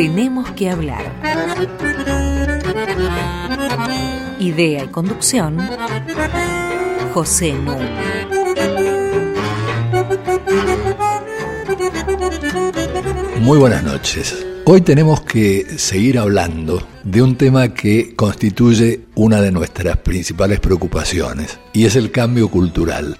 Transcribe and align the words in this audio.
Tenemos 0.00 0.50
que 0.52 0.70
hablar. 0.70 1.04
Idea 4.38 4.84
y 4.84 4.88
conducción, 4.88 5.58
José 7.12 7.52
Núñez. 7.52 7.90
Muy 13.40 13.58
buenas 13.58 13.84
noches. 13.84 14.46
Hoy 14.64 14.80
tenemos 14.80 15.20
que 15.20 15.66
seguir 15.76 16.18
hablando 16.18 16.82
de 17.04 17.20
un 17.20 17.36
tema 17.36 17.74
que 17.74 18.16
constituye 18.16 19.02
una 19.16 19.42
de 19.42 19.52
nuestras 19.52 19.98
principales 19.98 20.60
preocupaciones 20.60 21.58
y 21.74 21.84
es 21.84 21.94
el 21.94 22.10
cambio 22.10 22.48
cultural. 22.48 23.18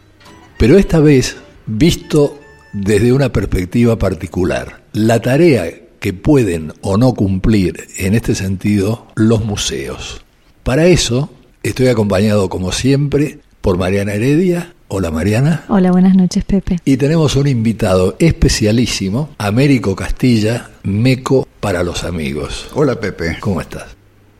Pero 0.56 0.78
esta 0.78 0.98
vez 0.98 1.36
visto 1.66 2.40
desde 2.72 3.12
una 3.12 3.30
perspectiva 3.30 3.98
particular. 3.98 4.82
La 4.94 5.20
tarea 5.20 5.66
que 6.00 6.12
pueden 6.14 6.72
o 6.80 6.96
no 6.96 7.14
cumplir 7.14 7.86
en 7.98 8.14
este 8.14 8.34
sentido 8.34 9.06
los 9.14 9.44
museos. 9.44 10.22
Para 10.64 10.86
eso 10.86 11.30
estoy 11.62 11.88
acompañado 11.88 12.48
como 12.48 12.72
siempre 12.72 13.38
por 13.60 13.78
Mariana 13.78 14.14
Heredia. 14.14 14.74
Hola 14.88 15.10
Mariana. 15.12 15.64
Hola, 15.68 15.92
buenas 15.92 16.16
noches 16.16 16.42
Pepe. 16.44 16.78
Y 16.84 16.96
tenemos 16.96 17.36
un 17.36 17.46
invitado 17.46 18.16
especialísimo, 18.18 19.30
Américo 19.38 19.94
Castilla, 19.94 20.70
Meco 20.82 21.46
para 21.60 21.84
los 21.84 22.02
amigos. 22.02 22.68
Hola 22.74 22.98
Pepe. 22.98 23.36
¿Cómo 23.38 23.60
estás? 23.60 23.96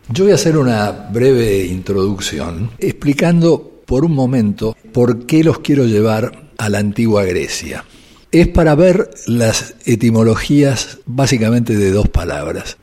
Yo 0.09 0.25
voy 0.25 0.33
a 0.33 0.37
hacer 0.37 0.57
una 0.57 0.91
breve 0.91 1.65
introducción 1.67 2.71
explicando 2.79 3.83
por 3.87 4.05
un 4.05 4.13
momento 4.13 4.77
por 4.93 5.27
qué 5.27 5.45
los 5.45 5.61
quiero 5.61 5.85
llevar 5.85 6.51
a 6.59 6.69
la 6.69 6.79
antigua 6.79 7.25
Grecia. 7.25 7.85
Es 8.33 8.47
para 8.47 8.77
ver 8.77 9.11
las 9.27 9.75
etimologías 9.87 10.99
básicamente 11.05 11.77
de 11.77 11.91
dos 11.91 12.09
palabras. 12.09 12.77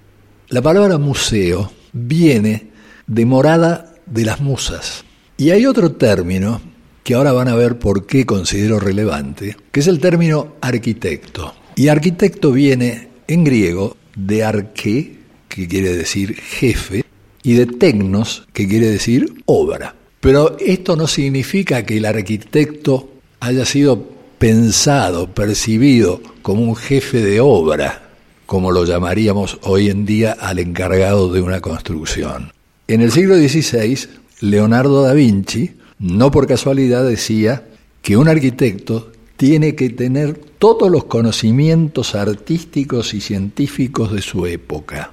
La 0.49 0.61
palabra 0.61 0.97
museo 0.97 1.71
viene 1.93 2.67
de 3.07 3.25
morada 3.25 3.95
de 4.05 4.25
las 4.25 4.41
musas. 4.41 5.05
Y 5.37 5.51
hay 5.51 5.65
otro 5.65 5.93
término 5.93 6.61
que 7.05 7.13
ahora 7.13 7.31
van 7.31 7.47
a 7.47 7.55
ver 7.55 7.79
por 7.79 8.05
qué 8.05 8.25
considero 8.25 8.77
relevante, 8.81 9.55
que 9.71 9.79
es 9.79 9.87
el 9.87 10.01
término 10.01 10.55
arquitecto. 10.59 11.55
Y 11.77 11.87
arquitecto 11.87 12.51
viene 12.51 13.07
en 13.29 13.45
griego 13.45 13.95
de 14.17 14.43
arque, 14.43 15.19
que 15.47 15.65
quiere 15.69 15.95
decir 15.95 16.35
jefe, 16.35 17.05
y 17.41 17.53
de 17.53 17.67
tecnos, 17.67 18.45
que 18.51 18.67
quiere 18.67 18.87
decir 18.87 19.43
obra. 19.45 19.95
Pero 20.19 20.57
esto 20.59 20.97
no 20.97 21.07
significa 21.07 21.85
que 21.85 21.99
el 21.99 22.05
arquitecto 22.05 23.11
haya 23.39 23.63
sido 23.63 24.16
pensado, 24.37 25.33
percibido 25.33 26.21
como 26.41 26.61
un 26.61 26.75
jefe 26.75 27.21
de 27.21 27.39
obra, 27.39 28.09
como 28.45 28.71
lo 28.71 28.85
llamaríamos 28.85 29.59
hoy 29.63 29.89
en 29.89 30.05
día 30.05 30.37
al 30.39 30.59
encargado 30.59 31.31
de 31.31 31.41
una 31.41 31.59
construcción. 31.59 32.51
En 32.87 33.01
el 33.01 33.11
siglo 33.11 33.35
XVI, 33.35 34.07
Leonardo 34.41 35.03
da 35.03 35.13
Vinci, 35.13 35.71
no 35.99 36.31
por 36.31 36.47
casualidad, 36.47 37.07
decía 37.07 37.67
que 38.01 38.15
un 38.15 38.29
arquitecto 38.29 39.11
tiene 39.35 39.75
que 39.75 39.89
tener 39.89 40.35
todos 40.57 40.89
los 40.89 41.05
conocimientos 41.05 42.15
artísticos 42.15 43.13
y 43.13 43.21
científicos 43.21 44.11
de 44.11 44.21
su 44.21 44.45
época. 44.45 45.11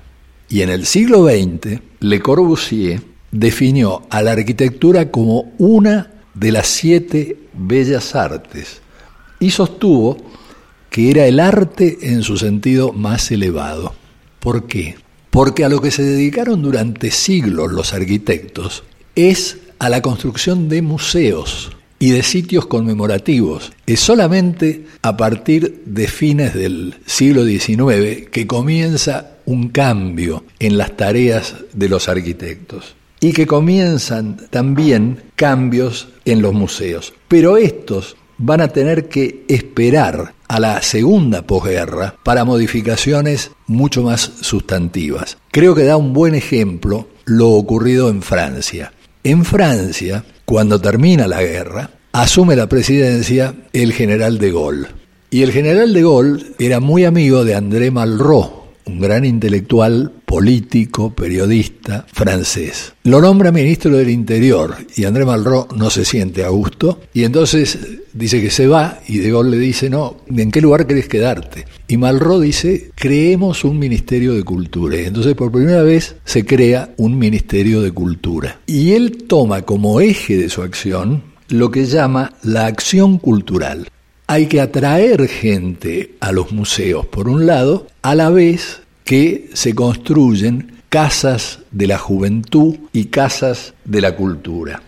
Y 0.48 0.62
en 0.62 0.70
el 0.70 0.86
siglo 0.86 1.26
XX, 1.26 1.80
Le 2.00 2.20
Corbusier 2.20 3.00
definió 3.32 4.02
a 4.10 4.22
la 4.22 4.32
arquitectura 4.32 5.10
como 5.10 5.52
una 5.58 6.12
de 6.34 6.52
las 6.52 6.68
siete 6.68 7.36
bellas 7.54 8.14
artes 8.14 8.82
y 9.44 9.50
sostuvo 9.50 10.16
que 10.88 11.10
era 11.10 11.26
el 11.26 11.38
arte 11.38 11.98
en 12.00 12.22
su 12.22 12.38
sentido 12.38 12.92
más 12.92 13.30
elevado. 13.30 13.94
¿Por 14.40 14.66
qué? 14.66 14.96
Porque 15.28 15.66
a 15.66 15.68
lo 15.68 15.82
que 15.82 15.90
se 15.90 16.02
dedicaron 16.02 16.62
durante 16.62 17.10
siglos 17.10 17.70
los 17.70 17.92
arquitectos 17.92 18.84
es 19.14 19.58
a 19.78 19.90
la 19.90 20.00
construcción 20.00 20.70
de 20.70 20.80
museos 20.80 21.72
y 21.98 22.12
de 22.12 22.22
sitios 22.22 22.66
conmemorativos. 22.66 23.72
Es 23.86 24.00
solamente 24.00 24.86
a 25.02 25.14
partir 25.14 25.82
de 25.84 26.08
fines 26.08 26.54
del 26.54 26.94
siglo 27.04 27.44
XIX 27.44 28.28
que 28.30 28.46
comienza 28.46 29.36
un 29.44 29.68
cambio 29.68 30.44
en 30.58 30.78
las 30.78 30.96
tareas 30.96 31.54
de 31.74 31.88
los 31.90 32.08
arquitectos 32.08 32.94
y 33.20 33.32
que 33.32 33.46
comienzan 33.46 34.38
también 34.48 35.22
cambios 35.36 36.08
en 36.24 36.40
los 36.40 36.54
museos. 36.54 37.12
Pero 37.28 37.58
estos 37.58 38.16
van 38.38 38.60
a 38.60 38.68
tener 38.68 39.08
que 39.08 39.44
esperar 39.48 40.34
a 40.48 40.60
la 40.60 40.82
segunda 40.82 41.42
posguerra 41.42 42.16
para 42.22 42.44
modificaciones 42.44 43.50
mucho 43.66 44.02
más 44.02 44.20
sustantivas. 44.40 45.38
Creo 45.50 45.74
que 45.74 45.84
da 45.84 45.96
un 45.96 46.12
buen 46.12 46.34
ejemplo 46.34 47.08
lo 47.24 47.50
ocurrido 47.50 48.08
en 48.08 48.22
Francia. 48.22 48.92
En 49.22 49.44
Francia, 49.44 50.24
cuando 50.44 50.80
termina 50.80 51.26
la 51.26 51.42
guerra, 51.42 51.90
asume 52.12 52.56
la 52.56 52.68
presidencia 52.68 53.54
el 53.72 53.92
general 53.92 54.38
de 54.38 54.52
Gaulle. 54.52 54.86
Y 55.30 55.42
el 55.42 55.50
general 55.50 55.92
de 55.92 56.02
Gaulle 56.02 56.44
era 56.58 56.80
muy 56.80 57.04
amigo 57.04 57.44
de 57.44 57.54
André 57.54 57.90
Malraux, 57.90 58.63
un 58.86 59.00
gran 59.00 59.24
intelectual, 59.24 60.12
político, 60.26 61.14
periodista 61.14 62.06
francés. 62.12 62.92
Lo 63.04 63.20
nombra 63.20 63.52
ministro 63.52 63.96
del 63.96 64.10
Interior 64.10 64.76
y 64.96 65.04
André 65.04 65.24
Malraux 65.24 65.74
no 65.76 65.90
se 65.90 66.04
siente 66.04 66.44
a 66.44 66.48
gusto 66.48 67.00
y 67.12 67.24
entonces 67.24 67.78
dice 68.12 68.40
que 68.40 68.50
se 68.50 68.66
va 68.66 69.00
y 69.06 69.18
De 69.18 69.30
Gaulle 69.30 69.50
le 69.50 69.58
dice, 69.58 69.90
no, 69.90 70.18
¿en 70.28 70.50
qué 70.50 70.60
lugar 70.60 70.86
querés 70.86 71.08
quedarte? 71.08 71.66
Y 71.88 71.96
Malraux 71.96 72.42
dice, 72.42 72.90
creemos 72.94 73.64
un 73.64 73.78
Ministerio 73.78 74.34
de 74.34 74.42
Cultura. 74.42 75.00
Y 75.00 75.04
entonces 75.04 75.34
por 75.34 75.52
primera 75.52 75.82
vez 75.82 76.16
se 76.24 76.44
crea 76.44 76.94
un 76.96 77.18
Ministerio 77.18 77.80
de 77.82 77.92
Cultura. 77.92 78.60
Y 78.66 78.92
él 78.92 79.24
toma 79.26 79.62
como 79.62 80.00
eje 80.00 80.36
de 80.36 80.48
su 80.48 80.62
acción 80.62 81.34
lo 81.48 81.70
que 81.70 81.84
llama 81.84 82.32
la 82.42 82.66
acción 82.66 83.18
cultural 83.18 83.88
hay 84.26 84.46
que 84.46 84.60
atraer 84.60 85.28
gente 85.28 86.14
a 86.20 86.32
los 86.32 86.52
museos, 86.52 87.06
por 87.06 87.28
un 87.28 87.46
lado, 87.46 87.86
a 88.02 88.14
la 88.14 88.30
vez 88.30 88.80
que 89.04 89.50
se 89.52 89.74
construyen 89.74 90.72
casas 90.88 91.60
de 91.70 91.86
la 91.86 91.98
juventud 91.98 92.76
y 92.92 93.06
casas 93.06 93.74
de 93.84 94.00
la 94.00 94.16
cultura. 94.16 94.82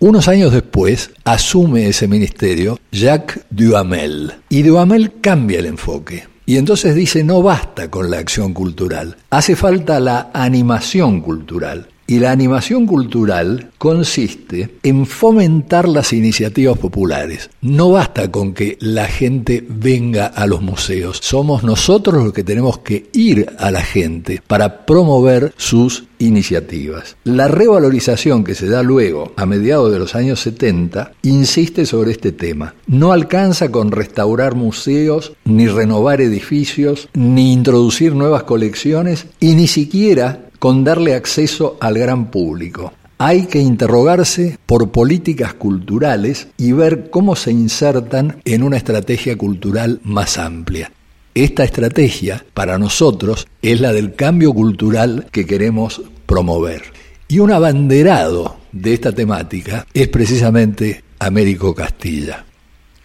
Unos 0.00 0.26
años 0.26 0.52
después 0.52 1.10
asume 1.24 1.86
ese 1.86 2.08
ministerio 2.08 2.78
Jacques 2.90 3.44
Duhamel 3.50 4.32
y 4.48 4.62
Duhamel 4.62 5.12
cambia 5.20 5.60
el 5.60 5.66
enfoque. 5.66 6.24
Y 6.44 6.56
entonces 6.56 6.96
dice, 6.96 7.22
no 7.22 7.40
basta 7.40 7.88
con 7.88 8.10
la 8.10 8.18
acción 8.18 8.52
cultural, 8.52 9.16
hace 9.30 9.54
falta 9.54 10.00
la 10.00 10.30
animación 10.34 11.20
cultural. 11.20 11.86
Y 12.12 12.18
la 12.18 12.30
animación 12.30 12.86
cultural 12.86 13.70
consiste 13.78 14.68
en 14.82 15.06
fomentar 15.06 15.88
las 15.88 16.12
iniciativas 16.12 16.76
populares. 16.76 17.48
No 17.62 17.90
basta 17.92 18.30
con 18.30 18.52
que 18.52 18.76
la 18.82 19.06
gente 19.06 19.64
venga 19.66 20.26
a 20.26 20.46
los 20.46 20.60
museos, 20.60 21.20
somos 21.22 21.62
nosotros 21.62 22.22
los 22.22 22.34
que 22.34 22.44
tenemos 22.44 22.80
que 22.80 23.08
ir 23.14 23.46
a 23.58 23.70
la 23.70 23.80
gente 23.80 24.42
para 24.46 24.84
promover 24.84 25.54
sus 25.56 26.04
iniciativas. 26.18 27.16
La 27.24 27.48
revalorización 27.48 28.44
que 28.44 28.54
se 28.54 28.68
da 28.68 28.82
luego, 28.82 29.32
a 29.38 29.46
mediados 29.46 29.90
de 29.90 29.98
los 29.98 30.14
años 30.14 30.38
70, 30.40 31.12
insiste 31.22 31.86
sobre 31.86 32.12
este 32.12 32.32
tema. 32.32 32.74
No 32.86 33.12
alcanza 33.12 33.70
con 33.70 33.90
restaurar 33.90 34.54
museos, 34.54 35.32
ni 35.46 35.66
renovar 35.66 36.20
edificios, 36.20 37.08
ni 37.14 37.54
introducir 37.54 38.14
nuevas 38.14 38.42
colecciones, 38.42 39.28
y 39.40 39.54
ni 39.54 39.66
siquiera 39.66 40.51
con 40.62 40.84
darle 40.84 41.16
acceso 41.16 41.76
al 41.80 41.98
gran 41.98 42.30
público. 42.30 42.92
Hay 43.18 43.46
que 43.46 43.58
interrogarse 43.58 44.58
por 44.64 44.92
políticas 44.92 45.54
culturales 45.54 46.46
y 46.56 46.70
ver 46.70 47.10
cómo 47.10 47.34
se 47.34 47.50
insertan 47.50 48.40
en 48.44 48.62
una 48.62 48.76
estrategia 48.76 49.36
cultural 49.36 49.98
más 50.04 50.38
amplia. 50.38 50.92
Esta 51.34 51.64
estrategia, 51.64 52.44
para 52.54 52.78
nosotros, 52.78 53.48
es 53.60 53.80
la 53.80 53.92
del 53.92 54.14
cambio 54.14 54.54
cultural 54.54 55.26
que 55.32 55.46
queremos 55.46 56.00
promover. 56.26 56.82
Y 57.26 57.40
un 57.40 57.50
abanderado 57.50 58.58
de 58.70 58.94
esta 58.94 59.10
temática 59.10 59.84
es 59.92 60.06
precisamente 60.06 61.02
Américo 61.18 61.74
Castilla. 61.74 62.44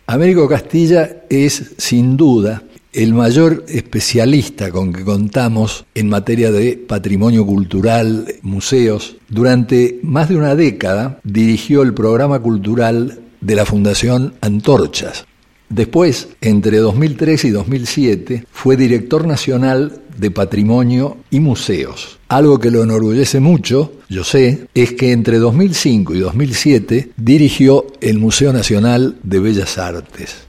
Américo 0.06 0.48
Castilla 0.48 1.24
es, 1.28 1.74
sin 1.80 2.16
duda, 2.18 2.62
el 2.98 3.14
mayor 3.14 3.64
especialista 3.68 4.72
con 4.72 4.92
que 4.92 5.04
contamos 5.04 5.86
en 5.94 6.10
materia 6.10 6.52
de 6.52 6.78
patrimonio 6.78 7.46
cultural, 7.46 8.26
museos. 8.42 9.18
Durante 9.30 10.00
más 10.02 10.30
de 10.30 10.36
una 10.36 10.56
década 10.56 11.20
dirigió 11.24 11.84
el 11.84 11.94
programa 11.94 12.40
cultural 12.40 13.20
de 13.40 13.56
la 13.56 13.66
Fundación 13.66 14.34
Antorchas. 14.42 15.28
Después, 15.70 16.30
entre 16.42 16.78
2003 16.78 17.46
y 17.46 17.50
2007, 17.52 18.46
fue 18.52 18.76
director 18.76 19.28
nacional 19.28 20.02
de 20.18 20.32
Patrimonio 20.32 21.18
y 21.30 21.40
Museos. 21.40 22.18
Algo 22.30 22.58
que 22.58 22.72
lo 22.72 22.82
enorgullece 22.82 23.40
mucho, 23.40 23.92
yo 24.10 24.24
sé, 24.24 24.70
es 24.74 24.94
que 24.94 25.12
entre 25.12 25.38
2005 25.38 26.16
y 26.16 26.20
2007 26.20 27.12
dirigió 27.16 27.86
el 28.02 28.18
Museo 28.18 28.52
Nacional 28.54 29.20
de 29.22 29.40
Bellas 29.40 29.78
Artes. 29.78 30.47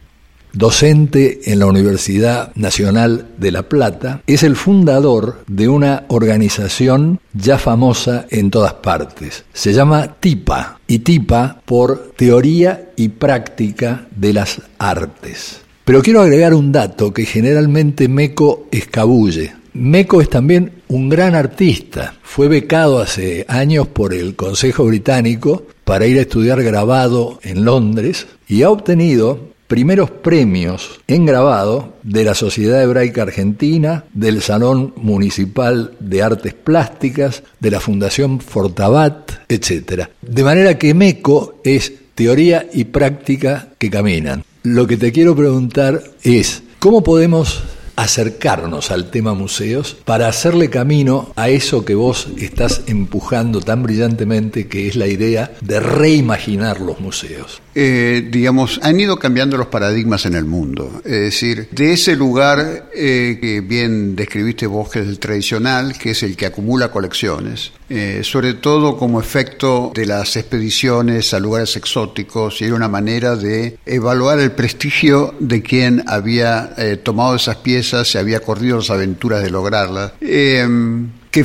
Docente 0.58 1.52
en 1.52 1.60
la 1.60 1.66
Universidad 1.66 2.52
Nacional 2.56 3.28
de 3.38 3.52
La 3.52 3.68
Plata, 3.68 4.22
es 4.26 4.42
el 4.42 4.56
fundador 4.56 5.44
de 5.46 5.68
una 5.68 6.04
organización 6.08 7.20
ya 7.32 7.58
famosa 7.58 8.26
en 8.28 8.50
todas 8.50 8.74
partes. 8.74 9.44
Se 9.52 9.72
llama 9.72 10.16
TIPA, 10.18 10.80
y 10.88 10.98
TIPA 10.98 11.62
por 11.64 12.12
Teoría 12.16 12.90
y 12.96 13.08
Práctica 13.10 14.08
de 14.14 14.32
las 14.32 14.60
Artes. 14.78 15.60
Pero 15.84 16.02
quiero 16.02 16.22
agregar 16.22 16.52
un 16.54 16.72
dato 16.72 17.14
que 17.14 17.24
generalmente 17.24 18.08
Meco 18.08 18.66
escabulle. 18.72 19.54
Meco 19.74 20.20
es 20.20 20.28
también 20.28 20.82
un 20.88 21.08
gran 21.08 21.36
artista. 21.36 22.14
Fue 22.22 22.48
becado 22.48 22.98
hace 22.98 23.46
años 23.48 23.86
por 23.86 24.12
el 24.12 24.34
Consejo 24.34 24.86
Británico 24.86 25.66
para 25.84 26.06
ir 26.06 26.18
a 26.18 26.22
estudiar 26.22 26.62
grabado 26.64 27.38
en 27.42 27.64
Londres 27.64 28.26
y 28.48 28.62
ha 28.62 28.70
obtenido 28.70 29.47
primeros 29.68 30.10
premios 30.10 31.00
en 31.06 31.26
grabado 31.26 31.92
de 32.02 32.24
la 32.24 32.34
Sociedad 32.34 32.82
Hebraica 32.82 33.22
Argentina, 33.22 34.04
del 34.14 34.42
Salón 34.42 34.94
Municipal 34.96 35.92
de 36.00 36.22
Artes 36.22 36.54
Plásticas, 36.54 37.44
de 37.60 37.70
la 37.70 37.78
Fundación 37.78 38.40
Fortabat, 38.40 39.32
etc. 39.48 40.08
De 40.22 40.42
manera 40.42 40.78
que 40.78 40.94
MECO 40.94 41.60
es 41.62 41.92
teoría 42.14 42.66
y 42.72 42.84
práctica 42.84 43.68
que 43.78 43.90
caminan. 43.90 44.42
Lo 44.64 44.86
que 44.86 44.96
te 44.96 45.12
quiero 45.12 45.36
preguntar 45.36 46.02
es, 46.24 46.62
¿cómo 46.80 47.04
podemos 47.04 47.62
acercarnos 47.98 48.92
al 48.92 49.10
tema 49.10 49.34
museos 49.34 49.96
para 50.04 50.28
hacerle 50.28 50.70
camino 50.70 51.32
a 51.34 51.48
eso 51.48 51.84
que 51.84 51.96
vos 51.96 52.28
estás 52.38 52.82
empujando 52.86 53.60
tan 53.60 53.82
brillantemente, 53.82 54.68
que 54.68 54.86
es 54.86 54.94
la 54.94 55.08
idea 55.08 55.50
de 55.60 55.80
reimaginar 55.80 56.80
los 56.80 57.00
museos. 57.00 57.60
Eh, 57.80 58.26
digamos, 58.28 58.80
han 58.82 58.98
ido 58.98 59.20
cambiando 59.20 59.56
los 59.56 59.68
paradigmas 59.68 60.26
en 60.26 60.34
el 60.34 60.44
mundo. 60.44 61.00
Es 61.04 61.12
decir, 61.12 61.68
de 61.70 61.92
ese 61.92 62.16
lugar 62.16 62.90
eh, 62.92 63.38
que 63.40 63.60
bien 63.60 64.16
describiste 64.16 64.66
vos, 64.66 64.96
el 64.96 65.20
tradicional, 65.20 65.96
que 65.96 66.10
es 66.10 66.24
el 66.24 66.36
que 66.36 66.46
acumula 66.46 66.90
colecciones, 66.90 67.70
eh, 67.88 68.22
sobre 68.24 68.54
todo 68.54 68.96
como 68.96 69.20
efecto 69.20 69.92
de 69.94 70.06
las 70.06 70.34
expediciones 70.34 71.32
a 71.32 71.38
lugares 71.38 71.76
exóticos 71.76 72.60
y 72.60 72.64
era 72.64 72.74
una 72.74 72.88
manera 72.88 73.36
de 73.36 73.78
evaluar 73.86 74.40
el 74.40 74.50
prestigio 74.50 75.36
de 75.38 75.62
quien 75.62 76.02
había 76.08 76.74
tomado 77.04 77.36
esas 77.36 77.58
piezas, 77.58 78.08
se 78.08 78.18
había 78.18 78.40
corrido 78.40 78.78
las 78.78 78.90
aventuras 78.90 79.40
de 79.40 79.50
lograrlas 79.50 80.14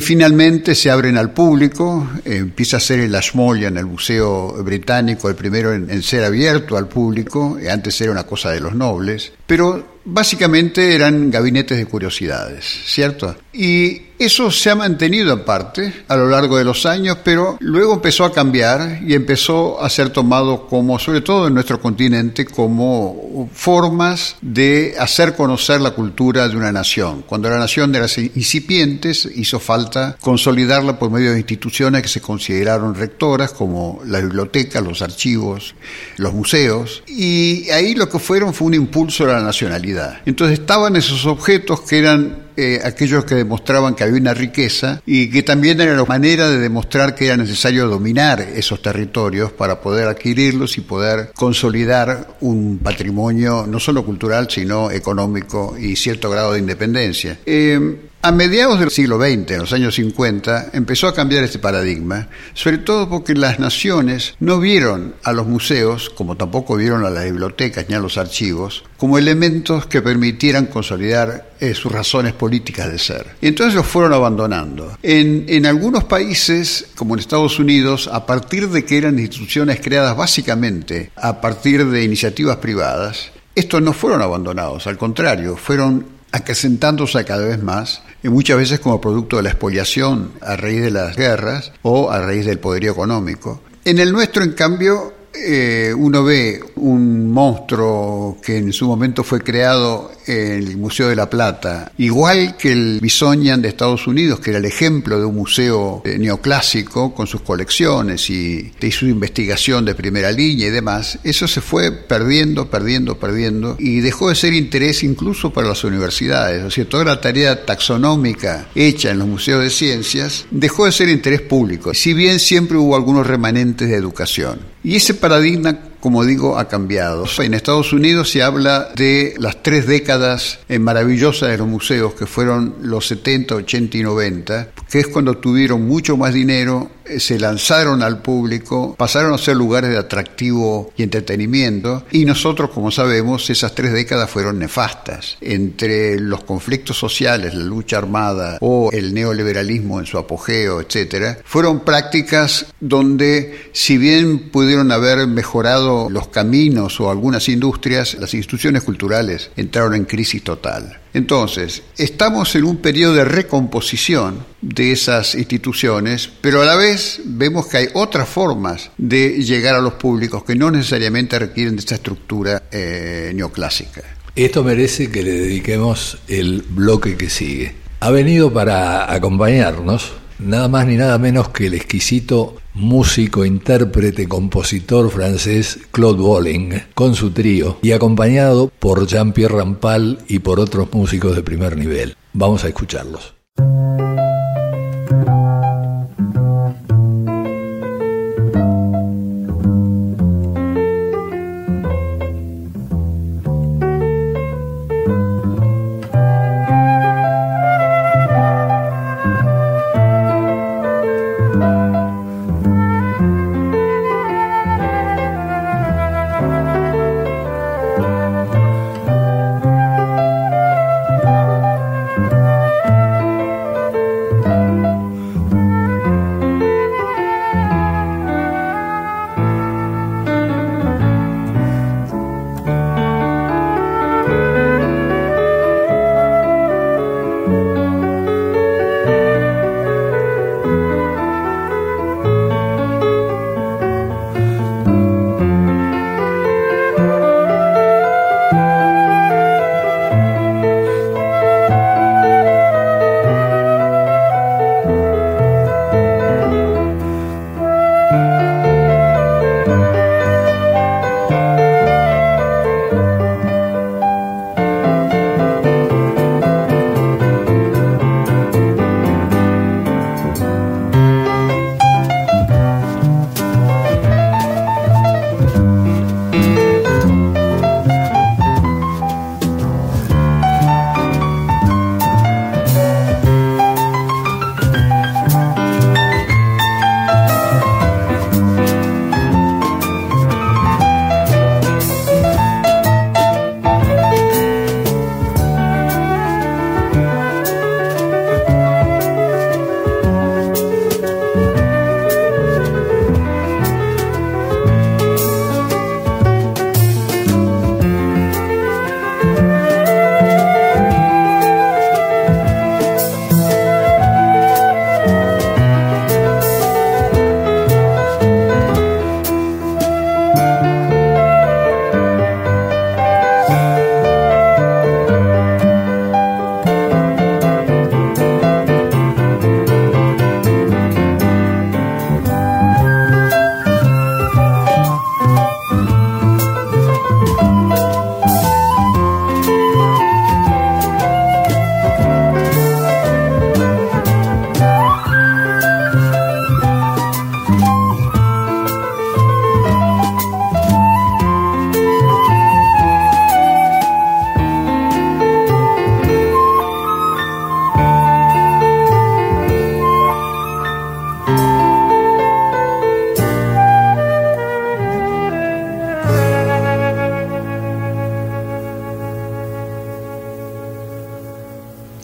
finalmente 0.00 0.74
se 0.74 0.90
abren 0.90 1.16
al 1.16 1.32
público, 1.32 2.08
empieza 2.24 2.78
a 2.78 2.80
ser 2.80 3.00
el 3.00 3.14
Ashmolean, 3.14 3.74
en 3.74 3.78
el 3.78 3.86
Museo 3.86 4.52
Británico, 4.62 5.28
el 5.28 5.34
primero 5.34 5.72
en, 5.72 6.02
ser 6.02 6.24
abierto 6.24 6.76
al 6.76 6.88
público, 6.88 7.58
antes 7.70 8.00
era 8.00 8.12
una 8.12 8.24
cosa 8.24 8.50
de 8.50 8.60
los 8.60 8.74
nobles, 8.74 9.32
pero 9.46 9.94
básicamente 10.04 10.94
eran 10.94 11.30
gabinetes 11.30 11.78
de 11.78 11.86
curiosidades, 11.86 12.64
¿cierto? 12.86 13.36
Y 13.52 14.02
eso 14.18 14.50
se 14.50 14.70
ha 14.70 14.74
mantenido 14.74 15.32
en 15.32 15.44
parte 15.44 15.92
a 16.08 16.16
lo 16.16 16.28
largo 16.28 16.56
de 16.56 16.64
los 16.64 16.86
años, 16.86 17.18
pero 17.24 17.56
luego 17.60 17.94
empezó 17.94 18.24
a 18.24 18.32
cambiar 18.32 19.00
y 19.04 19.14
empezó 19.14 19.82
a 19.82 19.90
ser 19.90 20.10
tomado 20.10 20.66
como, 20.66 20.98
sobre 20.98 21.20
todo 21.20 21.48
en 21.48 21.54
nuestro 21.54 21.80
continente, 21.80 22.44
como 22.44 23.48
formas 23.52 24.36
de 24.40 24.94
hacer 24.98 25.34
conocer 25.34 25.80
la 25.80 25.92
cultura 25.92 26.48
de 26.48 26.56
una 26.56 26.70
nación. 26.70 27.24
Cuando 27.26 27.50
la 27.50 27.58
nación 27.58 27.94
era 27.94 28.06
incipientes, 28.34 29.28
hizo 29.34 29.58
falta 29.58 30.16
consolidarla 30.20 30.98
por 30.98 31.10
medio 31.10 31.32
de 31.32 31.38
instituciones 31.38 32.02
que 32.02 32.08
se 32.08 32.20
consideraron 32.20 32.94
rectoras, 32.94 33.52
como 33.52 34.00
la 34.06 34.20
biblioteca, 34.20 34.80
los 34.80 35.02
archivos, 35.02 35.74
los 36.18 36.32
museos, 36.32 37.02
y 37.06 37.68
ahí 37.70 37.94
lo 37.94 38.08
que 38.08 38.18
fueron 38.18 38.54
fue 38.54 38.68
un 38.68 38.74
impulso 38.74 39.24
a 39.24 39.33
la 39.34 39.42
nacionalidad. 39.42 40.18
Entonces 40.26 40.58
estaban 40.60 40.96
esos 40.96 41.26
objetos 41.26 41.80
que 41.82 41.98
eran 41.98 42.44
eh, 42.56 42.80
aquellos 42.84 43.24
que 43.24 43.34
demostraban 43.34 43.94
que 43.94 44.04
había 44.04 44.20
una 44.20 44.32
riqueza 44.34 45.02
y 45.04 45.28
que 45.28 45.42
también 45.42 45.80
era 45.80 45.96
la 45.96 46.04
manera 46.04 46.48
de 46.48 46.58
demostrar 46.58 47.14
que 47.14 47.26
era 47.26 47.36
necesario 47.36 47.88
dominar 47.88 48.40
esos 48.40 48.80
territorios 48.80 49.50
para 49.50 49.80
poder 49.80 50.06
adquirirlos 50.06 50.78
y 50.78 50.82
poder 50.82 51.32
consolidar 51.34 52.36
un 52.40 52.78
patrimonio 52.78 53.66
no 53.66 53.80
solo 53.80 54.04
cultural, 54.04 54.48
sino 54.50 54.90
económico 54.90 55.76
y 55.76 55.96
cierto 55.96 56.30
grado 56.30 56.52
de 56.52 56.60
independencia. 56.60 57.38
Eh, 57.44 57.96
a 58.24 58.32
mediados 58.32 58.80
del 58.80 58.90
siglo 58.90 59.18
XX, 59.18 59.50
en 59.50 59.58
los 59.58 59.74
años 59.74 59.96
50, 59.96 60.70
empezó 60.72 61.08
a 61.08 61.14
cambiar 61.14 61.44
este 61.44 61.58
paradigma, 61.58 62.28
sobre 62.54 62.78
todo 62.78 63.06
porque 63.06 63.34
las 63.34 63.58
naciones 63.58 64.34
no 64.40 64.60
vieron 64.60 65.14
a 65.24 65.34
los 65.34 65.46
museos, 65.46 66.08
como 66.08 66.34
tampoco 66.34 66.76
vieron 66.76 67.04
a 67.04 67.10
las 67.10 67.24
bibliotecas 67.24 67.84
ni 67.86 67.94
a 67.94 67.98
los 67.98 68.16
archivos, 68.16 68.82
como 68.96 69.18
elementos 69.18 69.84
que 69.84 70.00
permitieran 70.00 70.68
consolidar 70.68 71.50
eh, 71.60 71.74
sus 71.74 71.92
razones 71.92 72.32
políticas 72.32 72.90
de 72.90 72.98
ser. 72.98 73.26
Y 73.42 73.48
entonces 73.48 73.74
los 73.74 73.86
fueron 73.86 74.14
abandonando. 74.14 74.96
En, 75.02 75.44
en 75.46 75.66
algunos 75.66 76.04
países, 76.04 76.86
como 76.94 77.12
en 77.12 77.20
Estados 77.20 77.58
Unidos, 77.58 78.08
a 78.10 78.24
partir 78.24 78.70
de 78.70 78.86
que 78.86 78.96
eran 78.96 79.18
instituciones 79.18 79.80
creadas 79.82 80.16
básicamente 80.16 81.10
a 81.16 81.42
partir 81.42 81.84
de 81.84 82.02
iniciativas 82.02 82.56
privadas, 82.56 83.32
estos 83.54 83.82
no 83.82 83.92
fueron 83.92 84.22
abandonados, 84.22 84.86
al 84.86 84.96
contrario, 84.96 85.56
fueron 85.56 86.13
acrecentándose 86.34 87.24
cada 87.24 87.46
vez 87.46 87.62
más, 87.62 88.02
y 88.24 88.28
muchas 88.28 88.56
veces 88.56 88.80
como 88.80 89.00
producto 89.00 89.36
de 89.36 89.44
la 89.44 89.50
expoliación 89.50 90.32
a 90.40 90.56
raíz 90.56 90.82
de 90.82 90.90
las 90.90 91.16
guerras 91.16 91.70
o 91.82 92.10
a 92.10 92.20
raíz 92.20 92.44
del 92.44 92.58
poderío 92.58 92.90
económico. 92.90 93.62
En 93.84 94.00
el 94.00 94.10
nuestro, 94.10 94.42
en 94.42 94.52
cambio, 94.52 95.13
eh, 95.34 95.92
uno 95.96 96.22
ve 96.22 96.60
un 96.76 97.30
monstruo 97.30 98.38
que 98.42 98.58
en 98.58 98.72
su 98.72 98.86
momento 98.86 99.24
fue 99.24 99.40
creado 99.40 100.12
en 100.26 100.52
el 100.52 100.76
Museo 100.76 101.08
de 101.08 101.16
la 101.16 101.28
Plata, 101.28 101.92
igual 101.98 102.56
que 102.56 102.72
el 102.72 102.98
Bisonian 103.00 103.60
de 103.60 103.68
Estados 103.68 104.06
Unidos, 104.06 104.40
que 104.40 104.50
era 104.50 104.58
el 104.58 104.64
ejemplo 104.64 105.18
de 105.18 105.26
un 105.26 105.34
museo 105.34 106.02
eh, 106.04 106.18
neoclásico 106.18 107.14
con 107.14 107.26
sus 107.26 107.42
colecciones 107.42 108.30
y, 108.30 108.72
su 108.94 109.06
investigación 109.06 109.84
de 109.84 109.94
primera 109.94 110.30
línea 110.30 110.68
y 110.68 110.70
demás, 110.70 111.18
eso 111.24 111.48
se 111.48 111.60
fue 111.60 111.90
perdiendo, 111.90 112.70
perdiendo, 112.70 113.18
perdiendo 113.18 113.74
y 113.78 114.00
dejó 114.00 114.28
de 114.28 114.36
ser 114.36 114.52
interés 114.52 115.02
incluso 115.02 115.52
para 115.52 115.66
las 115.66 115.82
universidades. 115.82 116.62
O 116.62 116.70
sea, 116.70 116.88
toda 116.88 117.04
la 117.04 117.20
tarea 117.20 117.64
taxonómica 117.64 118.68
hecha 118.74 119.10
en 119.10 119.18
los 119.18 119.26
museos 119.26 119.64
de 119.64 119.70
ciencias 119.70 120.46
dejó 120.52 120.84
de 120.86 120.92
ser 120.92 121.08
interés 121.08 121.40
público, 121.40 121.92
si 121.92 122.14
bien 122.14 122.38
siempre 122.38 122.76
hubo 122.76 122.94
algunos 122.94 123.26
remanentes 123.26 123.88
de 123.88 123.96
educación. 123.96 124.73
Y 124.84 124.96
ese 124.96 125.14
paradigma 125.14 125.76
como 126.04 126.22
digo, 126.22 126.58
ha 126.58 126.68
cambiado. 126.68 127.24
En 127.38 127.54
Estados 127.54 127.94
Unidos 127.94 128.30
se 128.30 128.42
habla 128.42 128.90
de 128.94 129.32
las 129.38 129.62
tres 129.62 129.86
décadas 129.86 130.58
maravillosas 130.68 131.48
de 131.48 131.56
los 131.56 131.66
museos, 131.66 132.12
que 132.12 132.26
fueron 132.26 132.74
los 132.82 133.06
70, 133.06 133.54
80 133.54 133.96
y 133.96 134.02
90, 134.02 134.68
que 134.90 135.00
es 135.00 135.06
cuando 135.06 135.38
tuvieron 135.38 135.88
mucho 135.88 136.18
más 136.18 136.34
dinero, 136.34 136.90
eh, 137.06 137.20
se 137.20 137.38
lanzaron 137.38 138.02
al 138.02 138.22
público, 138.22 138.94
pasaron 138.96 139.34
a 139.34 139.38
ser 139.38 139.56
lugares 139.56 139.90
de 139.90 139.98
atractivo 139.98 140.92
y 140.96 141.02
entretenimiento, 141.02 142.04
y 142.10 142.24
nosotros, 142.24 142.70
como 142.70 142.90
sabemos, 142.90 143.48
esas 143.50 143.74
tres 143.74 143.92
décadas 143.92 144.30
fueron 144.30 144.58
nefastas. 144.58 145.36
Entre 145.40 146.18
los 146.18 146.44
conflictos 146.44 146.98
sociales, 146.98 147.54
la 147.54 147.64
lucha 147.64 147.98
armada 147.98 148.58
o 148.60 148.90
el 148.92 149.14
neoliberalismo 149.14 150.00
en 150.00 150.06
su 150.06 150.18
apogeo, 150.18 150.80
etcétera, 150.80 151.38
fueron 151.44 151.80
prácticas 151.80 152.66
donde, 152.80 153.70
si 153.72 153.98
bien 153.98 154.50
pudieron 154.50 154.90
haber 154.92 155.26
mejorado 155.26 155.93
los 156.10 156.28
caminos 156.28 157.00
o 157.00 157.10
algunas 157.10 157.48
industrias, 157.48 158.14
las 158.20 158.34
instituciones 158.34 158.82
culturales 158.82 159.50
entraron 159.56 159.94
en 159.94 160.04
crisis 160.04 160.42
total. 160.42 161.00
Entonces, 161.12 161.82
estamos 161.96 162.54
en 162.56 162.64
un 162.64 162.78
periodo 162.78 163.14
de 163.14 163.24
recomposición 163.24 164.44
de 164.60 164.92
esas 164.92 165.34
instituciones, 165.34 166.28
pero 166.40 166.62
a 166.62 166.64
la 166.64 166.76
vez 166.76 167.20
vemos 167.24 167.66
que 167.66 167.76
hay 167.76 167.88
otras 167.94 168.28
formas 168.28 168.90
de 168.98 169.44
llegar 169.44 169.76
a 169.76 169.80
los 169.80 169.94
públicos 169.94 170.44
que 170.44 170.56
no 170.56 170.70
necesariamente 170.70 171.38
requieren 171.38 171.76
de 171.76 171.80
esta 171.80 171.94
estructura 171.94 172.64
eh, 172.70 173.32
neoclásica. 173.34 174.02
Esto 174.34 174.64
merece 174.64 175.10
que 175.10 175.22
le 175.22 175.32
dediquemos 175.32 176.18
el 176.26 176.62
bloque 176.62 177.16
que 177.16 177.30
sigue. 177.30 177.76
Ha 178.00 178.10
venido 178.10 178.52
para 178.52 179.12
acompañarnos 179.12 180.12
nada 180.38 180.68
más 180.68 180.86
ni 180.86 180.96
nada 180.96 181.18
menos 181.18 181.48
que 181.48 181.66
el 181.66 181.74
exquisito 181.74 182.56
músico, 182.74 183.44
intérprete, 183.44 184.28
compositor 184.28 185.10
francés 185.10 185.78
Claude 185.92 186.20
Bolling, 186.20 186.82
con 186.94 187.14
su 187.14 187.30
trío, 187.30 187.78
y 187.82 187.92
acompañado 187.92 188.70
por 188.78 189.06
Jean-Pierre 189.06 189.56
Rampal 189.56 190.18
y 190.28 190.40
por 190.40 190.60
otros 190.60 190.92
músicos 190.92 191.36
de 191.36 191.42
primer 191.42 191.76
nivel. 191.76 192.16
Vamos 192.32 192.64
a 192.64 192.68
escucharlos. 192.68 193.34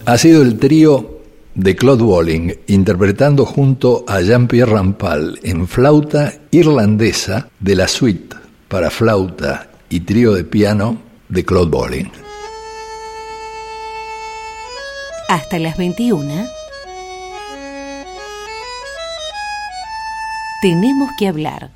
Ha 0.06 0.18
sido 0.18 0.42
el 0.42 0.58
trío 0.58 1.20
de 1.54 1.76
Claude 1.76 2.02
Walling, 2.02 2.52
interpretando 2.68 3.44
junto 3.44 4.04
a 4.08 4.20
Jean-Pierre 4.20 4.72
Rampal 4.72 5.38
en 5.42 5.66
flauta 5.68 6.34
irlandesa 6.50 7.48
de 7.58 7.76
la 7.76 7.88
suite 7.88 8.36
para 8.68 8.90
flauta 8.90 9.68
y 9.88 10.00
trío 10.00 10.32
de 10.32 10.44
piano 10.44 10.98
de 11.28 11.44
Claude 11.44 11.76
Walling. 11.76 12.10
Hasta 15.28 15.58
las 15.58 15.76
21. 15.76 16.46
Tenemos 20.62 21.10
que 21.18 21.28
hablar. 21.28 21.70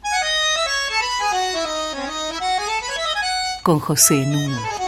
Con 3.63 3.81
José 3.81 4.27
Nuno. 4.27 4.84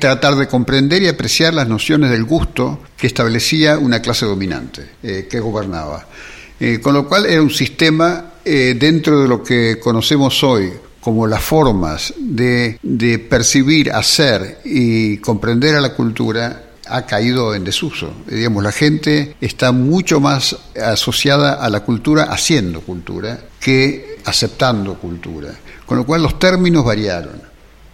tratar 0.00 0.34
de 0.34 0.48
comprender 0.48 1.02
y 1.02 1.08
apreciar 1.08 1.54
las 1.54 1.68
nociones 1.68 2.10
del 2.10 2.24
gusto 2.24 2.80
que 2.96 3.06
establecía 3.06 3.78
una 3.78 4.02
clase 4.02 4.26
dominante 4.26 4.82
que 5.00 5.40
gobernaba. 5.40 6.06
con 6.82 6.92
lo 6.92 7.08
cual 7.08 7.24
era 7.26 7.40
un 7.40 7.50
sistema 7.50 8.29
eh, 8.44 8.76
dentro 8.78 9.20
de 9.22 9.28
lo 9.28 9.42
que 9.42 9.78
conocemos 9.78 10.42
hoy 10.42 10.70
como 11.00 11.26
las 11.26 11.42
formas 11.42 12.12
de, 12.18 12.78
percibir, 13.28 13.90
hacer 13.90 14.60
y 14.64 15.16
comprender 15.18 15.76
a 15.76 15.80
la 15.80 15.94
cultura, 15.94 16.66
ha 16.86 17.06
caído 17.06 17.54
en 17.54 17.64
desuso. 17.64 18.12
Digamos, 18.26 18.62
la 18.62 18.72
gente 18.72 19.36
está 19.40 19.72
mucho 19.72 20.20
más 20.20 20.56
asociada 20.80 21.54
a 21.54 21.70
la 21.70 21.80
cultura 21.80 22.24
haciendo 22.24 22.80
cultura 22.80 23.40
que 23.58 24.18
aceptando 24.24 24.94
cultura. 24.98 25.54
Con 25.86 25.98
lo 25.98 26.04
cual 26.04 26.22
los 26.22 26.38
términos 26.38 26.84
variaron. 26.84 27.40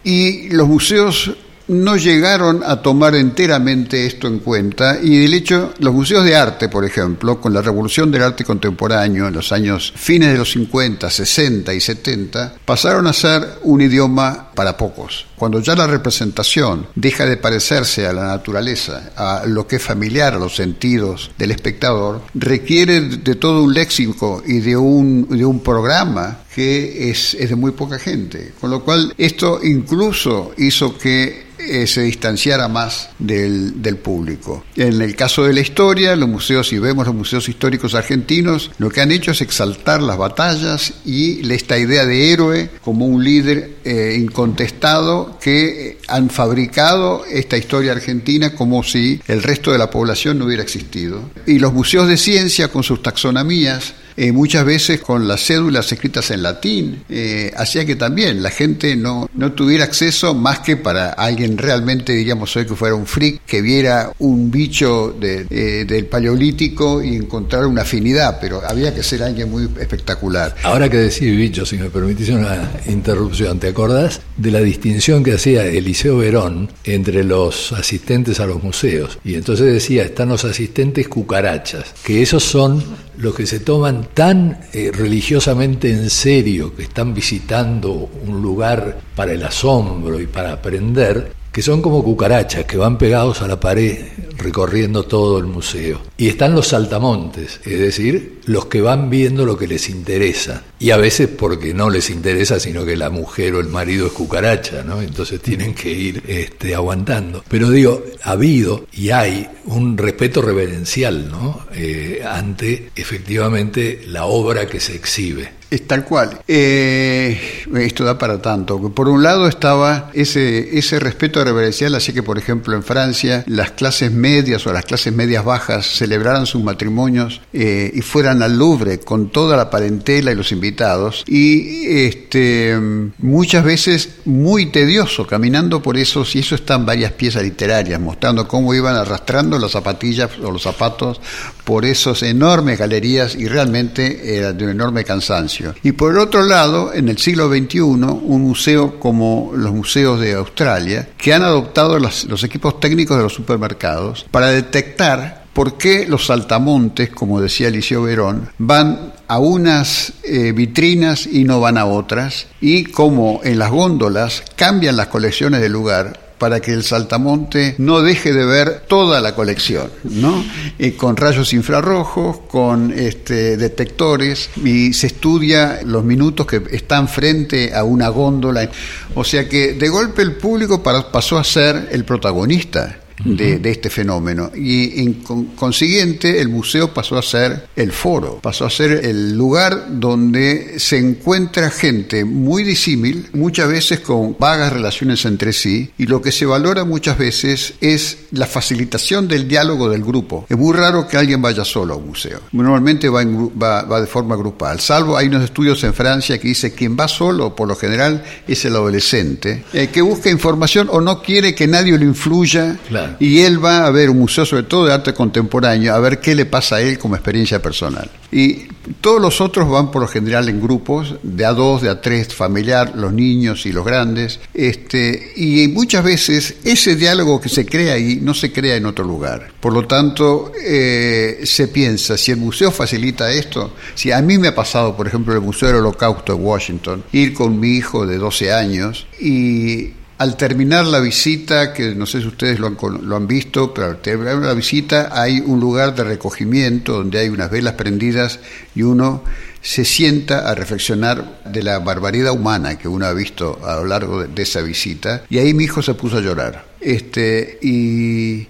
Y 0.02 0.48
los 0.50 0.66
museos 0.66 1.32
no 1.68 1.96
llegaron 1.96 2.62
a 2.64 2.82
tomar 2.82 3.14
enteramente 3.14 4.06
esto 4.06 4.28
en 4.28 4.38
cuenta 4.38 4.98
y 5.02 5.18
del 5.18 5.34
hecho 5.34 5.74
los 5.78 5.92
museos 5.92 6.24
de 6.24 6.36
arte, 6.36 6.68
por 6.68 6.84
ejemplo, 6.84 7.40
con 7.40 7.52
la 7.52 7.62
revolución 7.62 8.10
del 8.10 8.22
arte 8.22 8.44
contemporáneo 8.44 9.26
en 9.26 9.34
los 9.34 9.52
años 9.52 9.92
fines 9.96 10.32
de 10.32 10.38
los 10.38 10.52
50, 10.52 11.10
60 11.10 11.74
y 11.74 11.80
70, 11.80 12.54
pasaron 12.64 13.06
a 13.06 13.12
ser 13.12 13.58
un 13.62 13.80
idioma 13.80 14.50
para 14.54 14.76
pocos. 14.76 15.26
Cuando 15.36 15.60
ya 15.60 15.74
la 15.74 15.86
representación 15.86 16.86
deja 16.94 17.26
de 17.26 17.36
parecerse 17.36 18.06
a 18.06 18.12
la 18.12 18.26
naturaleza, 18.28 19.12
a 19.16 19.42
lo 19.46 19.66
que 19.66 19.76
es 19.76 19.82
familiar, 19.82 20.34
a 20.34 20.38
los 20.38 20.56
sentidos 20.56 21.30
del 21.36 21.50
espectador, 21.50 22.22
requiere 22.34 23.00
de 23.00 23.34
todo 23.34 23.62
un 23.62 23.74
léxico 23.74 24.42
y 24.46 24.60
de 24.60 24.76
un, 24.76 25.28
de 25.28 25.44
un 25.44 25.60
programa 25.60 26.38
que 26.56 27.10
es, 27.10 27.36
de 27.38 27.54
muy 27.54 27.72
poca 27.72 27.98
gente. 27.98 28.52
Con 28.58 28.70
lo 28.70 28.82
cual, 28.82 29.12
esto 29.18 29.60
incluso 29.62 30.54
hizo 30.56 30.96
que 30.96 31.44
eh, 31.58 31.86
se 31.86 32.00
distanciara 32.00 32.66
más 32.66 33.10
del, 33.18 33.82
del, 33.82 33.98
público. 33.98 34.64
En 34.74 35.02
el 35.02 35.14
caso 35.14 35.44
de 35.44 35.52
la 35.52 35.60
historia, 35.60 36.16
los 36.16 36.30
museos, 36.30 36.68
si 36.68 36.78
vemos 36.78 37.06
los 37.06 37.14
museos 37.14 37.46
históricos 37.50 37.94
argentinos, 37.94 38.70
lo 38.78 38.88
que 38.88 39.02
han 39.02 39.12
hecho 39.12 39.32
es 39.32 39.42
exaltar 39.42 40.00
las 40.00 40.16
batallas 40.16 40.94
y 41.04 41.46
esta 41.52 41.76
idea 41.76 42.06
de 42.06 42.32
héroe 42.32 42.70
como 42.82 43.04
un 43.04 43.22
líder 43.22 43.72
eh, 43.84 44.16
incontestado 44.18 45.38
que 45.38 45.98
han 46.08 46.30
fabricado 46.30 47.26
esta 47.26 47.58
historia 47.58 47.92
argentina 47.92 48.54
como 48.54 48.82
si 48.82 49.20
el 49.26 49.42
resto 49.42 49.72
de 49.72 49.78
la 49.78 49.90
población 49.90 50.38
no 50.38 50.46
hubiera 50.46 50.62
existido. 50.62 51.20
Y 51.46 51.58
los 51.58 51.74
museos 51.74 52.08
de 52.08 52.16
ciencia, 52.16 52.68
con 52.68 52.82
sus 52.82 53.02
taxonomías, 53.02 53.94
eh, 54.16 54.32
muchas 54.32 54.64
veces 54.64 55.00
con 55.00 55.28
las 55.28 55.44
cédulas 55.44 55.90
escritas 55.92 56.30
en 56.30 56.42
latín, 56.42 57.04
eh, 57.08 57.52
hacía 57.56 57.84
que 57.84 57.96
también 57.96 58.42
la 58.42 58.50
gente 58.50 58.96
no, 58.96 59.28
no 59.34 59.52
tuviera 59.52 59.84
acceso 59.84 60.34
más 60.34 60.60
que 60.60 60.76
para 60.76 61.10
alguien 61.10 61.58
realmente, 61.58 62.12
diríamos 62.12 62.56
hoy, 62.56 62.66
que 62.66 62.74
fuera 62.74 62.94
un 62.94 63.06
freak, 63.06 63.42
que 63.46 63.60
viera 63.60 64.12
un 64.18 64.50
bicho 64.50 65.16
eh, 65.20 65.84
del 65.86 66.06
paleolítico 66.06 67.02
y 67.02 67.16
encontrar 67.16 67.66
una 67.66 67.82
afinidad, 67.82 68.38
pero 68.40 68.62
había 68.66 68.94
que 68.94 69.02
ser 69.02 69.22
alguien 69.22 69.50
muy 69.50 69.68
espectacular. 69.80 70.54
Ahora 70.62 70.88
que 70.88 70.96
decís 70.96 71.36
bicho, 71.36 71.66
si 71.66 71.76
me 71.76 71.90
permitís 71.90 72.30
una 72.30 72.70
interrupción, 72.86 73.58
¿te 73.58 73.68
acordás 73.68 74.20
de 74.36 74.50
la 74.50 74.60
distinción 74.60 75.22
que 75.22 75.34
hacía 75.34 75.64
Eliseo 75.66 76.18
Verón 76.18 76.70
entre 76.84 77.24
los 77.24 77.72
asistentes 77.72 78.40
a 78.40 78.46
los 78.46 78.62
museos? 78.62 79.18
Y 79.24 79.34
entonces 79.34 79.72
decía, 79.72 80.04
están 80.04 80.30
los 80.30 80.44
asistentes 80.44 81.08
cucarachas, 81.08 81.94
que 82.02 82.22
esos 82.22 82.42
son 82.42 82.82
los 83.18 83.34
que 83.34 83.46
se 83.46 83.60
toman 83.60 84.08
tan 84.14 84.58
eh, 84.72 84.90
religiosamente 84.92 85.90
en 85.90 86.10
serio, 86.10 86.74
que 86.74 86.84
están 86.84 87.14
visitando 87.14 88.10
un 88.26 88.42
lugar 88.42 88.98
para 89.14 89.32
el 89.32 89.42
asombro 89.42 90.20
y 90.20 90.26
para 90.26 90.52
aprender, 90.52 91.32
que 91.56 91.62
son 91.62 91.80
como 91.80 92.04
cucarachas 92.04 92.66
que 92.66 92.76
van 92.76 92.98
pegados 92.98 93.40
a 93.40 93.48
la 93.48 93.58
pared 93.58 93.96
recorriendo 94.36 95.04
todo 95.04 95.38
el 95.38 95.46
museo. 95.46 96.02
Y 96.18 96.28
están 96.28 96.54
los 96.54 96.68
saltamontes, 96.68 97.62
es 97.64 97.78
decir, 97.78 98.40
los 98.44 98.66
que 98.66 98.82
van 98.82 99.08
viendo 99.08 99.46
lo 99.46 99.56
que 99.56 99.66
les 99.66 99.88
interesa. 99.88 100.64
Y 100.78 100.90
a 100.90 100.98
veces 100.98 101.28
porque 101.28 101.72
no 101.72 101.88
les 101.88 102.10
interesa, 102.10 102.60
sino 102.60 102.84
que 102.84 102.94
la 102.94 103.08
mujer 103.08 103.54
o 103.54 103.60
el 103.60 103.68
marido 103.68 104.06
es 104.06 104.12
cucaracha, 104.12 104.82
¿no? 104.82 105.00
Entonces 105.00 105.40
tienen 105.40 105.74
que 105.74 105.90
ir 105.90 106.22
este, 106.26 106.74
aguantando. 106.74 107.42
Pero 107.48 107.70
digo, 107.70 108.04
ha 108.22 108.32
habido 108.32 108.86
y 108.92 109.08
hay 109.08 109.48
un 109.64 109.96
respeto 109.96 110.42
reverencial, 110.42 111.30
¿no? 111.30 111.64
Eh, 111.74 112.22
ante 112.22 112.90
efectivamente 112.94 114.02
la 114.08 114.26
obra 114.26 114.66
que 114.66 114.78
se 114.78 114.94
exhibe. 114.94 115.56
Es 115.68 115.86
tal 115.86 116.04
cual. 116.04 116.40
Eh, 116.46 117.64
esto 117.76 118.04
da 118.04 118.16
para 118.16 118.40
tanto. 118.40 118.78
Por 118.90 119.08
un 119.08 119.22
lado 119.22 119.48
estaba 119.48 120.10
ese, 120.14 120.78
ese 120.78 121.00
respeto 121.00 121.42
reverencial, 121.44 121.94
así 121.94 122.12
que 122.12 122.22
por 122.22 122.38
ejemplo 122.38 122.74
en 122.74 122.84
Francia 122.84 123.44
las 123.46 123.72
clases 123.72 124.12
medias 124.12 124.66
o 124.66 124.72
las 124.72 124.84
clases 124.84 125.12
medias 125.12 125.44
bajas 125.44 125.86
celebraran 125.86 126.46
sus 126.46 126.62
matrimonios 126.62 127.40
eh, 127.52 127.90
y 127.92 128.00
fueran 128.02 128.42
al 128.42 128.56
Louvre 128.56 129.00
con 129.00 129.30
toda 129.30 129.56
la 129.56 129.68
parentela 129.68 130.30
y 130.30 130.34
los 130.36 130.52
invitados 130.52 131.24
y 131.26 131.86
este, 131.86 132.78
muchas 133.18 133.64
veces 133.64 134.10
muy 134.24 134.66
tedioso 134.66 135.26
caminando 135.26 135.82
por 135.82 135.96
esos, 135.96 136.34
y 136.36 136.40
eso 136.40 136.54
está 136.54 136.74
en 136.74 136.86
varias 136.86 137.12
piezas 137.12 137.42
literarias, 137.42 138.00
mostrando 138.00 138.46
cómo 138.46 138.72
iban 138.72 138.94
arrastrando 138.94 139.58
las 139.58 139.72
zapatillas 139.72 140.30
o 140.42 140.50
los 140.50 140.62
zapatos 140.62 141.20
por 141.66 141.84
esas 141.84 142.22
enormes 142.22 142.78
galerías 142.78 143.34
y 143.34 143.48
realmente 143.48 144.36
era 144.38 144.52
de 144.52 144.64
un 144.64 144.70
enorme 144.70 145.02
cansancio. 145.02 145.74
Y 145.82 145.92
por 145.92 146.16
otro 146.16 146.42
lado, 146.42 146.94
en 146.94 147.08
el 147.08 147.18
siglo 147.18 147.48
XXI, 147.48 147.80
un 147.80 148.42
museo 148.42 149.00
como 149.00 149.50
los 149.52 149.72
museos 149.72 150.20
de 150.20 150.34
Australia, 150.34 151.08
que 151.18 151.34
han 151.34 151.42
adoptado 151.42 151.98
los, 151.98 152.44
equipos 152.44 152.78
técnicos 152.78 153.16
de 153.16 153.24
los 153.24 153.34
supermercados 153.34 154.24
para 154.30 154.46
detectar 154.46 155.46
por 155.52 155.76
qué 155.76 156.06
los 156.06 156.26
saltamontes, 156.26 157.10
como 157.10 157.40
decía 157.40 157.66
Eliseo 157.66 158.02
Verón, 158.02 158.48
van 158.58 159.14
a 159.26 159.40
unas 159.40 160.12
eh, 160.22 160.52
vitrinas 160.52 161.26
y 161.26 161.42
no 161.42 161.58
van 161.58 161.78
a 161.78 161.86
otras, 161.86 162.46
y 162.60 162.84
cómo 162.84 163.40
en 163.42 163.58
las 163.58 163.72
góndolas 163.72 164.44
cambian 164.54 164.96
las 164.96 165.08
colecciones 165.08 165.60
del 165.60 165.72
lugar 165.72 166.25
para 166.38 166.60
que 166.60 166.72
el 166.72 166.82
saltamonte 166.82 167.74
no 167.78 168.02
deje 168.02 168.32
de 168.32 168.44
ver 168.44 168.84
toda 168.86 169.20
la 169.20 169.34
colección, 169.34 169.90
¿no? 170.04 170.44
Y 170.78 170.92
con 170.92 171.16
rayos 171.16 171.52
infrarrojos, 171.52 172.38
con 172.48 172.92
este, 172.92 173.56
detectores, 173.56 174.50
y 174.62 174.92
se 174.92 175.08
estudia 175.08 175.80
los 175.84 176.04
minutos 176.04 176.46
que 176.46 176.62
están 176.70 177.08
frente 177.08 177.74
a 177.74 177.84
una 177.84 178.08
góndola. 178.08 178.70
O 179.14 179.24
sea 179.24 179.48
que 179.48 179.74
de 179.74 179.88
golpe 179.88 180.22
el 180.22 180.36
público 180.36 180.82
pasó 180.82 181.38
a 181.38 181.44
ser 181.44 181.88
el 181.90 182.04
protagonista 182.04 183.00
de, 183.24 183.70
este 183.70 183.90
fenómeno. 183.90 184.50
Y 184.54 185.00
en 185.02 185.14
consiguiente, 185.56 186.40
el 186.40 186.48
museo 186.48 186.92
pasó 186.92 187.18
a 187.18 187.22
ser 187.22 187.68
el 187.76 187.92
foro, 187.92 188.40
pasó 188.42 188.66
a 188.66 188.70
ser 188.70 189.04
el 189.04 189.36
lugar 189.36 189.86
donde 189.90 190.78
se 190.78 190.98
encuentra 190.98 191.70
gente 191.70 192.24
muy 192.24 192.62
disímil, 192.62 193.28
muchas 193.32 193.68
veces 193.68 194.00
con 194.00 194.36
vagas 194.38 194.72
relaciones 194.72 195.24
entre 195.24 195.52
sí, 195.52 195.90
y 195.98 196.06
lo 196.06 196.20
que 196.20 196.32
se 196.32 196.46
valora 196.46 196.84
muchas 196.84 197.18
veces 197.18 197.74
es 197.80 198.18
la 198.32 198.46
facilitación 198.46 199.28
del 199.28 199.48
diálogo 199.48 199.88
del 199.88 200.04
grupo. 200.04 200.46
Es 200.48 200.56
muy 200.56 200.74
raro 200.74 201.08
que 201.08 201.16
alguien 201.16 201.42
vaya 201.42 201.64
solo 201.64 201.94
a 201.94 201.96
un 201.96 202.08
museo. 202.08 202.40
Normalmente 202.52 203.08
va, 203.08 203.24
va, 203.24 204.00
de 204.00 204.06
forma 204.06 204.36
grupal, 204.36 204.80
salvo 204.80 205.16
hay 205.16 205.28
unos 205.28 205.44
estudios 205.44 205.82
en 205.84 205.94
Francia 205.94 206.38
que 206.38 206.48
dice 206.48 206.74
quien 206.74 206.96
va 206.98 207.08
solo, 207.08 207.54
por 207.54 207.68
lo 207.68 207.76
general, 207.76 208.24
es 208.46 208.64
el 208.64 208.74
adolescente, 208.76 209.64
eh, 209.72 209.88
que 209.88 210.02
busca 210.02 210.30
información 210.30 210.88
o 210.90 211.00
no 211.00 211.22
quiere 211.22 211.54
que 211.54 211.66
nadie 211.66 211.96
lo 211.96 212.04
influya. 212.04 212.78
Y 213.18 213.40
él 213.40 213.64
va 213.64 213.86
a 213.86 213.90
ver 213.90 214.10
un 214.10 214.18
museo, 214.18 214.44
sobre 214.44 214.64
todo 214.64 214.86
de 214.86 214.92
arte 214.92 215.14
contemporáneo, 215.14 215.94
a 215.94 215.98
ver 215.98 216.20
qué 216.20 216.34
le 216.34 216.46
pasa 216.46 216.76
a 216.76 216.80
él 216.80 216.98
como 216.98 217.14
experiencia 217.14 217.60
personal. 217.60 218.10
Y 218.32 218.66
todos 219.00 219.20
los 219.20 219.40
otros 219.40 219.68
van 219.68 219.90
por 219.90 220.02
lo 220.02 220.08
general 220.08 220.48
en 220.48 220.60
grupos, 220.60 221.14
de 221.22 221.44
a 221.44 221.52
dos, 221.52 221.82
de 221.82 221.90
a 221.90 222.00
tres, 222.00 222.34
familiar, 222.34 222.92
los 222.96 223.12
niños 223.12 223.66
y 223.66 223.72
los 223.72 223.84
grandes. 223.84 224.40
Este, 224.52 225.32
y 225.36 225.68
muchas 225.68 226.04
veces 226.04 226.56
ese 226.64 226.96
diálogo 226.96 227.40
que 227.40 227.48
se 227.48 227.64
crea 227.64 227.94
ahí 227.94 228.18
no 228.20 228.34
se 228.34 228.52
crea 228.52 228.76
en 228.76 228.86
otro 228.86 229.04
lugar. 229.04 229.48
Por 229.60 229.72
lo 229.72 229.86
tanto, 229.86 230.52
eh, 230.62 231.40
se 231.44 231.68
piensa, 231.68 232.16
si 232.16 232.32
el 232.32 232.38
museo 232.38 232.70
facilita 232.70 233.30
esto, 233.30 233.74
si 233.94 234.12
a 234.12 234.20
mí 234.20 234.38
me 234.38 234.48
ha 234.48 234.54
pasado, 234.54 234.96
por 234.96 235.06
ejemplo, 235.06 235.34
el 235.34 235.40
Museo 235.40 235.68
del 235.68 235.78
Holocausto 235.78 236.34
de 236.34 236.42
Washington, 236.42 237.04
ir 237.12 237.34
con 237.34 237.58
mi 237.58 237.70
hijo 237.70 238.06
de 238.06 238.18
12 238.18 238.52
años 238.52 239.06
y 239.20 239.92
al 240.18 240.36
terminar 240.36 240.86
la 240.86 241.00
visita, 241.00 241.72
que 241.72 241.94
no 241.94 242.06
sé 242.06 242.20
si 242.20 242.26
ustedes 242.26 242.58
lo 242.58 242.68
han, 242.68 242.76
lo 243.02 243.16
han, 243.16 243.26
visto, 243.26 243.74
pero 243.74 243.88
al 243.88 244.00
terminar 244.00 244.36
la 244.36 244.54
visita 244.54 245.10
hay 245.12 245.40
un 245.40 245.60
lugar 245.60 245.94
de 245.94 246.04
recogimiento 246.04 246.94
donde 246.94 247.18
hay 247.18 247.28
unas 247.28 247.50
velas 247.50 247.74
prendidas 247.74 248.40
y 248.74 248.82
uno 248.82 249.22
se 249.60 249.84
sienta 249.84 250.48
a 250.48 250.54
reflexionar 250.54 251.40
de 251.44 251.62
la 251.62 251.80
barbaridad 251.80 252.32
humana 252.32 252.78
que 252.78 252.88
uno 252.88 253.04
ha 253.04 253.12
visto 253.12 253.58
a 253.66 253.76
lo 253.76 253.84
largo 253.84 254.22
de, 254.22 254.28
de 254.28 254.42
esa 254.42 254.62
visita. 254.62 255.24
Y 255.28 255.38
ahí 255.38 255.52
mi 255.54 255.64
hijo 255.64 255.82
se 255.82 255.94
puso 255.94 256.18
a 256.18 256.20
llorar. 256.20 256.64
Este, 256.80 257.58
y 257.62 258.46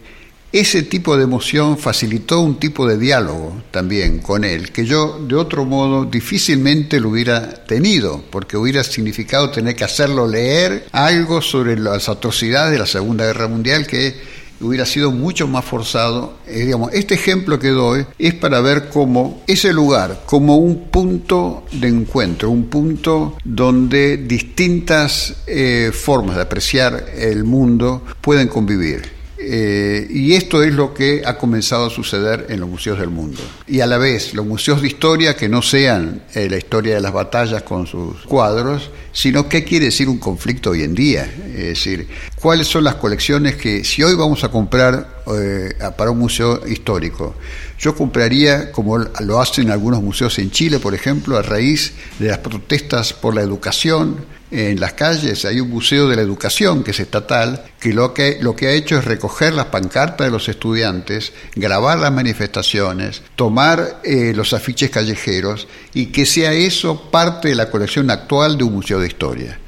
ese 0.58 0.82
tipo 0.82 1.16
de 1.16 1.24
emoción 1.24 1.76
facilitó 1.76 2.40
un 2.40 2.58
tipo 2.58 2.86
de 2.86 2.96
diálogo 2.96 3.62
también 3.70 4.20
con 4.20 4.44
él, 4.44 4.72
que 4.72 4.86
yo 4.86 5.18
de 5.20 5.34
otro 5.34 5.64
modo 5.64 6.04
difícilmente 6.06 6.98
lo 6.98 7.10
hubiera 7.10 7.64
tenido, 7.66 8.22
porque 8.30 8.56
hubiera 8.56 8.82
significado 8.82 9.50
tener 9.50 9.76
que 9.76 9.84
hacerlo 9.84 10.26
leer 10.26 10.86
algo 10.92 11.42
sobre 11.42 11.78
las 11.78 12.08
atrocidades 12.08 12.72
de 12.72 12.78
la 12.78 12.86
Segunda 12.86 13.26
Guerra 13.26 13.48
Mundial 13.48 13.86
que 13.86 14.14
hubiera 14.60 14.86
sido 14.86 15.10
mucho 15.10 15.46
más 15.46 15.64
forzado. 15.64 16.38
Eh, 16.46 16.64
digamos, 16.64 16.92
este 16.94 17.14
ejemplo 17.14 17.58
que 17.58 17.68
doy 17.68 18.06
es 18.18 18.34
para 18.34 18.60
ver 18.60 18.88
cómo 18.88 19.42
ese 19.46 19.72
lugar, 19.72 20.22
como 20.26 20.56
un 20.56 20.88
punto 20.88 21.64
de 21.72 21.88
encuentro, 21.88 22.50
un 22.50 22.66
punto 22.66 23.36
donde 23.44 24.16
distintas 24.16 25.34
eh, 25.46 25.90
formas 25.92 26.36
de 26.36 26.42
apreciar 26.42 27.06
el 27.14 27.44
mundo 27.44 28.02
pueden 28.20 28.48
convivir. 28.48 29.15
Eh, 29.38 30.06
y 30.08 30.34
esto 30.34 30.62
es 30.62 30.72
lo 30.72 30.94
que 30.94 31.22
ha 31.24 31.36
comenzado 31.36 31.86
a 31.86 31.90
suceder 31.90 32.46
en 32.48 32.60
los 32.60 32.68
museos 32.68 32.98
del 32.98 33.10
mundo. 33.10 33.40
Y 33.66 33.80
a 33.80 33.86
la 33.86 33.98
vez, 33.98 34.34
los 34.34 34.46
museos 34.46 34.80
de 34.80 34.88
historia 34.88 35.36
que 35.36 35.48
no 35.48 35.62
sean 35.62 36.22
eh, 36.34 36.48
la 36.48 36.56
historia 36.56 36.94
de 36.94 37.00
las 37.00 37.12
batallas 37.12 37.62
con 37.62 37.86
sus 37.86 38.22
cuadros, 38.22 38.90
sino 39.12 39.48
qué 39.48 39.64
quiere 39.64 39.86
decir 39.86 40.08
un 40.08 40.18
conflicto 40.18 40.70
hoy 40.70 40.82
en 40.82 40.94
día. 40.94 41.30
Es 41.48 41.64
decir, 41.64 42.08
cuáles 42.40 42.66
son 42.66 42.84
las 42.84 42.94
colecciones 42.94 43.56
que, 43.56 43.84
si 43.84 44.02
hoy 44.02 44.14
vamos 44.14 44.42
a 44.44 44.48
comprar 44.48 45.22
eh, 45.34 45.74
para 45.96 46.10
un 46.10 46.18
museo 46.18 46.66
histórico, 46.66 47.34
yo 47.78 47.94
compraría, 47.94 48.72
como 48.72 48.98
lo 48.98 49.40
hacen 49.40 49.70
algunos 49.70 50.02
museos 50.02 50.38
en 50.38 50.50
Chile, 50.50 50.78
por 50.78 50.94
ejemplo, 50.94 51.36
a 51.36 51.42
raíz 51.42 51.92
de 52.18 52.28
las 52.28 52.38
protestas 52.38 53.12
por 53.12 53.34
la 53.34 53.42
educación, 53.42 54.16
en 54.50 54.78
las 54.78 54.92
calles 54.92 55.44
hay 55.44 55.60
un 55.60 55.70
museo 55.70 56.08
de 56.08 56.16
la 56.16 56.22
educación 56.22 56.84
que 56.84 56.92
es 56.92 57.00
estatal, 57.00 57.64
que 57.80 57.92
lo 57.92 58.14
que, 58.14 58.38
lo 58.40 58.54
que 58.54 58.68
ha 58.68 58.72
hecho 58.72 58.96
es 58.96 59.04
recoger 59.04 59.54
las 59.54 59.66
pancartas 59.66 60.26
de 60.26 60.30
los 60.30 60.48
estudiantes, 60.48 61.32
grabar 61.54 61.98
las 61.98 62.12
manifestaciones, 62.12 63.22
tomar 63.34 64.00
eh, 64.04 64.32
los 64.34 64.52
afiches 64.52 64.90
callejeros 64.90 65.66
y 65.94 66.06
que 66.06 66.26
sea 66.26 66.52
eso 66.52 67.10
parte 67.10 67.48
de 67.48 67.56
la 67.56 67.70
colección 67.70 68.10
actual 68.10 68.56
de 68.56 68.64
un 68.64 68.74
museo 68.74 69.00
de 69.00 69.08
historia. 69.08 69.58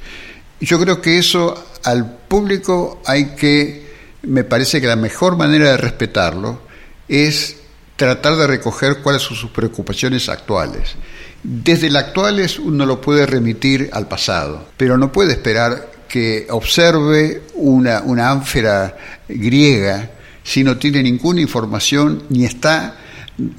Yo 0.61 0.79
creo 0.79 1.01
que 1.01 1.17
eso 1.17 1.71
al 1.83 2.17
público 2.27 3.01
hay 3.05 3.35
que, 3.35 3.89
me 4.23 4.43
parece 4.43 4.79
que 4.79 4.87
la 4.87 4.95
mejor 4.95 5.37
manera 5.37 5.71
de 5.71 5.77
respetarlo 5.77 6.61
es 7.07 7.57
tratar 7.95 8.37
de 8.37 8.47
recoger 8.47 9.01
cuáles 9.01 9.23
son 9.23 9.35
sus 9.35 9.51
preocupaciones 9.51 10.29
actuales. 10.29 10.95
Desde 11.43 11.87
el 11.87 11.95
actual 11.95 12.45
uno 12.63 12.85
lo 12.85 12.99
puede 12.99 13.25
remitir 13.25 13.89
al 13.93 14.07
pasado, 14.07 14.65
pero 14.77 14.97
no 14.97 15.11
puede 15.11 15.33
esperar 15.33 15.89
que 16.07 16.47
observe 16.49 17.43
una, 17.53 18.01
una 18.01 18.31
ánfera 18.31 18.97
griega 19.27 20.09
si 20.43 20.63
no 20.63 20.77
tiene 20.77 21.03
ninguna 21.03 21.41
información 21.41 22.23
ni 22.29 22.45
está 22.45 22.95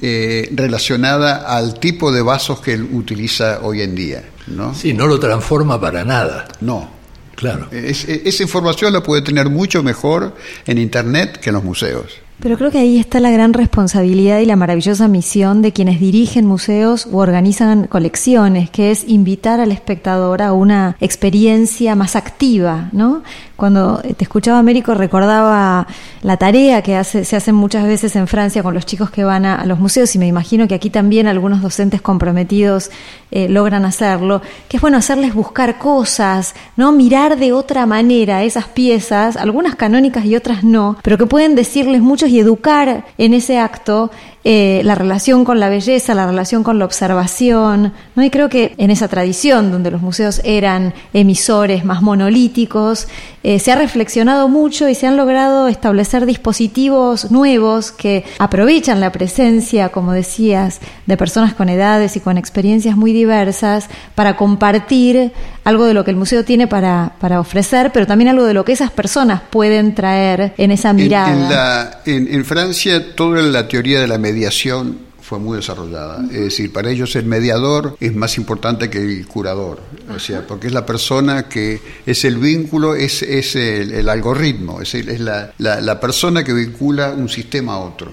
eh, 0.01 0.49
relacionada 0.51 1.57
al 1.57 1.79
tipo 1.79 2.11
de 2.11 2.21
vasos 2.21 2.59
que 2.61 2.73
él 2.73 2.89
utiliza 2.91 3.61
hoy 3.63 3.81
en 3.81 3.95
día. 3.95 4.23
¿no? 4.47 4.75
Sí, 4.75 4.93
no 4.93 5.07
lo 5.07 5.19
transforma 5.19 5.79
para 5.79 6.03
nada. 6.03 6.47
No. 6.59 7.01
Claro. 7.35 7.69
esa 7.71 8.43
información 8.43 8.93
la 8.93 9.01
puede 9.01 9.23
tener 9.23 9.49
mucho 9.49 9.81
mejor 9.81 10.35
en 10.67 10.77
Internet 10.77 11.39
que 11.39 11.49
en 11.49 11.55
los 11.55 11.63
museos. 11.63 12.19
Pero 12.41 12.57
creo 12.57 12.71
que 12.71 12.79
ahí 12.79 12.97
está 12.97 13.19
la 13.19 13.29
gran 13.29 13.53
responsabilidad 13.53 14.39
y 14.39 14.47
la 14.47 14.55
maravillosa 14.55 15.07
misión 15.07 15.61
de 15.61 15.73
quienes 15.73 15.99
dirigen 15.99 16.47
museos 16.47 17.07
o 17.11 17.17
organizan 17.17 17.85
colecciones, 17.85 18.71
que 18.71 18.89
es 18.89 19.07
invitar 19.07 19.59
al 19.59 19.71
espectador 19.71 20.41
a 20.41 20.51
una 20.51 20.97
experiencia 20.99 21.95
más 21.95 22.15
activa, 22.15 22.89
¿no? 22.93 23.21
Cuando 23.61 24.01
te 24.17 24.23
escuchaba 24.23 24.57
Américo 24.57 24.95
recordaba 24.95 25.85
la 26.23 26.37
tarea 26.37 26.81
que 26.81 27.03
se 27.03 27.35
hace 27.35 27.51
muchas 27.53 27.85
veces 27.85 28.15
en 28.15 28.25
Francia 28.25 28.63
con 28.63 28.73
los 28.73 28.87
chicos 28.87 29.11
que 29.11 29.23
van 29.23 29.45
a, 29.45 29.63
los 29.67 29.77
museos 29.77 30.15
y 30.15 30.17
me 30.17 30.25
imagino 30.25 30.67
que 30.67 30.73
aquí 30.73 30.89
también 30.89 31.27
algunos 31.27 31.61
docentes 31.61 32.01
comprometidos 32.01 32.89
eh, 33.29 33.47
logran 33.49 33.85
hacerlo, 33.85 34.41
que 34.67 34.77
es 34.77 34.81
bueno 34.81 34.97
hacerles 34.97 35.35
buscar 35.35 35.77
cosas, 35.77 36.55
no 36.75 36.91
mirar 36.91 37.37
de 37.37 37.53
otra 37.53 37.85
manera 37.85 38.41
esas 38.41 38.65
piezas, 38.65 39.37
algunas 39.37 39.75
canónicas 39.75 40.25
y 40.25 40.35
otras 40.35 40.63
no, 40.63 40.97
pero 41.03 41.19
que 41.19 41.27
pueden 41.27 41.53
decirles 41.53 42.01
muchos 42.01 42.30
y 42.31 42.39
educar 42.39 43.05
en 43.17 43.33
ese 43.33 43.59
acto 43.59 44.09
eh, 44.43 44.81
la 44.83 44.95
relación 44.95 45.45
con 45.45 45.59
la 45.59 45.69
belleza, 45.69 46.15
la 46.15 46.25
relación 46.25 46.63
con 46.63 46.79
la 46.79 46.85
observación, 46.85 47.93
¿no? 48.15 48.23
Y 48.23 48.31
creo 48.31 48.49
que 48.49 48.73
en 48.77 48.89
esa 48.89 49.07
tradición 49.07 49.71
donde 49.71 49.91
los 49.91 50.01
museos 50.01 50.41
eran 50.43 50.95
emisores 51.13 51.85
más 51.85 52.01
monolíticos, 52.01 53.07
eh, 53.43 53.59
se 53.59 53.71
ha 53.71 53.75
reflexionado 53.75 54.47
mucho 54.47 54.89
y 54.89 54.95
se 54.95 55.05
han 55.05 55.15
logrado 55.15 55.67
establecer 55.67 56.25
dispositivos 56.25 57.29
nuevos 57.29 57.91
que 57.91 58.23
aprovechan 58.39 58.99
la 58.99 59.11
presencia, 59.11 59.89
como 59.89 60.11
decías, 60.11 60.79
de 61.05 61.17
personas 61.17 61.53
con 61.53 61.69
edades 61.69 62.15
y 62.15 62.19
con 62.19 62.37
experiencias 62.37 62.97
muy 62.97 63.13
diversas 63.13 63.89
para 64.15 64.37
compartir 64.37 65.33
algo 65.63 65.85
de 65.85 65.93
lo 65.93 66.03
que 66.03 66.11
el 66.11 66.17
museo 66.17 66.43
tiene 66.43 66.67
para, 66.67 67.13
para 67.19 67.39
ofrecer, 67.39 67.91
pero 67.93 68.07
también 68.07 68.29
algo 68.29 68.45
de 68.45 68.53
lo 68.53 68.65
que 68.65 68.71
esas 68.71 68.91
personas 68.91 69.41
pueden 69.49 69.93
traer 69.93 70.53
en 70.57 70.71
esa 70.71 70.93
mirada. 70.93 72.01
En, 72.05 72.27
en, 72.33 72.45
Francia, 72.45 73.15
toda 73.15 73.41
la 73.41 73.67
teoría 73.67 74.01
de 74.01 74.07
la 74.07 74.17
mediación 74.31 75.11
fue 75.21 75.39
muy 75.39 75.57
desarrollada. 75.57 76.23
Es 76.31 76.39
decir, 76.39 76.73
para 76.73 76.89
ellos 76.89 77.15
el 77.15 77.25
mediador 77.25 77.95
es 77.99 78.15
más 78.15 78.37
importante 78.37 78.89
que 78.89 78.97
el 78.97 79.27
curador, 79.27 79.81
o 80.13 80.19
sea, 80.19 80.45
porque 80.47 80.67
es 80.67 80.73
la 80.73 80.85
persona 80.85 81.47
que 81.47 81.79
es 82.05 82.25
el 82.25 82.37
vínculo, 82.37 82.95
es, 82.95 83.21
es 83.21 83.55
el, 83.55 84.09
algoritmo, 84.09 84.81
es, 84.81 84.95
es 84.95 85.19
la, 85.19 85.53
la, 85.57 85.99
persona 85.99 86.43
que 86.43 86.53
vincula 86.53 87.11
un 87.11 87.29
sistema 87.29 87.73
a 87.73 87.79
otro. 87.79 88.11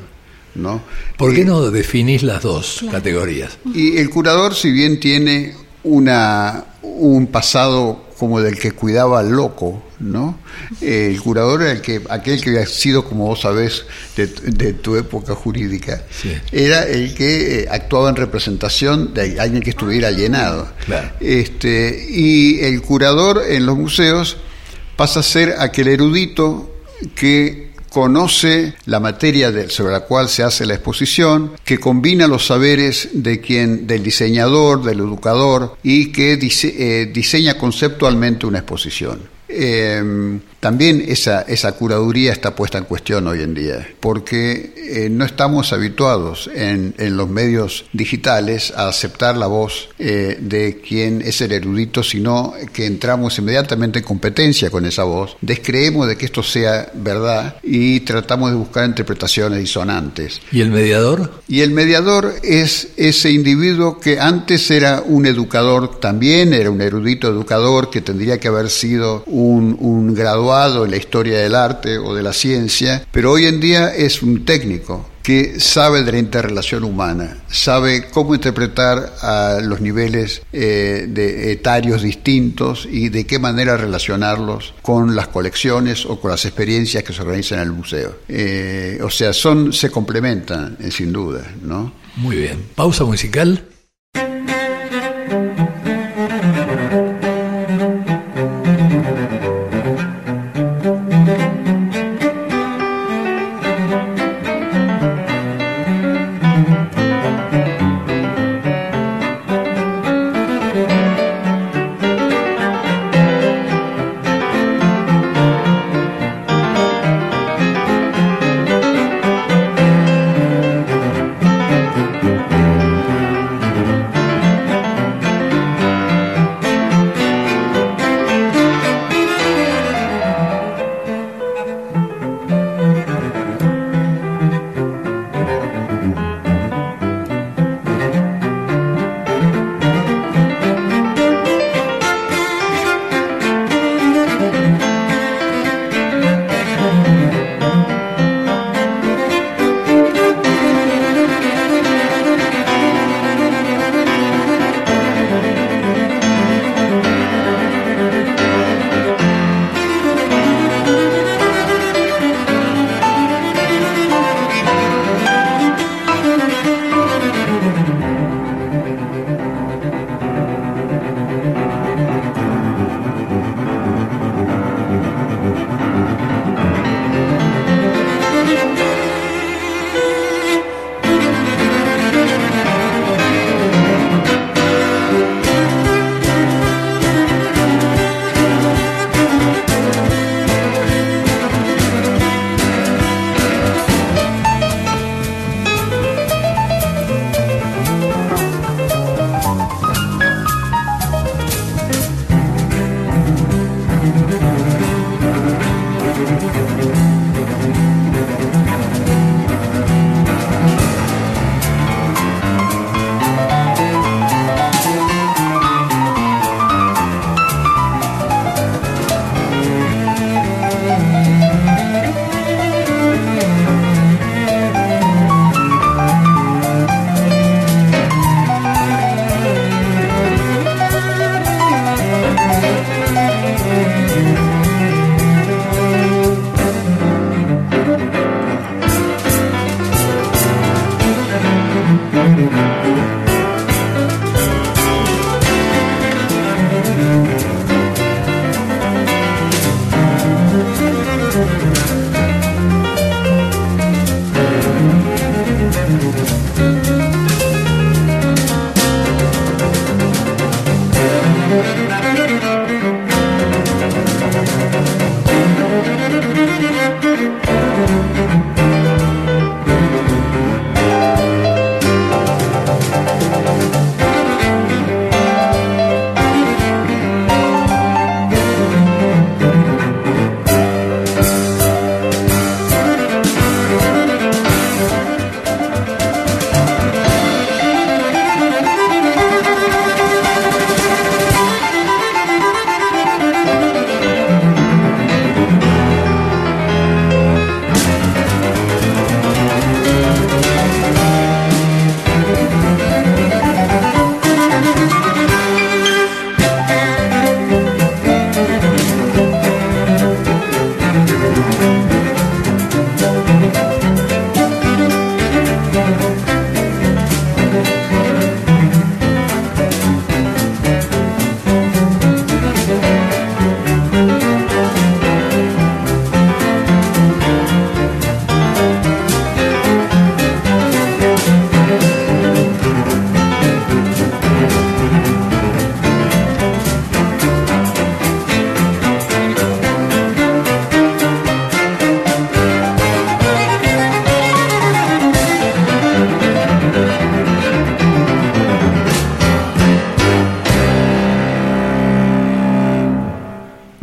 ¿no? 0.54 0.82
¿Por 1.16 1.34
qué 1.34 1.44
no 1.44 1.70
definís 1.70 2.22
las 2.22 2.42
dos 2.42 2.84
categorías? 2.90 3.58
Y 3.74 3.98
el 3.98 4.10
curador, 4.10 4.54
si 4.54 4.72
bien 4.72 4.98
tiene 4.98 5.54
una, 5.88 6.64
un 6.82 7.26
pasado 7.26 8.08
como 8.18 8.40
del 8.40 8.58
que 8.58 8.72
cuidaba 8.72 9.20
al 9.20 9.30
loco, 9.30 9.82
¿no? 10.00 10.38
el 10.80 11.20
curador 11.20 11.62
era 11.62 11.72
el 11.72 11.80
que, 11.80 12.02
aquel 12.10 12.40
que 12.40 12.50
había 12.50 12.66
sido, 12.66 13.04
como 13.04 13.26
vos 13.26 13.42
sabés, 13.42 13.84
de, 14.16 14.72
tu 14.72 14.96
época 14.96 15.34
jurídica, 15.34 16.02
era 16.50 16.82
el 16.82 17.14
que 17.14 17.60
eh, 17.60 17.68
actuaba 17.70 18.10
en 18.10 18.16
representación 18.16 19.14
de 19.14 19.40
alguien 19.40 19.62
que 19.62 19.70
estuviera 19.70 20.08
alienado. 20.08 20.68
Este, 21.20 22.06
y 22.10 22.60
el 22.60 22.82
curador 22.82 23.42
en 23.48 23.66
los 23.66 23.76
museos 23.76 24.36
pasa 24.96 25.20
a 25.20 25.22
ser 25.22 25.54
aquel 25.58 25.88
erudito 25.88 26.74
que 27.14 27.67
conoce 27.90 28.74
la 28.86 29.00
materia 29.00 29.52
sobre 29.68 29.92
la 29.92 30.00
cual 30.00 30.28
se 30.28 30.42
hace 30.42 30.66
la 30.66 30.74
exposición, 30.74 31.52
que 31.64 31.78
combina 31.78 32.26
los 32.26 32.46
saberes 32.46 33.08
de 33.12 33.40
quien, 33.40 33.86
del 33.86 34.02
diseñador, 34.02 34.82
del 34.82 35.00
educador 35.00 35.76
y 35.82 36.12
que 36.12 36.32
eh, 36.34 37.10
diseña 37.12 37.58
conceptualmente 37.58 38.46
una 38.46 38.58
exposición. 38.58 39.37
Eh, 39.48 40.38
también 40.60 41.04
esa, 41.06 41.42
esa 41.42 41.72
curaduría 41.72 42.32
está 42.32 42.56
puesta 42.56 42.78
en 42.78 42.84
cuestión 42.84 43.28
hoy 43.28 43.42
en 43.42 43.54
día, 43.54 43.88
porque 44.00 44.74
eh, 44.76 45.08
no 45.08 45.24
estamos 45.24 45.72
habituados 45.72 46.50
en, 46.52 46.94
en, 46.98 47.16
los 47.16 47.28
medios 47.28 47.84
digitales 47.92 48.72
a 48.74 48.88
aceptar 48.88 49.36
la 49.36 49.46
voz 49.46 49.88
eh, 50.00 50.36
de 50.40 50.80
quien 50.80 51.22
es 51.22 51.40
el 51.42 51.52
erudito, 51.52 52.02
sino 52.02 52.54
que 52.72 52.86
entramos 52.86 53.38
inmediatamente 53.38 54.00
en 54.00 54.04
competencia 54.04 54.68
con 54.68 54.84
esa 54.84 55.04
voz, 55.04 55.36
descreemos 55.40 56.08
de 56.08 56.16
que 56.16 56.26
esto 56.26 56.42
sea 56.42 56.90
verdad 56.92 57.56
y 57.62 58.00
tratamos 58.00 58.50
de 58.50 58.56
buscar 58.56 58.84
interpretaciones 58.84 59.60
disonantes. 59.60 60.40
¿Y 60.50 60.60
el 60.60 60.70
mediador? 60.70 61.40
Y 61.46 61.60
el 61.60 61.70
mediador 61.70 62.34
es 62.42 62.88
ese 62.96 63.30
individuo 63.30 64.00
que 64.00 64.18
antes 64.18 64.70
era 64.72 65.02
un 65.06 65.24
educador 65.26 66.00
también, 66.00 66.52
era 66.52 66.70
un 66.70 66.80
erudito 66.80 67.28
educador 67.28 67.90
que 67.90 68.00
tendría 68.00 68.38
que 68.38 68.48
haber 68.48 68.70
sido 68.70 69.22
un, 69.26 69.37
graduado 70.14 70.84
en 70.84 70.90
la 70.90 70.96
historia 70.96 71.38
del 71.38 71.54
arte 71.54 71.98
o 71.98 72.14
de 72.14 72.22
la 72.22 72.32
ciencia, 72.32 73.06
pero 73.12 73.32
hoy 73.32 73.46
en 73.46 73.60
día 73.60 73.94
es 73.94 74.22
un 74.22 74.44
técnico 74.44 75.06
que 75.22 75.60
sabe 75.60 76.04
de 76.04 76.12
la 76.12 76.18
interrelación 76.18 76.84
humana, 76.84 77.36
sabe 77.48 78.08
cómo 78.08 78.34
interpretar 78.34 79.12
a 79.20 79.58
los 79.62 79.78
niveles 79.80 80.40
eh, 80.54 81.04
de 81.06 81.52
etarios 81.52 82.00
distintos 82.00 82.88
y 82.90 83.10
de 83.10 83.26
qué 83.26 83.38
manera 83.38 83.76
relacionarlos 83.76 84.72
con 84.80 85.14
las 85.14 85.28
colecciones 85.28 86.06
o 86.06 86.18
con 86.18 86.30
las 86.30 86.46
experiencias 86.46 87.04
que 87.04 87.12
se 87.12 87.20
organizan 87.20 87.58
en 87.58 87.64
el 87.64 87.72
museo. 87.72 88.16
Eh, 88.26 88.98
o 89.02 89.10
sea, 89.10 89.34
son 89.34 89.74
se 89.74 89.90
complementan, 89.90 90.78
eh, 90.80 90.90
sin 90.90 91.12
duda, 91.12 91.42
¿no? 91.62 91.92
Muy 92.16 92.36
bien. 92.36 92.64
Pausa 92.74 93.04
musical. 93.04 93.67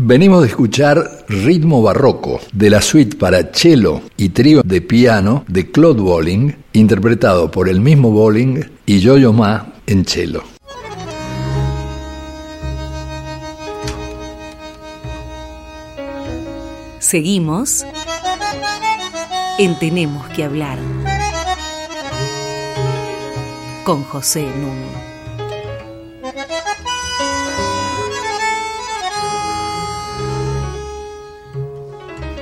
Venimos 0.08 0.44
de 0.44 0.50
escuchar 0.50 1.26
Ritmo 1.28 1.82
Barroco 1.82 2.40
de 2.54 2.70
la 2.70 2.80
suite 2.80 3.18
para 3.18 3.52
cello 3.52 4.02
y 4.18 4.30
trío 4.30 4.62
de 4.64 4.80
piano 4.80 5.44
de 5.48 5.72
Claude 5.72 6.00
Bolling, 6.00 6.56
interpretado 6.74 7.50
por 7.50 7.68
el 7.68 7.82
mismo 7.82 8.12
Bolling 8.12 8.70
y 8.86 9.00
Yo-Yo 9.00 9.34
Ma 9.34 9.74
en 9.88 10.06
cello. 10.06 10.44
Seguimos 17.00 17.84
en 19.58 19.80
Tenemos 19.80 20.28
que 20.28 20.44
hablar 20.44 20.78
con 23.84 24.04
José 24.04 24.44
Nuno. 24.44 25.05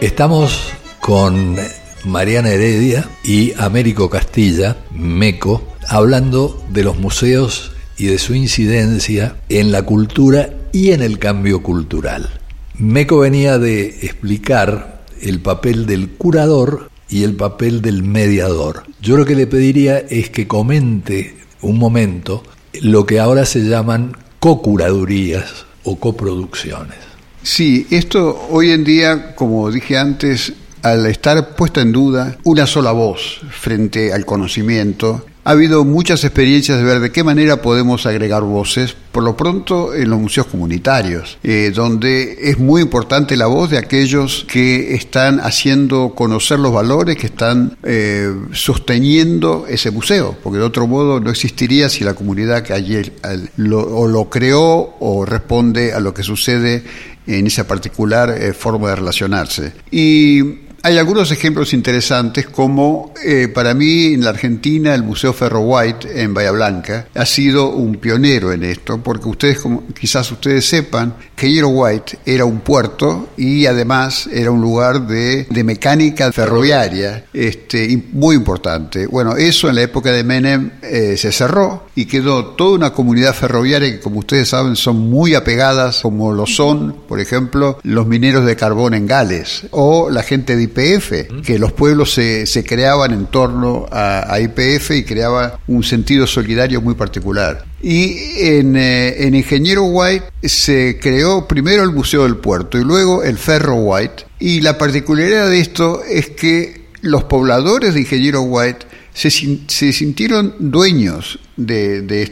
Estamos 0.04 0.74
con 1.00 1.56
Mariana 2.04 2.50
Heredia 2.50 3.10
y 3.24 3.54
Américo 3.58 4.10
Castilla, 4.10 4.76
MECO, 4.92 5.64
hablando 5.88 6.62
de 6.68 6.84
los 6.84 6.98
museos 6.98 7.72
y 7.98 8.08
de 8.08 8.18
su 8.18 8.36
incidencia 8.36 9.38
en 9.48 9.72
la 9.72 9.84
cultura 9.84 10.50
y 10.74 10.92
en 10.92 11.04
el 11.04 11.20
cambio 11.20 11.64
cultural. 11.64 12.30
MECO 12.78 13.20
venía 13.20 13.58
de 13.58 13.86
explicar 14.06 15.06
el 15.22 15.40
papel 15.40 15.86
del 15.86 16.10
curador 16.10 16.90
y 17.08 17.24
el 17.24 17.38
papel 17.38 17.82
del 17.82 18.04
mediador. 18.04 18.84
Yo 19.02 19.16
lo 19.16 19.26
que 19.26 19.36
le 19.36 19.48
pediría 19.48 20.00
es 20.00 20.30
que 20.30 20.50
comente 20.50 21.38
un 21.62 21.80
momento 21.80 22.44
lo 22.82 23.06
que 23.06 23.22
ahora 23.22 23.46
se 23.46 23.62
llaman 23.62 24.18
cocuradurías 24.42 25.66
o 25.86 25.98
coproducciones. 25.98 27.13
Sí, 27.44 27.88
esto 27.90 28.48
hoy 28.50 28.72
en 28.72 28.86
día, 28.86 29.36
como 29.36 29.70
dije 29.70 29.98
antes, 29.98 30.54
al 30.82 31.06
estar 31.08 31.56
puesta 31.56 31.82
en 31.82 31.92
duda 31.92 32.38
una 32.44 32.66
sola 32.66 32.94
voz 32.94 33.42
frente 33.52 34.14
al 34.14 34.26
conocimiento, 34.26 35.26
ha 35.46 35.52
habido 35.52 35.84
muchas 35.84 36.24
experiencias 36.24 36.78
de 36.78 36.86
ver 36.86 37.02
de 37.02 37.12
qué 37.12 37.22
manera 37.22 37.62
podemos 37.62 38.06
agregar 38.06 38.44
voces, 38.44 38.96
por 39.12 39.24
lo 39.24 39.36
pronto 39.36 39.94
en 39.94 40.10
los 40.10 40.20
museos 40.20 40.48
comunitarios, 40.48 41.38
eh, 41.44 41.72
donde 41.76 42.38
es 42.50 42.60
muy 42.60 42.82
importante 42.82 43.36
la 43.36 43.48
voz 43.48 43.70
de 43.70 43.78
aquellos 43.78 44.46
que 44.48 44.96
están 44.96 45.42
haciendo 45.42 46.14
conocer 46.16 46.60
los 46.60 46.72
valores, 46.72 47.18
que 47.18 47.28
están 47.28 47.78
eh, 47.84 48.34
sosteniendo 48.54 49.66
ese 49.68 49.92
museo, 49.92 50.38
porque 50.42 50.60
de 50.60 50.66
otro 50.66 50.88
modo 50.88 51.20
no 51.20 51.30
existiría 51.30 51.90
si 51.90 52.06
la 52.06 52.14
comunidad 52.14 52.64
que 52.64 52.72
allí 52.72 53.02
lo, 53.58 53.82
o 53.82 54.08
lo 54.08 54.30
creó 54.30 54.96
o 55.02 55.26
responde 55.26 55.92
a 55.94 56.00
lo 56.00 56.14
que 56.14 56.24
sucede 56.24 56.84
en 57.28 57.48
esa 57.48 57.68
particular 57.68 58.30
eh, 58.30 58.54
forma 58.54 58.90
de 58.90 58.96
relacionarse. 58.96 59.74
Y 59.92 60.63
hay 60.86 60.98
algunos 60.98 61.32
ejemplos 61.32 61.74
interesantes, 61.74 62.48
como 62.48 63.14
eh, 63.24 63.48
para 63.48 63.74
mí 63.74 64.16
en 64.16 64.24
la 64.26 64.32
Argentina 64.32 64.94
el 64.94 65.02
Museo 65.02 65.32
Ferro 65.32 65.62
White 65.62 66.22
en 66.22 66.34
Bahía 66.34 66.52
Blanca 66.52 67.08
ha 67.16 67.26
sido 67.26 67.70
un 67.70 67.96
pionero 67.96 68.52
en 68.52 68.66
esto, 68.66 68.98
porque 69.02 69.30
ustedes, 69.30 69.60
quizás 69.98 70.30
ustedes 70.30 70.66
sepan, 70.66 71.16
que 71.38 71.48
Hero 71.48 71.70
White 71.70 72.20
era 72.26 72.44
un 72.44 72.60
puerto 72.60 73.30
y 73.38 73.66
además 73.66 74.28
era 74.32 74.52
un 74.52 74.60
lugar 74.60 75.08
de, 75.08 75.46
de 75.50 75.64
mecánica 75.64 76.34
ferroviaria 76.34 77.26
este, 77.32 78.04
muy 78.12 78.36
importante. 78.36 79.08
Bueno, 79.08 79.38
eso 79.38 79.70
en 79.70 79.76
la 79.76 79.84
época 79.84 80.12
de 80.12 80.26
Menem 80.26 80.72
eh, 80.82 81.16
se 81.16 81.32
cerró 81.32 81.88
y 81.96 82.06
quedó 82.06 82.48
toda 82.48 82.76
una 82.76 82.92
comunidad 82.92 83.34
ferroviaria 83.34 83.90
que, 83.90 84.00
como 84.02 84.20
ustedes 84.20 84.50
saben, 84.50 84.76
son 84.76 84.98
muy 84.98 85.34
apegadas, 85.34 86.02
como 86.02 86.34
lo 86.34 86.46
son, 86.46 87.04
por 87.08 87.22
ejemplo, 87.22 87.80
los 87.84 88.06
mineros 88.06 88.46
de 88.46 88.58
carbón 88.58 88.94
en 88.96 89.08
Gales 89.08 89.68
o 89.72 90.10
la 90.10 90.24
gente 90.24 90.58
de 90.58 90.73
IPF, 90.76 91.44
que 91.46 91.60
los 91.60 91.72
pueblos 91.72 92.14
se, 92.14 92.46
se 92.46 92.64
creaban 92.64 93.12
en 93.12 93.28
torno 93.28 93.86
a, 93.92 94.40
IPF 94.40 94.92
y 94.92 95.04
creaba 95.04 95.60
un 95.68 95.84
sentido 95.84 96.28
solidario 96.28 96.82
muy 96.82 96.96
particular. 96.96 97.66
Y 97.82 98.16
en, 98.38 98.76
eh, 98.76 99.26
en, 99.26 99.36
Ingeniero 99.36 99.84
White 99.84 100.26
se 100.44 100.98
creó 101.02 101.48
primero 101.48 101.84
el 101.84 101.92
Museo 101.92 102.24
del 102.24 102.38
Puerto 102.38 102.78
y 102.78 102.84
luego 102.84 103.24
el 103.24 103.38
Ferro 103.38 103.76
White. 103.76 104.26
Y 104.40 104.62
la 104.62 104.78
particularidad 104.78 105.50
de 105.50 105.60
esto 105.60 106.02
es 106.04 106.30
que 106.30 106.84
los 107.02 107.26
pobladores 107.26 107.94
de 107.94 108.02
Ingeniero 108.02 108.42
White 108.42 108.88
se, 109.14 109.30
se 109.30 109.94
sintieron 109.94 110.56
dueños 110.60 111.40
de, 111.56 112.24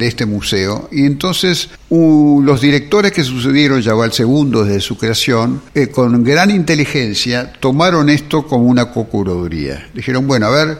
este 0.00 0.26
museo 0.26 0.88
y 0.92 1.04
entonces 1.04 1.70
los 1.90 2.60
directores 2.60 3.12
que 3.12 3.24
sucedieron 3.24 3.82
ya 3.82 3.94
va 3.94 4.04
el 4.04 4.12
segundo 4.12 4.64
desde 4.64 4.80
su 4.80 4.96
creación, 4.96 5.60
eh, 5.74 5.88
con 5.88 6.22
gran 6.22 6.50
inteligencia 6.50 7.52
tomaron 7.52 8.08
esto 8.08 8.46
como 8.46 8.66
una 8.66 8.90
cocuraduría. 8.92 9.88
Dijeron, 9.92 10.26
bueno, 10.26 10.46
a 10.46 10.50
ver, 10.50 10.78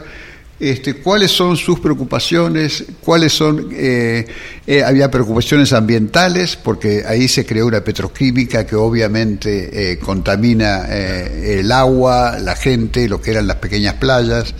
este, 0.59 0.93
cuáles 0.95 1.31
son 1.31 1.57
sus 1.57 1.79
preocupaciones, 1.79 2.85
cuáles 3.01 3.33
son, 3.33 3.69
eh, 3.73 4.25
eh, 4.67 4.83
había 4.83 5.11
preocupaciones 5.11 5.73
ambientales, 5.73 6.55
porque 6.55 7.03
ahí 7.05 7.27
se 7.27 7.45
creó 7.45 7.67
una 7.67 7.83
petroquímica 7.83 8.65
que 8.65 8.75
obviamente 8.75 9.99
contamina 10.01 10.85
el 10.85 11.71
agua, 11.71 12.37
la 12.39 12.55
gente, 12.55 13.09
lo 13.09 13.19
que 13.19 13.31
eran 13.31 13.47
las 13.47 13.57
pequeñas 13.57 13.95
playas. 13.95 14.53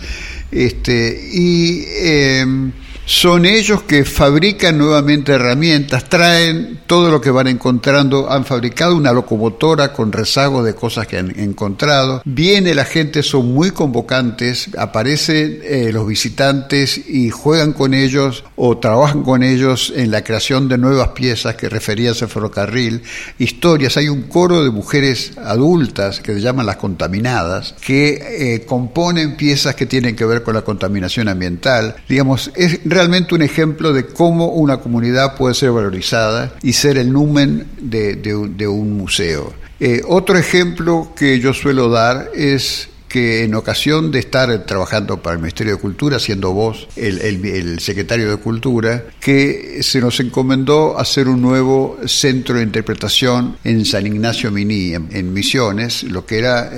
Este, 0.52 1.18
y 1.32 1.84
em, 2.02 2.72
son 3.04 3.46
ellos 3.46 3.82
que 3.82 4.04
fabrican 4.04 4.78
nuevamente 4.78 5.32
herramientas, 5.32 6.08
traen 6.08 6.80
todo 6.86 7.10
lo 7.10 7.20
que 7.20 7.30
van 7.30 7.48
encontrando, 7.48 8.30
han 8.30 8.44
fabricado 8.44 8.96
una 8.96 9.12
locomotora 9.12 9.92
con 9.92 10.12
rezago 10.12 10.62
de 10.62 10.74
cosas 10.74 11.06
que 11.06 11.18
han 11.18 11.38
encontrado, 11.38 12.22
viene 12.24 12.74
la 12.74 12.84
gente, 12.84 13.22
son 13.22 13.52
muy 13.52 13.70
convocantes, 13.70 14.70
aparecen 14.78 15.60
eh, 15.62 15.90
los 15.92 16.06
visitantes 16.06 16.98
y 17.08 17.30
juegan 17.30 17.72
con 17.72 17.94
ellos 17.94 18.44
o 18.56 18.78
trabajan 18.78 19.22
con 19.22 19.42
ellos 19.42 19.92
en 19.96 20.10
la 20.10 20.22
creación 20.22 20.68
de 20.68 20.78
nuevas 20.78 21.08
piezas 21.08 21.56
que 21.56 21.68
referías 21.68 22.22
al 22.22 22.28
ferrocarril, 22.28 23.02
historias, 23.38 23.96
hay 23.96 24.08
un 24.08 24.22
coro 24.22 24.62
de 24.62 24.70
mujeres 24.70 25.32
adultas 25.38 26.20
que 26.20 26.34
se 26.34 26.40
llaman 26.40 26.66
las 26.66 26.76
contaminadas, 26.76 27.74
que 27.84 28.54
eh, 28.54 28.64
componen 28.64 29.36
piezas 29.36 29.74
que 29.74 29.86
tienen 29.86 30.14
que 30.14 30.24
ver 30.24 30.42
con 30.42 30.54
la 30.54 30.62
contaminación 30.62 31.28
ambiental, 31.28 31.96
digamos, 32.08 32.50
es 32.54 32.80
realmente 32.92 33.34
un 33.34 33.42
ejemplo 33.42 33.92
de 33.92 34.06
cómo 34.06 34.46
una 34.46 34.78
comunidad 34.78 35.36
puede 35.36 35.54
ser 35.54 35.72
valorizada 35.72 36.54
y 36.62 36.72
ser 36.72 36.98
el 36.98 37.12
numen 37.12 37.66
de, 37.80 38.66
un 38.68 38.96
museo. 38.96 39.52
Eh, 39.80 40.02
otro 40.06 40.38
ejemplo 40.38 41.12
que 41.16 41.40
yo 41.40 41.52
suelo 41.52 41.90
dar 41.90 42.30
es 42.34 42.88
que 43.12 43.44
en 43.44 43.54
ocasión 43.54 44.10
de 44.10 44.20
estar 44.20 44.64
trabajando 44.64 45.22
para 45.22 45.34
el 45.34 45.42
Ministerio 45.42 45.74
de 45.74 45.78
Cultura, 45.78 46.18
siendo 46.18 46.52
vos 46.52 46.88
el, 46.96 47.78
secretario 47.78 48.30
de 48.30 48.38
Cultura, 48.38 49.04
que 49.20 49.82
se 49.82 50.00
nos 50.00 50.18
encomendó 50.18 50.98
hacer 50.98 51.28
un 51.28 51.42
nuevo 51.42 51.98
centro 52.06 52.56
de 52.56 52.62
interpretación 52.62 53.58
en 53.64 53.84
San 53.84 54.06
Ignacio 54.06 54.50
Miní, 54.50 54.94
en, 54.94 55.32
Misiones, 55.34 56.04
lo 56.04 56.24
que 56.24 56.38
era 56.38 56.70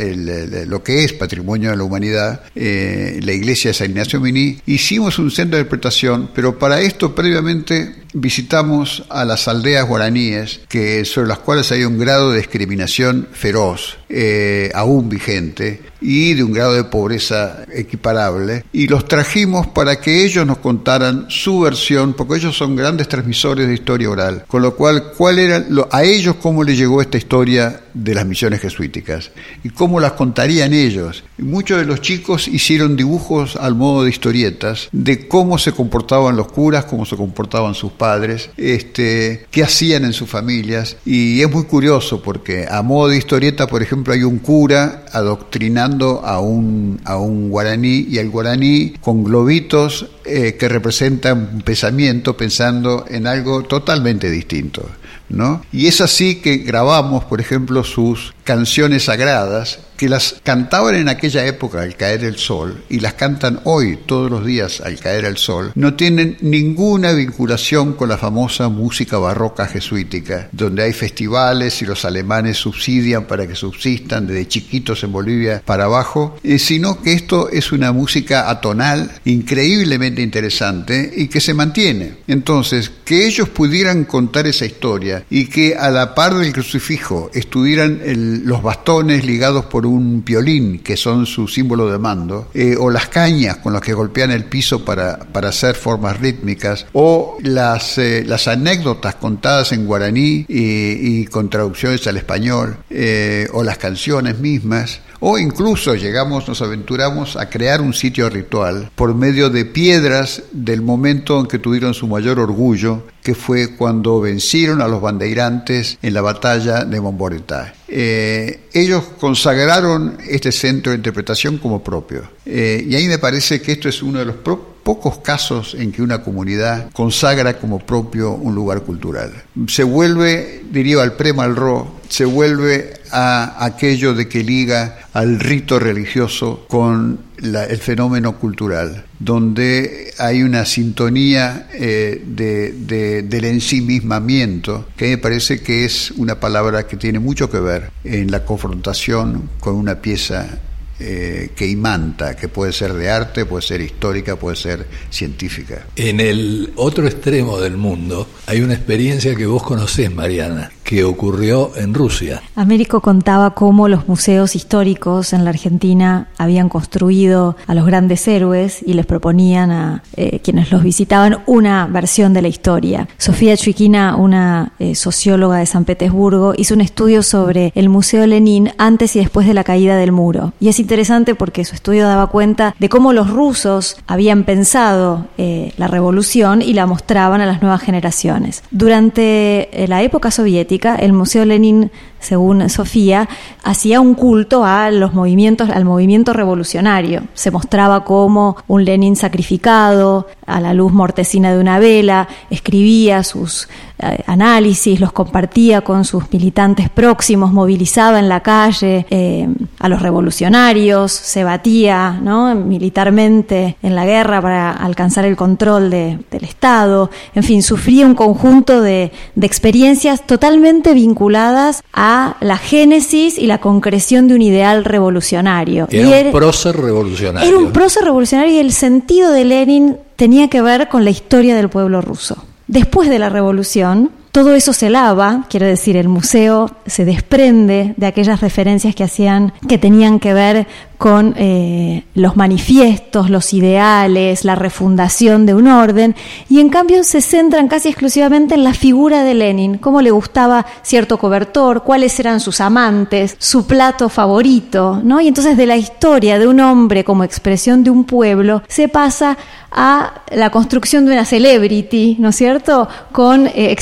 lo 0.66 0.83
que 0.83 1.05
es 1.05 1.12
Patrimonio 1.12 1.70
de 1.70 1.77
la 1.77 1.85
Humanidad, 1.85 2.42
eh, 2.57 3.20
la 3.23 3.33
iglesia 3.33 3.70
de 3.70 3.75
San 3.75 3.90
Ignacio 3.90 4.20
Miní. 4.20 4.59
Hicimos 4.66 5.20
un 5.20 5.31
centro 5.31 5.57
de 5.57 5.62
interpretación, 5.62 6.31
pero 6.35 6.59
para 6.59 6.81
esto 6.81 7.14
previamente 7.14 7.94
visitamos 8.14 9.05
a 9.09 9.25
las 9.25 9.47
aldeas 9.49 9.87
guaraníes, 9.87 10.61
que 10.68 11.05
sobre 11.05 11.29
las 11.29 11.38
cuales 11.40 11.70
hay 11.73 11.85
un 11.85 11.99
grado 11.99 12.33
de 12.33 12.38
discriminación 12.38 13.29
feroz, 13.33 13.99
eh, 14.09 14.70
aún 14.75 15.09
vigente, 15.09 15.81
y 16.04 16.34
de 16.34 16.44
un 16.44 16.52
grado 16.52 16.74
de 16.74 16.84
pobreza 16.84 17.64
equiparable, 17.72 18.64
y 18.72 18.86
los 18.86 19.08
trajimos 19.08 19.66
para 19.68 20.00
que 20.00 20.24
ellos 20.24 20.46
nos 20.46 20.58
contaran 20.58 21.26
su 21.28 21.60
versión, 21.60 22.12
porque 22.12 22.36
ellos 22.36 22.56
son 22.56 22.76
grandes 22.76 23.08
transmisores 23.08 23.66
de 23.66 23.74
historia 23.74 24.10
oral, 24.10 24.44
con 24.46 24.60
lo 24.60 24.76
cual, 24.76 25.12
¿cuál 25.16 25.38
era 25.38 25.64
a 25.90 26.04
ellos 26.04 26.36
cómo 26.40 26.62
les 26.62 26.76
llegó 26.76 27.00
esta 27.00 27.16
historia 27.16 27.80
de 27.94 28.14
las 28.14 28.26
misiones 28.26 28.60
jesuíticas 28.60 29.30
y 29.62 29.70
cómo 29.70 29.98
las 29.98 30.12
contarían 30.12 30.74
ellos? 30.74 31.24
muchos 31.38 31.78
de 31.78 31.84
los 31.84 32.00
chicos 32.00 32.48
hicieron 32.48 32.96
dibujos 32.96 33.56
al 33.56 33.74
modo 33.74 34.04
de 34.04 34.10
historietas 34.10 34.88
de 34.92 35.26
cómo 35.28 35.58
se 35.58 35.72
comportaban 35.72 36.36
los 36.36 36.50
curas, 36.50 36.84
cómo 36.84 37.04
se 37.06 37.16
comportaban 37.16 37.74
sus 37.74 37.92
padres, 37.92 38.50
este, 38.56 39.46
qué 39.50 39.62
hacían 39.62 40.04
en 40.04 40.12
sus 40.12 40.28
familias, 40.28 40.96
y 41.04 41.40
es 41.40 41.50
muy 41.50 41.64
curioso 41.64 42.22
porque 42.22 42.66
a 42.68 42.82
modo 42.82 43.08
de 43.08 43.18
historieta, 43.18 43.66
por 43.66 43.82
ejemplo, 43.82 44.12
hay 44.12 44.22
un 44.22 44.38
cura 44.38 45.04
adoctrinando 45.12 45.93
a 46.02 46.40
un, 46.40 47.00
a 47.04 47.16
un 47.16 47.50
guaraní 47.50 48.07
y 48.09 48.18
el 48.18 48.30
guaraní 48.30 48.94
con 49.00 49.24
globitos 49.24 50.11
eh, 50.24 50.57
que 50.59 50.68
representan 50.68 51.50
un 51.54 51.62
pensamiento 51.62 52.37
pensando 52.37 53.04
en 53.09 53.26
algo 53.26 53.62
totalmente 53.62 54.30
distinto. 54.30 54.88
¿no? 55.28 55.62
Y 55.72 55.87
es 55.87 56.00
así 56.00 56.37
que 56.37 56.59
grabamos, 56.59 57.24
por 57.24 57.40
ejemplo, 57.40 57.83
sus 57.85 58.34
canciones 58.44 59.04
sagradas 59.04 59.80
que 59.96 60.09
las 60.09 60.37
cantaban 60.42 60.94
en 60.96 61.09
aquella 61.09 61.46
época 61.46 61.83
al 61.83 61.96
caer 61.96 62.24
el 62.24 62.37
sol 62.37 62.85
y 62.88 63.00
las 63.00 63.14
cantan 63.14 63.61
hoy 63.64 63.98
todos 64.07 64.30
los 64.30 64.44
días 64.44 64.80
al 64.80 64.98
caer 64.98 65.24
el 65.24 65.37
sol, 65.37 65.72
no 65.74 65.94
tienen 65.94 66.37
ninguna 66.40 67.12
vinculación 67.12 67.94
con 67.94 68.09
la 68.09 68.18
famosa 68.18 68.68
música 68.68 69.18
barroca 69.18 69.66
jesuítica, 69.66 70.49
donde 70.53 70.82
hay 70.82 70.92
festivales 70.92 71.80
y 71.82 71.86
los 71.86 72.05
alemanes 72.05 72.59
subsidian 72.59 73.24
para 73.24 73.47
que 73.47 73.55
subsistan 73.55 74.26
desde 74.26 74.49
chiquitos 74.49 75.05
en 75.05 75.12
Bolivia 75.12 75.62
para 75.64 75.84
abajo, 75.84 76.36
eh, 76.42 76.59
sino 76.59 77.01
que 77.01 77.12
esto 77.12 77.49
es 77.51 77.72
una 77.72 77.92
música 77.92 78.51
atonal 78.51 79.11
increíblemente 79.24 80.22
interesante 80.22 81.12
y 81.16 81.28
que 81.28 81.40
se 81.40 81.55
mantiene. 81.55 82.16
Entonces, 82.26 82.90
que 83.05 83.26
ellos 83.26 83.49
pudieran 83.49 84.05
contar 84.05 84.47
esa 84.47 84.66
historia 84.66 85.24
y 85.30 85.47
que 85.47 85.76
a 85.76 85.90
la 85.90 86.14
par 86.14 86.34
del 86.34 86.53
crucifijo 86.53 87.30
estuvieran 87.32 88.01
los 88.45 88.62
bastones 88.62 89.24
ligados 89.24 89.66
por 89.66 89.87
un 89.87 90.22
piolín, 90.22 90.80
que 90.80 90.97
son 90.97 91.26
su 91.26 91.49
símbolo 91.49 91.91
de 91.91 91.99
mando, 91.99 92.49
eh, 92.55 92.76
o 92.78 92.91
las 92.91 93.09
cañas 93.09 93.59
con 93.59 93.72
las 93.72 93.82
que 93.82 93.93
golpean 93.93 94.30
el 94.30 94.45
piso 94.45 94.85
para, 94.85 95.18
para 95.18 95.49
hacer 95.49 95.74
formas 95.74 96.18
rítmicas, 96.20 96.87
o 96.93 97.39
las, 97.43 97.99
eh, 97.99 98.24
las 98.26 98.49
anécdotas 98.49 99.16
contadas 99.16 99.72
en 99.72 99.87
guaraní 99.87 100.47
y, 100.49 101.24
con 101.26 101.51
traducciones 101.51 102.07
al 102.07 102.16
español, 102.16 102.76
eh, 102.91 103.49
o 103.53 103.62
las 103.62 103.78
canciones 103.78 104.39
mismas, 104.39 105.01
o 105.27 105.39
incluso 105.39 105.95
llegamos, 105.95 106.47
nos 106.47 106.61
aventuramos 106.61 107.37
a 107.37 107.49
crear 107.49 107.81
un 107.81 107.95
sitio 107.95 108.29
ritual 108.29 108.91
por 108.95 109.14
medio 109.14 109.49
de 109.49 109.64
piedras 109.64 110.43
del 110.53 110.83
momento 110.83 111.41
en 111.41 111.47
que 111.47 111.59
tuvieron 111.59 111.95
su 111.95 112.07
mayor 112.07 112.39
orgullo, 112.39 113.07
que 113.22 113.35
fue 113.35 113.75
cuando 113.75 114.20
vencieron 114.20 114.83
a 114.83 114.87
los 114.87 115.01
bandeirantes 115.01 115.97
en 116.03 116.12
la 116.12 116.20
batalla 116.20 116.85
de 116.85 117.01
Montboretá. 117.01 117.72
Eh, 117.89 118.64
ellos 118.75 119.03
consagraron 119.18 120.18
este 120.29 120.53
centro 120.53 120.93
de 120.93 120.99
interpretación 120.99 121.57
como 121.57 121.83
propio. 121.83 122.29
Eh, 122.45 122.85
y 122.87 122.95
ahí 122.95 123.09
me 123.09 123.18
parece 123.18 123.62
que 123.62 123.72
esto 123.72 123.89
es 123.89 124.03
uno 124.03 124.18
de 124.18 124.27
los 124.27 124.37
pocos 124.85 125.18
casos 125.18 125.74
en 125.74 125.91
que 125.91 126.03
una 126.03 126.22
comunidad 126.22 126.91
consagra 126.93 127.59
como 127.59 127.80
propio 127.80 128.32
un 128.32 128.55
lugar 128.55 128.82
cultural. 128.82 129.32
Se 129.66 129.82
vuelve, 129.82 130.62
diría 130.70 131.03
al 131.03 131.14
Premalro, 131.14 132.01
se 132.09 132.24
vuelve 132.24 132.95
a 133.11 133.64
aquello 133.64 134.14
de 134.14 134.28
que 134.28 134.45
liga 134.45 134.99
al 135.14 135.41
rito 135.41 135.78
religioso 135.78 136.66
con 136.68 137.18
el 137.39 137.78
fenómeno 137.78 138.39
cultural, 138.39 139.05
donde 139.18 140.12
hay 140.18 140.43
una 140.43 140.64
sintonía 140.64 141.68
eh, 141.72 142.22
de, 142.24 143.22
del 143.22 143.45
ensimismamiento, 143.45 144.89
que 144.97 145.09
me 145.09 145.18
parece 145.18 145.62
que 145.62 145.85
es 145.85 146.11
una 146.12 146.41
palabra 146.41 146.87
que 146.87 146.97
tiene 146.97 147.18
mucho 147.18 147.51
que 147.51 147.61
ver 147.61 147.91
en 148.05 148.30
la 148.30 148.45
confrontación 148.45 149.51
con 149.61 149.74
una 149.74 149.97
pieza 149.97 150.59
eh, 151.07 151.50
que 151.55 151.66
imanta, 151.66 152.34
que 152.34 152.48
puede 152.48 152.72
ser 152.72 152.94
de 152.94 153.11
arte, 153.11 153.44
puede 153.44 153.61
ser 153.61 153.82
histórica, 153.82 154.36
puede 154.36 154.57
ser 154.57 154.86
científica. 155.11 155.86
En 155.96 156.18
el 156.18 156.72
otro 156.76 157.07
extremo 157.07 157.61
del 157.61 157.76
mundo 157.76 158.26
hay 158.46 158.62
una 158.62 158.72
experiencia 158.72 159.34
que 159.34 159.44
vos 159.44 159.62
conocés, 159.62 160.11
Mariana, 160.11 160.70
que 160.82 161.05
ocurrió 161.05 161.72
en 161.76 161.92
Rusia. 161.92 162.42
Américo 162.57 163.02
contaba 163.02 163.55
cómo 163.55 163.88
los 163.88 164.09
museos 164.09 164.57
históricos 164.57 165.34
en 165.34 165.44
la 165.44 165.50
Argentina 165.50 166.28
habían 166.38 166.70
construido 166.70 167.57
a 167.66 167.74
los 167.74 167.84
grandes 167.84 168.26
héroes 168.26 168.82
y 168.82 168.94
les 168.94 169.05
proponían 169.05 169.70
a 169.70 170.02
eh, 170.16 170.40
quienes 170.42 170.72
los 170.72 170.82
visitaban 170.82 171.42
una 171.44 171.86
versión 171.86 172.32
de 172.32 172.40
la 172.40 172.48
historia. 172.48 173.09
Sofía 173.18 173.59
Chuiquina, 173.59 174.16
una 174.16 174.72
eh, 174.78 174.94
socióloga 174.94 175.59
de 175.59 175.66
San 175.66 175.84
Petersburgo, 175.84 176.55
hizo 176.57 176.74
un 176.74 176.80
estudio 176.80 177.22
sobre 177.22 177.72
el 177.74 177.90
Museo 177.90 178.26
Lenin 178.26 178.70
antes 178.78 179.16
y 179.16 179.18
después 179.18 179.46
de 179.46 179.52
la 179.52 179.64
caída 179.64 179.96
del 179.96 180.12
muro. 180.12 180.55
Y 180.61 180.68
es 180.68 180.80
interesante 180.80 180.93
porque 181.34 181.64
su 181.64 181.74
estudio 181.74 182.07
daba 182.07 182.28
cuenta 182.28 182.74
de 182.78 182.88
cómo 182.88 183.12
los 183.12 183.30
rusos 183.30 183.97
habían 184.07 184.45
pensado 184.45 185.26
eh, 185.38 185.72
la 185.76 185.88
revolución 185.88 186.62
y 186.62 186.74
la 186.74 186.86
mostraban 186.86 187.40
a 187.40 187.47
las 187.47 187.62
nuevas 187.62 187.82
generaciones. 187.82 188.62
Durante 188.70 189.68
la 189.88 190.03
época 190.03 190.30
soviética, 190.30 190.97
el 190.97 191.12
Museo 191.12 191.45
Lenin, 191.45 191.90
según 192.25 192.68
Sofía, 192.70 193.29
hacía 193.62 194.01
un 194.01 194.14
culto 194.14 194.64
a 194.64 194.91
los 194.91 195.12
movimientos, 195.12 195.70
al 195.70 195.85
movimiento 195.85 196.33
revolucionario. 196.33 197.22
Se 197.35 197.51
mostraba 197.51 198.05
como 198.05 198.57
un 198.66 198.85
Lenin 198.85 199.14
sacrificado 199.14 200.27
a 200.47 200.61
la 200.61 200.75
luz 200.75 200.93
mortecina 200.93 201.53
de 201.53 201.61
una 201.61 201.79
vela, 201.79 202.29
escribía 202.51 203.22
sus 203.22 203.68
eh, 203.99 204.22
análisis, 204.27 205.01
los 205.01 205.12
compartía 205.12 205.83
con 205.83 206.05
sus 206.05 206.31
militantes 206.33 206.91
próximos, 206.91 207.53
movilizaba 207.53 208.18
en 208.18 208.29
la 208.29 208.41
calle 208.41 209.07
eh, 209.09 209.49
a 209.79 209.89
los 209.89 210.03
revolucionarios, 210.03 211.12
se 211.12 211.45
batía 211.45 212.20
militarmente 212.57 213.77
en 213.83 213.95
la 213.95 214.05
guerra 214.05 214.43
para 214.43 214.72
alcanzar 214.72 215.25
el 215.25 215.37
control 215.37 215.91
del 215.91 216.25
Estado, 216.43 217.11
en 217.35 217.43
fin, 217.45 217.62
sufría 217.62 218.07
un 218.07 218.14
conjunto 218.14 218.81
de, 218.81 219.12
de 219.35 219.47
experiencias 219.47 220.27
totalmente 220.27 220.93
vinculadas 220.93 221.83
a 221.93 222.13
la 222.40 222.56
génesis 222.56 223.38
y 223.38 223.46
la 223.46 223.58
concreción 223.58 224.28
de 224.28 224.34
un 224.34 224.42
ideal 224.42 224.84
revolucionario. 224.84 225.88
Era 225.90 226.26
un 226.26 226.32
prócer 226.32 226.76
revolucionario. 226.76 227.48
Era 227.48 227.58
un 227.58 227.72
prócer 227.72 228.04
revolucionario 228.04 228.54
y 228.54 228.58
el 228.58 228.72
sentido 228.72 229.30
de 229.30 229.44
Lenin 229.44 229.96
tenía 230.16 230.48
que 230.48 230.62
ver 230.62 230.88
con 230.88 231.04
la 231.04 231.10
historia 231.10 231.56
del 231.56 231.68
pueblo 231.68 232.00
ruso. 232.00 232.36
Después 232.66 233.08
de 233.08 233.18
la 233.18 233.28
revolución, 233.28 234.10
todo 234.35 234.57
eso 234.57 234.72
se 234.72 234.91
lava, 234.91 235.45
quiero 235.49 235.64
decir, 235.64 235.97
el 235.97 236.09
museo 236.09 236.68
se 236.87 237.05
desprende 237.05 237.95
de 237.97 238.07
aquellas 238.07 238.41
referencias 238.41 238.93
que 238.93 239.05
hacían, 239.05 239.53
que 239.68 239.78
tenían 239.78 240.18
que 240.18 240.35
ver 240.35 240.66
con 240.99 241.35
eh, 241.37 242.05
los 242.14 242.35
manifiestos, 242.35 243.30
los 243.30 243.53
ideales, 243.53 244.45
la 244.45 244.57
refundación 244.57 245.47
de 245.47 245.55
un 245.55 245.68
orden, 245.68 246.16
y 246.49 246.59
en 246.59 246.68
cambio 246.68 247.05
se 247.05 247.20
centran 247.20 247.68
casi 247.68 247.91
exclusivamente 247.91 248.57
en 248.57 248.64
la 248.64 248.74
figura 248.74 249.22
de 249.22 249.35
Lenin, 249.35 249.78
cómo 249.78 250.03
le 250.03 250.11
gustaba 250.11 250.66
cierto 250.82 251.16
cobertor, 251.18 251.85
cuáles 251.85 252.18
eran 252.18 252.41
sus 252.41 252.61
amantes, 252.61 253.37
su 253.39 253.68
plato 253.68 254.09
favorito, 254.09 255.01
¿no? 255.05 255.20
Y 255.20 255.28
entonces 255.28 255.57
de 255.57 255.66
la 255.66 255.76
historia 255.76 256.41
de 256.41 256.49
un 256.49 256.59
hombre 256.59 257.05
como 257.05 257.22
expresión 257.22 257.85
de 257.85 257.91
un 257.91 258.03
pueblo 258.03 258.62
se 258.66 258.89
pasa 258.89 259.37
a 259.70 260.22
la 260.30 260.51
construcción 260.51 261.05
de 261.05 261.12
una 261.12 261.24
celebrity, 261.24 262.16
¿no 262.20 262.28
es 262.28 262.37
cierto?, 262.37 262.89
con 263.11 263.49
eh, 263.49 263.72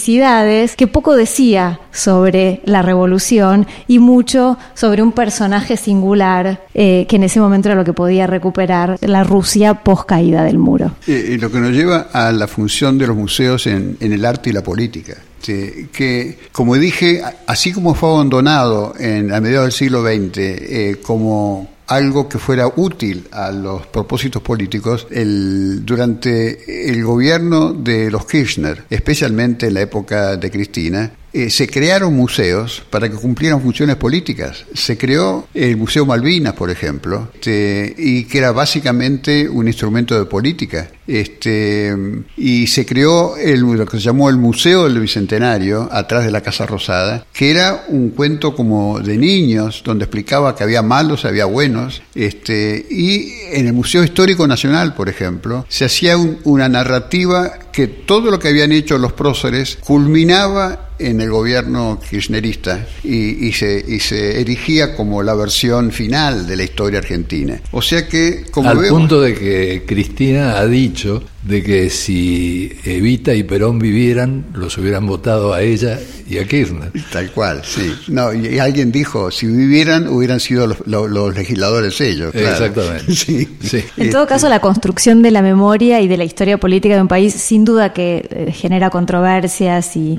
excentricidades 0.00 0.76
que 0.76 0.86
poco 0.86 1.14
decía 1.14 1.80
sobre 1.92 2.60
la 2.64 2.82
revolución 2.82 3.66
y 3.86 3.98
mucho 3.98 4.56
sobre 4.74 5.02
un 5.02 5.12
personaje 5.12 5.76
singular 5.76 6.66
eh, 6.74 7.06
que 7.08 7.16
en 7.16 7.24
ese 7.24 7.40
momento 7.40 7.68
era 7.68 7.76
lo 7.76 7.84
que 7.84 7.92
podía 7.92 8.26
recuperar 8.26 8.96
la 9.02 9.24
Rusia 9.24 9.74
post 9.74 10.06
caída 10.06 10.42
del 10.44 10.58
muro. 10.58 10.92
Eh, 11.06 11.36
lo 11.40 11.50
que 11.50 11.60
nos 11.60 11.72
lleva 11.72 12.08
a 12.12 12.32
la 12.32 12.46
función 12.46 12.96
de 12.96 13.06
los 13.08 13.16
museos 13.16 13.66
en, 13.66 13.96
el 14.00 14.24
arte 14.24 14.50
y 14.50 14.52
la 14.52 14.62
política. 14.62 15.16
que, 15.42 16.38
como 16.52 16.76
dije, 16.76 17.22
así 17.46 17.72
como 17.72 17.94
fue 17.94 18.10
abandonado 18.10 18.94
en, 18.98 19.32
a 19.32 19.40
mediados 19.40 19.66
del 19.66 19.72
siglo 19.72 20.02
XX 20.02 20.98
como 21.02 21.68
algo 21.90 22.28
que 22.28 22.38
fuera 22.38 22.72
útil 22.76 23.26
a 23.32 23.50
los 23.50 23.84
propósitos 23.86 24.40
políticos 24.42 25.08
el, 25.10 25.84
durante 25.84 26.88
el 26.88 27.04
gobierno 27.04 27.72
de 27.72 28.10
los 28.12 28.26
Kirchner, 28.26 28.84
especialmente 28.88 29.66
en 29.66 29.74
la 29.74 29.80
época 29.80 30.36
de 30.36 30.50
Cristina, 30.52 31.10
eh, 31.32 31.50
se 31.50 31.68
crearon 31.68 32.14
museos 32.14 32.82
para 32.90 33.08
que 33.08 33.16
cumplieran 33.16 33.62
funciones 33.62 33.96
políticas. 33.96 34.64
Se 34.74 34.98
creó 34.98 35.46
el 35.54 35.76
Museo 35.76 36.04
Malvinas, 36.04 36.54
por 36.54 36.70
ejemplo, 36.70 37.28
este, 37.34 37.94
y 37.96 38.24
que 38.24 38.38
era 38.38 38.52
básicamente 38.52 39.48
un 39.48 39.68
instrumento 39.68 40.18
de 40.18 40.24
política. 40.26 40.90
Este, 41.06 41.96
y 42.36 42.66
se 42.66 42.86
creó 42.86 43.36
el, 43.36 43.60
lo 43.60 43.86
que 43.86 43.98
se 43.98 44.04
llamó 44.04 44.28
el 44.28 44.36
Museo 44.36 44.84
del 44.84 45.00
Bicentenario, 45.00 45.88
atrás 45.90 46.24
de 46.24 46.30
la 46.30 46.40
Casa 46.40 46.66
Rosada, 46.66 47.26
que 47.32 47.50
era 47.50 47.84
un 47.88 48.10
cuento 48.10 48.54
como 48.54 49.00
de 49.00 49.16
niños, 49.16 49.82
donde 49.84 50.04
explicaba 50.04 50.54
que 50.54 50.64
había 50.64 50.82
malos, 50.82 51.24
había 51.24 51.46
buenos. 51.46 52.02
Este, 52.14 52.86
y 52.90 53.32
en 53.52 53.66
el 53.66 53.72
Museo 53.72 54.04
Histórico 54.04 54.46
Nacional, 54.46 54.94
por 54.94 55.08
ejemplo, 55.08 55.64
se 55.68 55.84
hacía 55.84 56.16
una 56.16 56.68
narrativa 56.68 57.52
que 57.72 57.86
todo 57.88 58.30
lo 58.30 58.38
que 58.38 58.48
habían 58.48 58.72
hecho 58.72 58.98
los 58.98 59.12
próceres 59.12 59.78
culminaba 59.80 60.89
en 61.00 61.20
el 61.20 61.30
gobierno 61.30 61.98
kirchnerista 62.08 62.86
y, 63.02 63.52
se, 63.52 63.84
y 63.86 64.00
se 64.00 64.40
erigía 64.40 64.94
como 64.94 65.22
la 65.22 65.34
versión 65.34 65.90
final 65.90 66.46
de 66.46 66.56
la 66.56 66.64
historia 66.64 66.98
argentina. 66.98 67.60
O 67.72 67.82
sea 67.82 68.06
que, 68.06 68.46
como 68.50 68.68
Al 68.68 68.86
punto 68.88 69.20
de 69.20 69.34
que 69.34 69.84
Cristina 69.86 70.58
ha 70.58 70.66
dicho 70.66 71.22
de 71.42 71.62
que 71.62 71.88
si 71.88 72.70
Evita 72.84 73.32
y 73.34 73.42
Perón 73.44 73.78
vivieran, 73.78 74.44
los 74.52 74.76
hubieran 74.76 75.06
votado 75.06 75.54
a 75.54 75.62
ella 75.62 75.98
y 76.28 76.38
a 76.38 76.46
Kirchner. 76.46 76.92
Tal 77.10 77.30
cual, 77.32 77.62
sí. 77.64 77.94
No, 78.08 78.32
y 78.34 78.58
alguien 78.58 78.92
dijo, 78.92 79.30
si 79.30 79.46
vivieran, 79.46 80.06
hubieran 80.08 80.38
sido 80.38 80.66
los, 80.66 81.34
legisladores 81.34 82.00
ellos. 82.00 82.34
Exactamente. 82.34 83.10
Sí. 83.60 83.84
En 83.96 84.10
todo 84.10 84.26
caso, 84.26 84.48
la 84.48 84.60
construcción 84.60 85.22
de 85.22 85.30
la 85.30 85.42
memoria 85.42 86.00
y 86.00 86.08
de 86.08 86.16
la 86.16 86.24
historia 86.24 86.58
política 86.58 86.94
de 86.94 87.02
un 87.02 87.08
país, 87.08 87.34
sin 87.34 87.64
duda 87.64 87.92
que 87.92 88.26
eh, 88.30 88.52
genera 88.52 88.90
controversias 88.90 89.96
y 89.96 90.18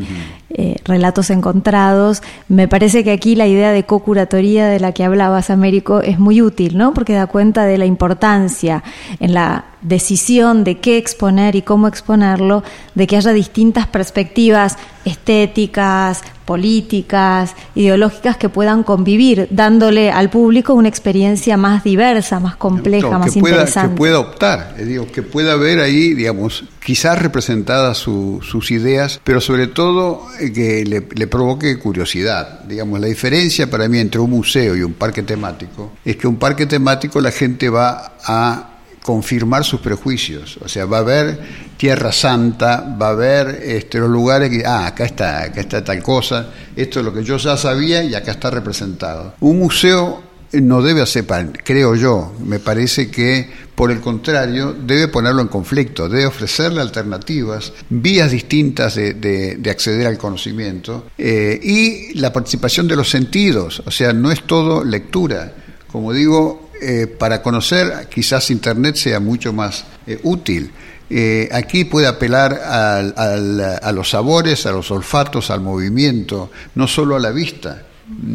eh, 0.49 0.75
relatos 0.85 1.29
encontrados. 1.29 2.21
Me 2.47 2.67
parece 2.67 3.03
que 3.03 3.11
aquí 3.11 3.35
la 3.35 3.47
idea 3.47 3.71
de 3.71 3.83
co-curatoría 3.83 4.67
de 4.67 4.79
la 4.79 4.91
que 4.91 5.03
hablabas, 5.03 5.49
Américo, 5.49 6.01
es 6.01 6.19
muy 6.19 6.41
útil, 6.41 6.77
¿no? 6.77 6.93
Porque 6.93 7.13
da 7.13 7.27
cuenta 7.27 7.65
de 7.65 7.77
la 7.77 7.85
importancia 7.85 8.83
en 9.19 9.33
la 9.33 9.70
decisión 9.81 10.63
de 10.63 10.79
qué 10.79 10.97
exponer 10.97 11.55
y 11.55 11.61
cómo 11.61 11.87
exponerlo, 11.87 12.63
de 12.95 13.07
que 13.07 13.17
haya 13.17 13.31
distintas 13.31 13.87
perspectivas 13.87 14.77
estéticas, 15.05 16.21
políticas, 16.45 17.55
ideológicas 17.75 18.37
que 18.37 18.49
puedan 18.49 18.83
convivir, 18.83 19.47
dándole 19.51 20.11
al 20.11 20.29
público 20.29 20.73
una 20.73 20.89
experiencia 20.89 21.57
más 21.57 21.83
diversa, 21.83 22.39
más 22.39 22.55
compleja, 22.55 23.17
más 23.17 23.35
interesante. 23.35 23.95
Que 23.95 23.97
pueda 23.97 24.19
optar, 24.19 24.75
eh, 24.77 24.85
digo, 24.85 25.07
que 25.07 25.23
pueda 25.23 25.55
ver 25.55 25.79
ahí, 25.79 26.13
digamos, 26.13 26.65
quizás 26.83 27.19
representadas 27.19 27.97
sus 27.97 28.71
ideas, 28.71 29.21
pero 29.23 29.41
sobre 29.41 29.67
todo 29.67 30.27
eh, 30.39 30.51
que 30.51 30.83
le, 30.85 31.07
le, 31.15 31.27
provoque 31.27 31.79
curiosidad. 31.79 32.61
Digamos, 32.65 32.99
la 32.99 33.07
diferencia 33.07 33.69
para 33.69 33.87
mí 33.87 33.99
entre 33.99 34.19
un 34.19 34.29
museo 34.29 34.75
y 34.75 34.83
un 34.83 34.93
parque 34.93 35.23
temático 35.23 35.93
es 36.03 36.17
que 36.17 36.27
un 36.27 36.35
parque 36.35 36.65
temático 36.65 37.21
la 37.21 37.31
gente 37.31 37.69
va 37.69 38.13
a 38.25 38.70
confirmar 39.03 39.63
sus 39.63 39.81
prejuicios. 39.81 40.57
O 40.61 40.67
sea, 40.67 40.85
va 40.85 40.97
a 40.97 41.01
haber 41.01 41.39
Tierra 41.77 42.11
Santa, 42.11 42.95
va 43.01 43.07
a 43.07 43.11
haber 43.11 43.61
este, 43.63 43.99
los 43.99 44.09
lugares 44.09 44.49
que, 44.49 44.63
ah, 44.65 44.87
acá 44.87 45.05
está, 45.05 45.43
acá 45.43 45.61
está 45.61 45.83
tal 45.83 46.01
cosa, 46.03 46.47
esto 46.75 46.99
es 46.99 47.05
lo 47.05 47.13
que 47.13 47.23
yo 47.23 47.37
ya 47.37 47.57
sabía 47.57 48.03
y 48.03 48.13
acá 48.13 48.31
está 48.31 48.49
representado. 48.49 49.35
Un 49.39 49.59
museo 49.59 50.31
no 50.53 50.81
debe 50.81 51.01
hacer, 51.01 51.25
creo 51.63 51.95
yo, 51.95 52.33
me 52.43 52.59
parece 52.59 53.09
que 53.09 53.49
por 53.73 53.89
el 53.89 54.01
contrario 54.01 54.73
debe 54.73 55.07
ponerlo 55.07 55.41
en 55.41 55.47
conflicto, 55.47 56.09
debe 56.09 56.25
ofrecerle 56.25 56.81
alternativas, 56.81 57.71
vías 57.89 58.31
distintas 58.31 58.95
de, 58.95 59.59
acceder 59.69 60.07
al 60.07 60.17
conocimiento 60.17 61.07
eh, 61.17 61.59
y 61.63 62.19
la 62.19 62.33
participación 62.33 62.87
de 62.87 62.97
los 62.97 63.09
sentidos, 63.09 63.81
o 63.85 63.91
sea, 63.91 64.13
no 64.13 64.29
es 64.29 64.43
todo 64.45 64.83
lectura. 64.83 65.53
Como 65.91 66.13
digo, 66.13 66.70
eh, 66.83 67.05
para 67.05 67.43
conocer 67.43 68.07
quizás 68.09 68.49
Internet 68.49 68.95
sea 68.95 69.19
mucho 69.19 69.53
más 69.53 69.85
eh, 70.07 70.19
útil. 70.23 70.71
Eh, 71.11 71.47
aquí 71.51 71.85
puede 71.85 72.07
apelar 72.07 72.59
a 72.63 73.91
los 73.93 74.09
sabores, 74.09 74.65
a 74.65 74.71
los 74.71 74.89
olfatos, 74.89 75.51
al 75.51 75.61
movimiento, 75.61 76.49
no 76.73 76.87
solo 76.87 77.15
a 77.15 77.19
la 77.19 77.29
vista 77.29 77.83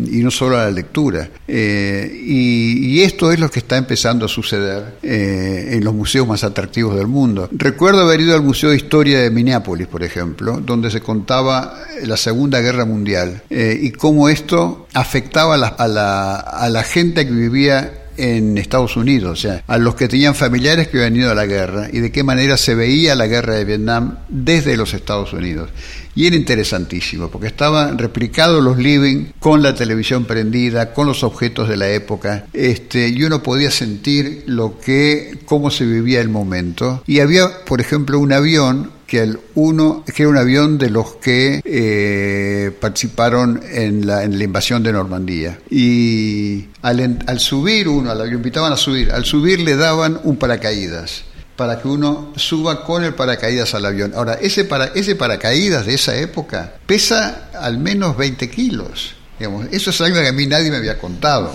y 0.06 0.18
no 0.18 0.30
solo 0.30 0.58
a 0.58 0.64
la 0.64 0.70
lectura. 0.70 1.28
y, 1.48 3.00
esto 3.00 3.32
es 3.32 3.40
lo 3.40 3.50
que 3.50 3.60
está 3.60 3.78
empezando 3.78 4.26
a 4.26 4.28
suceder 4.28 4.98
en 5.02 5.82
los 5.82 5.94
museos 5.94 6.28
más 6.28 6.44
atractivos 6.44 6.96
del 6.96 7.06
mundo. 7.06 7.48
Recuerdo 7.50 8.02
haber 8.02 8.20
ido 8.20 8.34
al 8.34 8.42
Museo 8.42 8.70
de 8.70 8.76
Historia 8.76 9.20
de 9.20 9.30
Minneapolis, 9.30 9.86
por 9.86 10.04
ejemplo, 10.04 10.60
donde 10.60 10.90
se 10.90 11.00
contaba 11.00 11.82
la 12.04 12.16
Segunda 12.16 12.60
Guerra 12.60 12.84
Mundial 12.84 13.42
y 13.50 13.90
cómo 13.92 14.28
esto 14.28 14.86
afectaba 14.92 15.54
a 15.54 15.88
la, 15.88 16.36
a 16.36 16.68
la 16.68 16.82
gente 16.82 17.26
que 17.26 17.32
vivía 17.32 18.05
en 18.16 18.58
Estados 18.58 18.96
Unidos, 18.96 19.38
o 19.38 19.40
sea, 19.40 19.62
a 19.66 19.78
los 19.78 19.94
que 19.94 20.08
tenían 20.08 20.34
familiares 20.34 20.88
que 20.88 20.98
habían 20.98 21.16
ido 21.16 21.30
a 21.30 21.34
la 21.34 21.46
guerra 21.46 21.88
y 21.92 22.00
de 22.00 22.12
qué 22.12 22.22
manera 22.22 22.56
se 22.56 22.74
veía 22.74 23.14
la 23.14 23.26
guerra 23.26 23.54
de 23.54 23.64
Vietnam 23.64 24.18
desde 24.28 24.76
los 24.76 24.94
Estados 24.94 25.32
Unidos. 25.32 25.70
Y 26.16 26.26
era 26.26 26.34
interesantísimo, 26.34 27.30
porque 27.30 27.46
estaban 27.46 27.98
replicados 27.98 28.64
los 28.64 28.78
living 28.78 29.26
con 29.38 29.62
la 29.62 29.74
televisión 29.74 30.24
prendida, 30.24 30.94
con 30.94 31.06
los 31.06 31.22
objetos 31.22 31.68
de 31.68 31.76
la 31.76 31.90
época, 31.90 32.46
este, 32.52 33.08
y 33.08 33.22
uno 33.22 33.42
podía 33.42 33.70
sentir 33.70 34.42
lo 34.46 34.80
que, 34.80 35.38
cómo 35.44 35.70
se 35.70 35.84
vivía 35.84 36.20
el 36.20 36.30
momento. 36.30 37.02
Y 37.06 37.20
había, 37.20 37.64
por 37.66 37.80
ejemplo, 37.82 38.18
un 38.18 38.32
avión 38.32 38.96
que 39.06 39.22
el 39.22 39.38
uno 39.54 40.04
que 40.04 40.24
era 40.24 40.30
un 40.30 40.36
avión 40.36 40.78
de 40.78 40.90
los 40.90 41.14
que 41.16 41.60
eh, 41.64 42.72
participaron 42.80 43.60
en 43.70 44.06
la, 44.06 44.24
invasión 44.24 44.82
de 44.82 44.92
Normandía 44.92 45.58
y 45.70 46.66
al, 46.82 47.38
subir 47.38 47.88
uno 47.88 48.10
al 48.10 48.20
avión 48.20 48.36
invitaban 48.36 48.72
a 48.72 48.76
subir 48.76 49.12
al 49.12 49.24
subir 49.24 49.60
le 49.60 49.76
daban 49.76 50.18
un 50.24 50.36
paracaídas 50.36 51.24
para 51.56 51.80
que 51.80 51.88
uno 51.88 52.32
suba 52.36 52.84
con 52.84 53.02
el 53.02 53.14
paracaídas 53.14 53.74
al 53.74 53.86
avión. 53.86 54.12
Ahora, 54.14 54.34
ese, 54.34 54.64
para, 54.64 54.86
ese 54.86 55.16
paracaídas 55.16 55.86
de 55.86 55.94
esa 55.94 56.14
época 56.16 56.74
pesa 56.86 57.48
al 57.54 57.78
menos 57.78 58.16
20 58.16 58.48
kilos. 58.50 59.14
Digamos. 59.38 59.66
Eso 59.70 59.90
es 59.90 60.00
algo 60.00 60.20
que 60.20 60.28
a 60.28 60.32
mí 60.32 60.46
nadie 60.46 60.70
me 60.70 60.76
había 60.76 60.98
contado. 60.98 61.52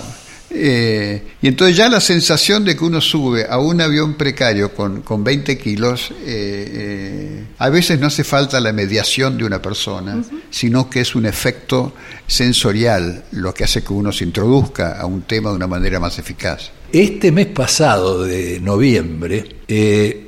Eh, 0.54 1.22
y 1.42 1.48
entonces 1.48 1.78
ya 1.78 1.88
la 1.88 2.02
sensación 2.02 2.66
de 2.66 2.76
que 2.76 2.84
uno 2.84 3.00
sube 3.00 3.46
a 3.50 3.58
un 3.58 3.80
avión 3.80 4.16
precario 4.16 4.74
con, 4.74 5.02
con 5.02 5.24
20 5.24 5.58
kilos, 5.58 6.12
eh, 6.12 6.16
eh, 6.26 7.44
a 7.58 7.70
veces 7.70 8.00
no 8.00 8.08
hace 8.08 8.24
falta 8.24 8.60
la 8.60 8.74
mediación 8.74 9.38
de 9.38 9.46
una 9.46 9.62
persona, 9.62 10.22
sino 10.50 10.90
que 10.90 11.02
es 11.02 11.16
un 11.16 11.26
efecto 11.26 11.94
sensorial 12.28 13.24
lo 13.32 13.54
que 13.54 13.64
hace 13.64 13.84
que 13.84 13.94
uno 13.94 14.12
se 14.12 14.26
introduzca 14.26 15.00
a 15.00 15.06
un 15.06 15.22
tema 15.22 15.52
de 15.52 15.56
una 15.56 15.68
manera 15.68 16.00
más 16.00 16.20
eficaz. 16.20 16.72
Este 16.92 17.32
mes 17.32 17.48
pasado 17.48 18.24
de 18.24 18.60
noviembre 18.60 19.56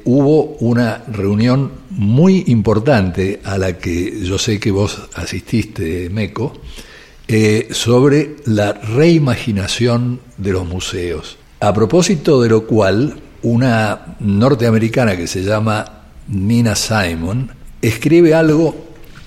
hubo 0.05 0.55
una 0.61 1.03
reunión 1.11 1.71
muy 1.89 2.45
importante 2.47 3.41
a 3.43 3.57
la 3.57 3.77
que 3.77 4.21
yo 4.21 4.37
sé 4.37 4.59
que 4.59 4.71
vos 4.71 5.01
asististe, 5.15 6.09
Meco, 6.09 6.53
eh, 7.27 7.69
sobre 7.71 8.35
la 8.45 8.73
reimaginación 8.73 10.19
de 10.37 10.51
los 10.51 10.67
museos. 10.67 11.37
A 11.59 11.73
propósito 11.73 12.41
de 12.41 12.49
lo 12.49 12.65
cual, 12.67 13.15
una 13.43 14.15
norteamericana 14.19 15.15
que 15.15 15.27
se 15.27 15.43
llama 15.43 16.03
Nina 16.27 16.75
Simon 16.75 17.51
escribe 17.81 18.33
algo 18.33 18.75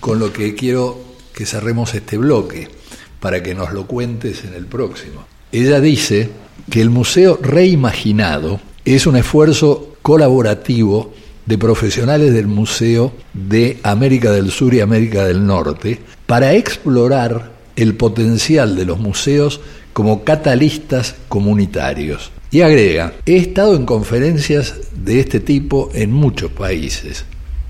con 0.01 0.19
lo 0.19 0.33
que 0.33 0.55
quiero 0.55 0.99
que 1.35 1.47
cerremos 1.47 1.95
este 1.95 2.17
bloque, 2.17 2.69
para 3.21 3.43
que 3.43 3.55
nos 3.55 3.73
lo 3.73 3.87
cuentes 3.87 4.45
en 4.45 4.55
el 4.55 4.67
próximo. 4.67 5.27
Ella 5.53 5.81
dice 5.81 6.31
que 6.71 6.81
el 6.81 6.91
museo 6.91 7.39
reimaginado 7.43 8.61
es 8.85 9.07
un 9.07 9.17
esfuerzo 9.17 9.97
colaborativo 10.03 11.13
de 11.45 11.59
profesionales 11.59 12.33
del 12.35 12.47
Museo 12.47 13.13
de 13.33 13.79
América 13.83 14.33
del 14.33 14.51
Sur 14.51 14.75
y 14.75 14.81
América 14.81 15.25
del 15.25 15.47
Norte 15.47 16.01
para 16.27 16.55
explorar 16.55 17.56
el 17.77 17.95
potencial 17.95 18.75
de 18.75 18.85
los 18.85 18.99
museos 18.99 19.61
como 19.93 20.25
catalistas 20.25 21.15
comunitarios. 21.29 22.33
Y 22.51 22.61
agrega, 22.63 23.15
he 23.27 23.37
estado 23.37 23.77
en 23.77 23.87
conferencias 23.87 24.75
de 24.95 25.21
este 25.21 25.41
tipo 25.41 25.91
en 25.95 26.13
muchos 26.13 26.51
países, 26.53 27.25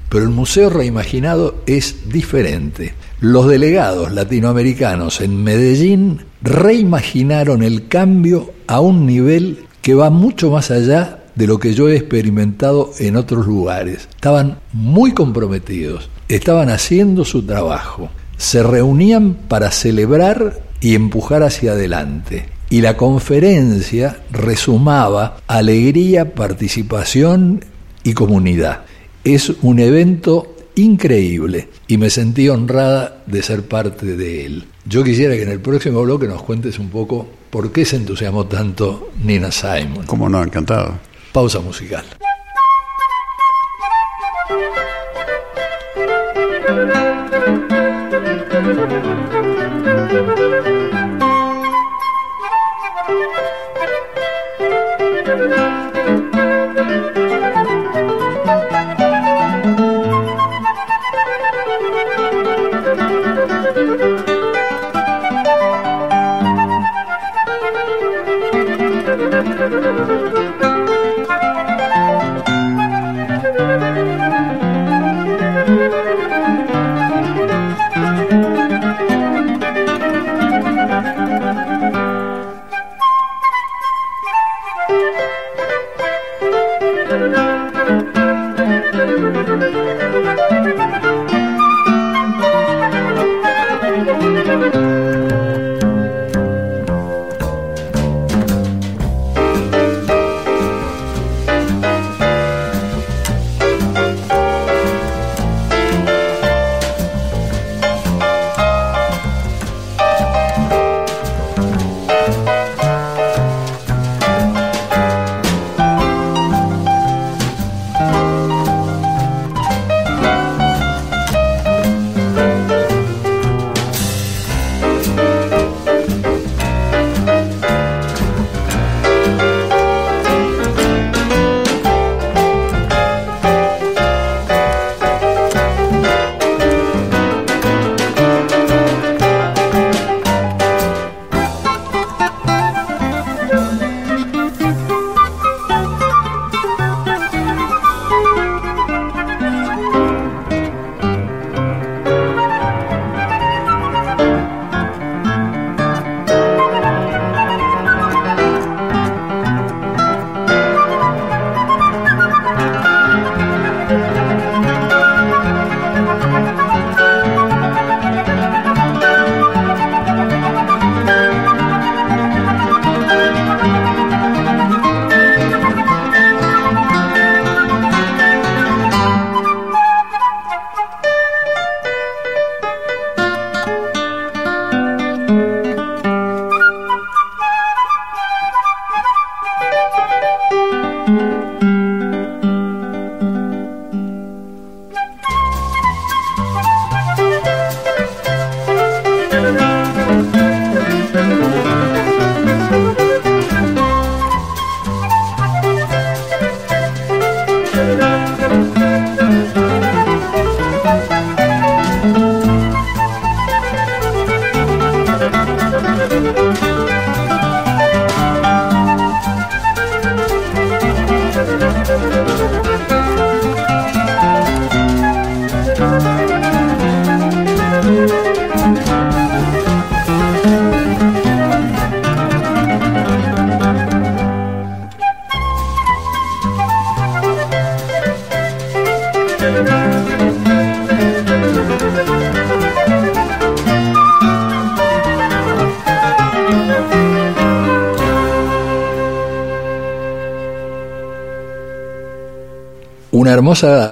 pero 0.09 0.24
el 0.24 0.30
Museo 0.30 0.70
Reimaginado 0.70 1.62
es 1.66 2.09
diferente. 2.09 2.94
Los 3.20 3.48
delegados 3.48 4.12
latinoamericanos 4.12 5.20
en 5.20 5.42
Medellín 5.42 6.20
reimaginaron 6.42 7.62
el 7.62 7.88
cambio 7.88 8.52
a 8.66 8.80
un 8.80 9.07
nivel 9.07 9.64
que 9.82 9.94
va 9.94 10.11
mucho 10.11 10.50
más 10.50 10.70
allá 10.70 11.24
de 11.36 11.46
lo 11.46 11.59
que 11.59 11.74
yo 11.74 11.88
he 11.88 11.96
experimentado 11.96 12.92
en 12.98 13.16
otros 13.16 13.46
lugares. 13.46 14.09
Estaban 14.14 14.59
muy 14.72 15.12
comprometidos, 15.12 16.09
estaban 16.28 16.70
haciendo 16.70 17.24
su 17.24 17.42
trabajo, 17.42 18.11
se 18.37 18.62
reunían 18.62 19.34
para 19.34 19.70
celebrar 19.70 20.61
y 20.80 20.95
empujar 20.95 21.43
hacia 21.43 21.72
adelante. 21.72 22.47
Y 22.68 22.80
la 22.80 22.97
conferencia 22.97 24.18
resumaba 24.30 25.39
alegría, 25.47 26.34
participación 26.34 27.64
y 28.03 28.12
comunidad. 28.12 28.82
Es 29.24 29.51
un 29.62 29.78
evento 29.78 30.57
increíble 30.74 31.68
y 31.87 31.97
me 31.97 32.11
sentí 32.11 32.49
honrada 32.49 33.22
de 33.26 33.43
ser 33.43 33.62
parte 33.66 34.16
de 34.16 34.47
él. 34.47 34.64
Yo 34.84 35.03
quisiera 35.03 35.34
que 35.34 35.43
en 35.43 35.51
el 35.51 35.61
próximo 35.61 36.03
bloque 36.03 36.28
nos 36.28 36.43
cuentes 36.43 36.78
un 36.78 36.91
poco 36.91 37.26
por 37.51 37.72
qué 37.72 37.84
se 37.84 37.97
entusiasmó 37.97 38.47
tanto 38.47 39.11
Nina 39.22 39.51
Simon. 39.51 40.07
Como 40.07 40.28
no, 40.28 40.43
encantado. 40.43 40.99
Pausa 41.32 41.61
musical. 41.61 42.05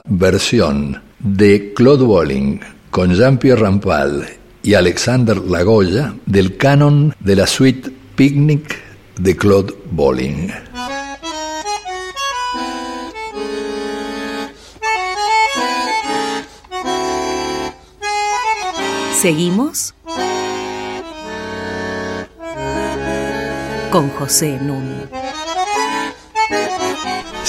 Versión 0.04 1.00
de 1.20 1.72
Claude 1.74 2.04
Bolling 2.04 2.60
con 2.90 3.14
Jean-Pierre 3.14 3.62
Rampal 3.62 4.26
y 4.62 4.74
Alexander 4.74 5.38
Lagoya 5.38 6.14
del 6.26 6.58
canon 6.58 7.14
de 7.20 7.36
la 7.36 7.46
suite 7.46 7.90
Picnic 8.14 8.78
de 9.16 9.36
Claude 9.36 9.72
Bolling. 9.90 10.52
Seguimos 19.18 19.94
con 23.90 24.10
José 24.10 24.58
Núñez. 24.60 25.13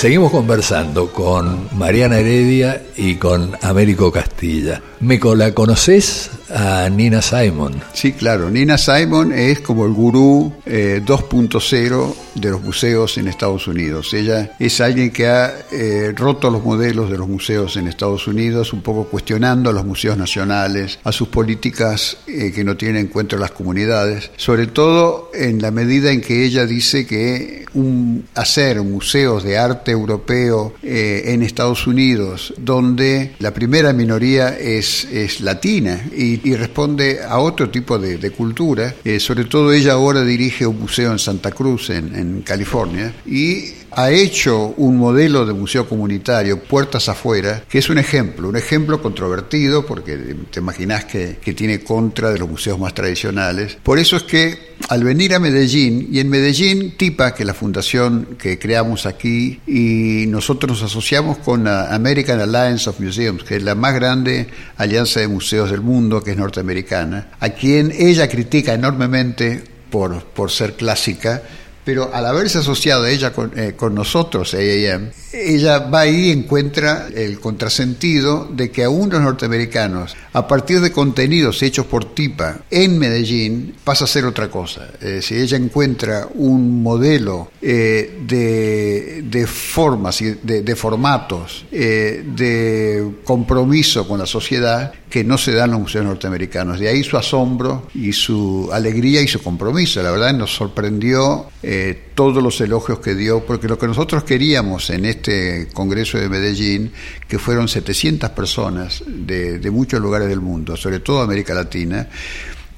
Seguimos 0.06 0.32
conversando 0.32 1.12
con 1.12 1.68
Mariana 1.76 2.20
Heredia 2.20 2.80
y 2.96 3.16
con 3.16 3.58
Américo 3.64 4.12
Castilla. 4.12 4.80
Meco, 5.00 5.34
¿la 5.34 5.52
conoces 5.56 6.30
a 6.52 6.88
Nina 6.92 7.24
Simon? 7.24 7.82
Sí, 7.92 8.14
claro. 8.14 8.52
Nina 8.52 8.78
Simon 8.78 9.34
es 9.34 9.62
como 9.62 9.84
el 9.84 9.94
gurú 9.94 10.54
2.0 10.68 12.14
de 12.36 12.52
los 12.52 12.62
museos 12.62 13.18
en 13.18 13.28
Estados 13.28 13.68
Unidos. 13.68 14.14
Ella 14.14 14.52
es 14.60 14.82
alguien 14.82 15.12
que 15.12 15.28
ha 15.28 15.54
eh, 15.72 16.14
roto 16.16 16.52
los 16.52 16.64
modelos 16.64 17.10
de 17.10 17.18
los 17.18 17.28
museos 17.28 17.78
en 17.78 17.88
Estados 17.88 18.28
Unidos, 18.28 18.74
un 18.74 18.82
poco 18.82 19.06
cuestionando 19.06 19.70
a 19.70 19.74
los 19.74 19.86
museos 19.86 20.18
nacionales, 20.18 21.00
a 21.04 21.12
sus 21.12 21.30
políticas 21.30 22.18
eh, 22.28 22.52
que 22.54 22.64
no 22.64 22.76
tienen 22.78 22.98
en 22.98 23.08
cuenta 23.08 23.38
las 23.38 23.52
comunidades, 23.52 24.32
sobre 24.36 24.68
todo 24.68 25.32
en 25.34 25.62
la 25.62 25.72
medida 25.72 26.12
en 26.12 26.22
que 26.22 26.46
ella 26.46 26.66
dice 26.66 27.06
que 27.06 27.66
un, 27.74 28.26
hacer 28.36 28.82
museos 28.82 29.44
de 29.44 29.58
arte 29.58 29.92
europeo 29.92 30.74
eh, 30.84 31.24
en 31.28 31.42
Estados 31.42 31.88
Unidos, 31.88 32.54
donde 32.58 33.34
la 33.40 33.54
primera 33.54 33.94
minoría 33.94 34.58
es, 34.58 35.06
es 35.06 35.42
latina 35.42 36.06
y, 36.16 36.56
responde 36.56 37.20
a 37.22 37.40
otro 37.40 37.70
tipo 37.70 38.00
de, 38.00 38.32
cultura, 38.32 38.96
sobre 39.20 39.46
todo 39.46 39.74
ella 39.74 39.94
ahora 39.94 40.24
dirige 40.24 40.66
un 40.66 40.80
museo 40.80 41.12
en 41.12 41.20
Santa 41.20 41.52
Cruz, 41.52 41.90
en, 41.90 42.16
en 42.16 42.25
California, 42.44 43.14
y 43.26 43.74
ha 43.92 44.12
hecho 44.12 44.74
un 44.78 44.98
modelo 44.98 45.46
de 45.46 45.54
museo 45.54 45.88
comunitario, 45.88 46.62
puertas 46.62 47.08
afuera, 47.08 47.64
que 47.68 47.78
es 47.78 47.90
un 47.90 47.98
ejemplo, 47.98 48.50
un 48.50 48.58
ejemplo 48.58 49.02
controvertido, 49.02 49.86
porque 49.86 50.36
te 50.52 50.60
imaginas 50.60 51.06
que, 51.06 51.38
que, 51.42 51.54
tiene 51.54 51.82
contra 51.82 52.32
de 52.32 52.40
los 52.40 52.50
museos 52.50 52.78
más 52.78 52.94
tradicionales. 52.94 53.78
Por 53.82 53.98
eso 53.98 54.18
es 54.18 54.24
que 54.24 54.76
al 54.90 55.04
venir 55.04 55.34
a 55.34 55.40
Medellín, 55.40 56.10
y 56.12 56.20
en 56.20 56.30
Medellín, 56.30 56.96
TIPA, 56.98 57.34
que 57.34 57.44
es 57.44 57.48
la 57.48 57.54
fundación 57.54 58.36
que 58.38 58.60
creamos 58.60 59.06
aquí, 59.06 59.62
y 59.66 60.26
nosotros 60.28 60.72
nos 60.72 60.92
asociamos 60.92 61.38
con 61.38 61.64
la 61.64 61.94
American 61.96 62.42
Alliance 62.42 62.90
of 62.90 63.00
Museums, 63.00 63.44
que 63.44 63.56
es 63.56 63.64
la 63.64 63.76
más 63.76 63.96
grande 63.96 64.48
alianza 64.78 65.22
de 65.22 65.28
museos 65.28 65.72
del 65.72 65.82
mundo, 65.82 66.22
que 66.22 66.32
es 66.32 66.38
norteamericana, 66.38 67.30
a 67.40 67.50
quien 67.50 67.94
ella 67.98 68.28
critica 68.28 68.74
enormemente 68.74 69.64
por, 69.90 70.24
por 70.26 70.52
ser 70.52 70.74
clásica, 70.74 71.42
pero 71.86 72.10
al 72.14 72.26
haberse 72.26 72.58
asociado 72.58 73.06
ella 73.06 73.32
con, 73.32 73.58
eh, 73.58 73.74
con 73.78 73.96
nosotros, 73.96 74.54
AAM, 74.56 75.12
ella 75.36 75.80
va 75.80 76.02
ahí 76.02 76.28
y 76.28 76.32
encuentra 76.32 77.08
el 77.14 77.40
contrasentido 77.40 78.48
de 78.52 78.72
que 78.72 78.84
aún 78.84 79.10
los 79.10 79.22
norteamericanos, 79.22 80.16
a 80.34 80.48
partir 80.48 80.82
de 80.82 80.92
contenidos 80.92 81.62
hechos 81.62 81.86
por 81.86 82.14
TIPA 82.14 82.62
en 82.72 82.98
Medellín, 82.98 83.76
pasa 83.84 84.06
a 84.06 84.08
ser 84.08 84.26
otra 84.26 84.50
cosa. 84.50 84.90
si 85.22 85.36
ella 85.36 85.58
encuentra 85.58 86.28
un 86.36 86.82
modelo 86.82 87.52
eh, 87.62 88.20
de, 88.26 89.24
de, 89.24 89.48
formas, 89.48 90.20
de, 90.20 90.62
de 90.62 90.76
formatos, 90.76 91.66
eh, 91.72 92.24
de 92.26 93.12
compromiso 93.24 94.08
con 94.08 94.20
la 94.20 94.26
sociedad 94.26 94.94
que 95.10 95.24
no 95.24 95.38
se 95.38 95.54
dan 95.54 95.72
los 95.72 95.80
museos 95.80 96.06
norteamericanos. 96.06 96.80
De 96.80 96.90
ahí 96.90 97.04
su 97.04 97.18
asombro 97.18 97.88
y 97.94 98.12
su 98.12 98.70
alegría 98.74 99.22
y 99.22 99.28
su 99.28 99.42
compromiso. 99.42 100.04
La 100.04 100.12
verdad 100.12 100.34
nos 100.34 100.54
sorprendió 100.54 101.46
eh, 101.64 102.10
todos 102.14 102.44
los 102.44 102.60
elogios 102.62 103.00
que 103.00 103.16
dio, 103.16 103.46
porque 103.46 103.68
lo 103.68 103.80
que 103.80 103.88
nosotros 103.88 104.24
queríamos 104.24 104.90
en 104.90 105.06
este 105.06 105.25
Congreso 105.74 106.18
de 106.18 106.30
Medellín, 106.30 106.92
que 107.28 107.40
fueron 107.40 107.68
700 107.68 108.30
personas 108.32 109.04
de, 109.08 109.60
de 109.60 109.72
muchos 109.72 110.00
lugares 110.00 110.28
del 110.28 110.42
mundo, 110.42 110.76
sobre 110.78 111.00
todo 111.00 111.22
América 111.22 111.54
Latina, 111.54 112.08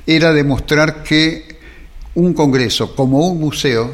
era 0.06 0.32
demostrar 0.32 1.04
que 1.04 1.58
un 2.16 2.34
Congreso 2.34 2.96
como 2.96 3.28
un 3.28 3.40
museo 3.40 3.92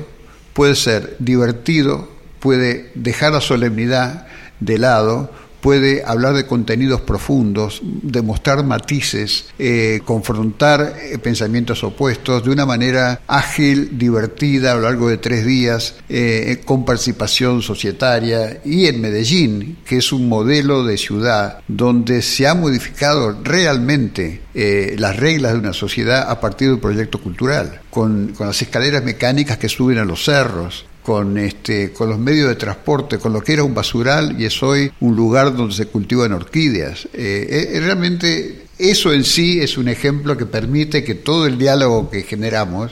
puede 0.53 0.75
ser 0.75 1.15
divertido, 1.19 2.09
puede 2.39 2.91
dejar 2.95 3.33
la 3.33 3.41
solemnidad 3.41 4.27
de 4.59 4.77
lado, 4.77 5.31
puede 5.63 6.03
hablar 6.05 6.33
de 6.33 6.45
contenidos 6.45 6.99
profundos, 7.01 7.79
demostrar 7.81 8.65
matices, 8.65 9.45
eh, 9.57 10.01
confrontar 10.03 10.97
eh, 11.01 11.17
pensamientos 11.17 11.85
opuestos 11.85 12.43
de 12.43 12.49
una 12.49 12.65
manera 12.65 13.21
ágil, 13.27 13.97
divertida 13.97 14.73
a 14.73 14.75
lo 14.75 14.81
largo 14.81 15.07
de 15.07 15.17
tres 15.17 15.45
días, 15.45 15.95
eh, 16.09 16.61
con 16.65 16.83
participación 16.83 17.61
societaria. 17.61 18.59
Y 18.65 18.87
en 18.87 18.99
Medellín, 18.99 19.77
que 19.85 19.99
es 19.99 20.11
un 20.11 20.27
modelo 20.27 20.83
de 20.83 20.97
ciudad 20.97 21.59
donde 21.69 22.21
se 22.21 22.45
ha 22.45 22.55
modificado 22.55 23.39
realmente 23.41 24.41
las 24.53 25.15
reglas 25.15 25.53
de 25.53 25.59
una 25.59 25.73
sociedad 25.73 26.29
a 26.29 26.39
partir 26.39 26.67
de 26.67 26.73
un 26.75 26.79
proyecto 26.79 27.19
cultural, 27.19 27.79
con, 27.89 28.33
con 28.37 28.47
las 28.47 28.61
escaleras 28.61 29.03
mecánicas 29.03 29.57
que 29.57 29.69
suben 29.69 29.97
a 29.97 30.05
los 30.05 30.25
cerros, 30.25 30.85
con, 31.03 31.37
este, 31.37 31.91
con 31.91 32.09
los 32.09 32.17
medios 32.17 32.47
de 32.47 32.55
transporte, 32.55 33.19
con 33.19 33.33
lo 33.33 33.41
que 33.41 33.53
era 33.53 33.63
un 33.63 33.73
basural 33.73 34.39
y 34.39 34.45
es 34.45 34.63
hoy 34.63 34.91
un 35.01 35.15
lugar 35.15 35.55
donde 35.55 35.75
se 35.75 35.85
cultivan 35.87 36.31
orquídeas. 36.31 37.07
Eh, 37.13 37.69
eh, 37.73 37.79
realmente 37.81 38.63
eso 38.79 39.13
en 39.13 39.23
sí 39.23 39.59
es 39.59 39.77
un 39.77 39.89
ejemplo 39.89 40.37
que 40.37 40.45
permite 40.45 41.03
que 41.03 41.15
todo 41.15 41.45
el 41.45 41.57
diálogo 41.57 42.09
que 42.09 42.23
generamos 42.23 42.91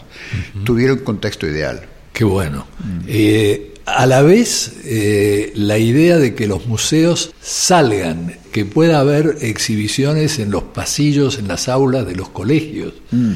tuviera 0.63 0.93
un 0.93 0.99
contexto 0.99 1.47
ideal. 1.47 1.81
Qué 2.13 2.25
bueno. 2.25 2.67
Eh, 3.07 3.73
a 3.85 4.05
la 4.05 4.21
vez, 4.21 4.73
la 5.55 5.77
idea 5.77 6.17
de 6.17 6.35
que 6.35 6.45
los 6.47 6.67
museos 6.67 7.33
salgan, 7.41 8.37
que 8.51 8.65
pueda 8.65 8.99
haber 8.99 9.37
exhibiciones 9.41 10.37
en 10.39 10.51
los 10.51 10.63
pasillos, 10.63 11.39
en 11.39 11.47
las 11.47 11.69
aulas 11.69 12.05
de 12.05 12.15
los 12.15 12.29
colegios. 12.29 12.93
Mm. 13.11 13.33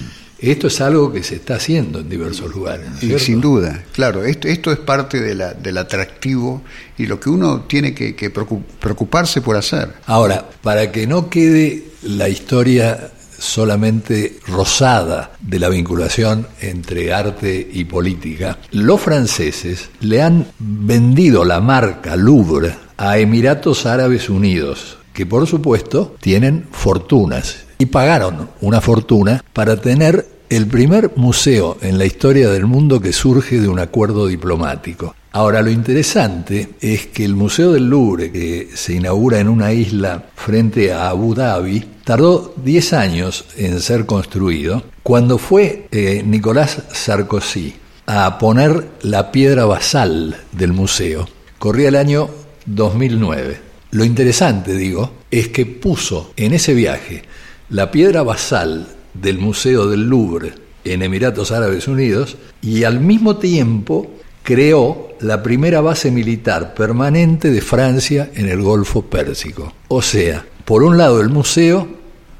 Esto 0.51 0.67
es 0.67 0.79
algo 0.81 1.11
que 1.11 1.23
se 1.23 1.35
está 1.35 1.55
haciendo 1.55 1.99
en 1.99 2.09
diversos 2.09 2.53
lugares. 2.53 2.87
y 3.01 3.17
sin 3.19 3.41
duda, 3.41 3.83
claro, 3.91 4.23
esto, 4.23 4.47
esto 4.47 4.71
es 4.71 4.79
parte 4.79 5.19
de 5.19 5.35
la, 5.35 5.53
del 5.53 5.77
atractivo 5.77 6.61
y 6.97 7.07
lo 7.07 7.19
que 7.19 7.29
uno 7.29 7.61
tiene 7.61 7.93
que, 7.93 8.15
que 8.15 8.29
preocuparse 8.29 9.41
por 9.41 9.55
hacer. 9.55 9.93
Ahora, 10.05 10.47
para 10.61 10.91
que 10.91 11.07
no 11.07 11.29
quede 11.29 11.85
la 12.03 12.29
historia 12.29 13.11
solamente 13.37 14.37
rosada 14.47 15.31
de 15.41 15.59
la 15.59 15.69
vinculación 15.69 16.47
entre 16.61 17.13
arte 17.13 17.67
y 17.73 17.85
política, 17.85 18.59
los 18.71 19.01
franceses 19.01 19.89
le 20.01 20.21
han 20.21 20.47
vendido 20.59 21.43
la 21.43 21.59
marca 21.59 22.15
Louvre 22.15 22.75
a 22.97 23.17
Emiratos 23.17 23.85
Árabes 23.85 24.29
Unidos, 24.29 24.97
que 25.13 25.25
por 25.25 25.47
supuesto 25.47 26.15
tienen 26.21 26.67
fortunas 26.71 27.65
y 27.77 27.87
pagaron 27.87 28.49
una 28.61 28.79
fortuna 28.79 29.43
para 29.53 29.77
tener 29.77 30.34
el 30.49 30.67
primer 30.67 31.11
museo 31.15 31.77
en 31.81 31.97
la 31.97 32.05
historia 32.05 32.49
del 32.49 32.65
mundo 32.65 32.99
que 32.99 33.13
surge 33.13 33.59
de 33.59 33.67
un 33.67 33.79
acuerdo 33.79 34.27
diplomático. 34.27 35.15
Ahora, 35.31 35.61
lo 35.61 35.69
interesante 35.69 36.69
es 36.79 37.07
que 37.07 37.25
el 37.25 37.35
Museo 37.35 37.73
del 37.73 37.89
Louvre, 37.89 38.31
que 38.31 38.69
se 38.73 38.93
inaugura 38.93 39.39
en 39.39 39.49
una 39.49 39.73
isla 39.73 40.23
frente 40.33 40.93
a 40.93 41.09
Abu 41.09 41.35
Dhabi, 41.35 41.83
tardó 42.05 42.53
10 42.63 42.93
años 42.93 43.45
en 43.57 43.81
ser 43.81 44.05
construido. 44.05 44.83
Cuando 45.03 45.37
fue 45.37 45.87
eh, 45.91 46.23
Nicolás 46.25 46.83
Sarkozy 46.93 47.75
a 48.05 48.37
poner 48.37 48.91
la 49.01 49.31
piedra 49.33 49.65
basal 49.65 50.37
del 50.53 50.71
museo, 50.71 51.27
corría 51.59 51.89
el 51.89 51.97
año 51.97 52.29
2009. 52.65 53.59
Lo 53.91 54.05
interesante, 54.05 54.73
digo, 54.75 55.11
es 55.29 55.49
que 55.49 55.65
puso 55.65 56.31
en 56.37 56.53
ese 56.53 56.73
viaje 56.73 57.23
la 57.69 57.91
piedra 57.91 58.23
basal 58.23 58.87
del 59.21 59.39
Museo 59.39 59.87
del 59.87 60.07
Louvre 60.07 60.53
en 60.83 61.01
Emiratos 61.01 61.51
Árabes 61.51 61.87
Unidos 61.87 62.37
y 62.61 62.83
al 62.83 62.99
mismo 62.99 63.37
tiempo 63.37 64.11
creó 64.43 65.09
la 65.21 65.41
primera 65.41 65.81
base 65.81 66.11
militar 66.11 66.73
permanente 66.75 67.49
de 67.49 67.61
Francia 67.61 68.29
en 68.35 68.47
el 68.47 68.61
Golfo 68.61 69.01
Pérsico. 69.01 69.73
O 69.87 70.01
sea, 70.01 70.45
por 70.63 70.83
un 70.83 70.97
lado 70.97 71.19
el 71.21 71.29
museo, 71.29 71.87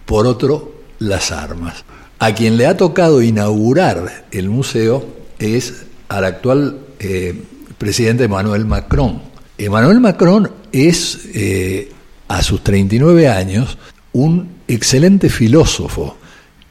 por 0.05 0.27
otro 0.27 0.75
las 0.99 1.31
armas. 1.31 1.83
A 2.19 2.33
quien 2.33 2.57
le 2.57 2.67
ha 2.67 2.77
tocado 2.77 3.21
inaugurar 3.21 4.25
el 4.31 4.49
museo 4.49 5.05
es 5.39 5.85
al 6.07 6.25
actual 6.25 6.79
eh, 6.99 7.41
presidente 7.77 8.25
Emmanuel 8.25 8.65
Macron. 8.65 9.21
Emmanuel 9.57 9.99
Macron 9.99 10.51
es, 10.71 11.19
eh, 11.33 11.91
a 12.27 12.43
sus 12.43 12.63
39 12.63 13.27
años, 13.27 13.77
un 14.13 14.49
excelente 14.67 15.29
filósofo 15.29 16.17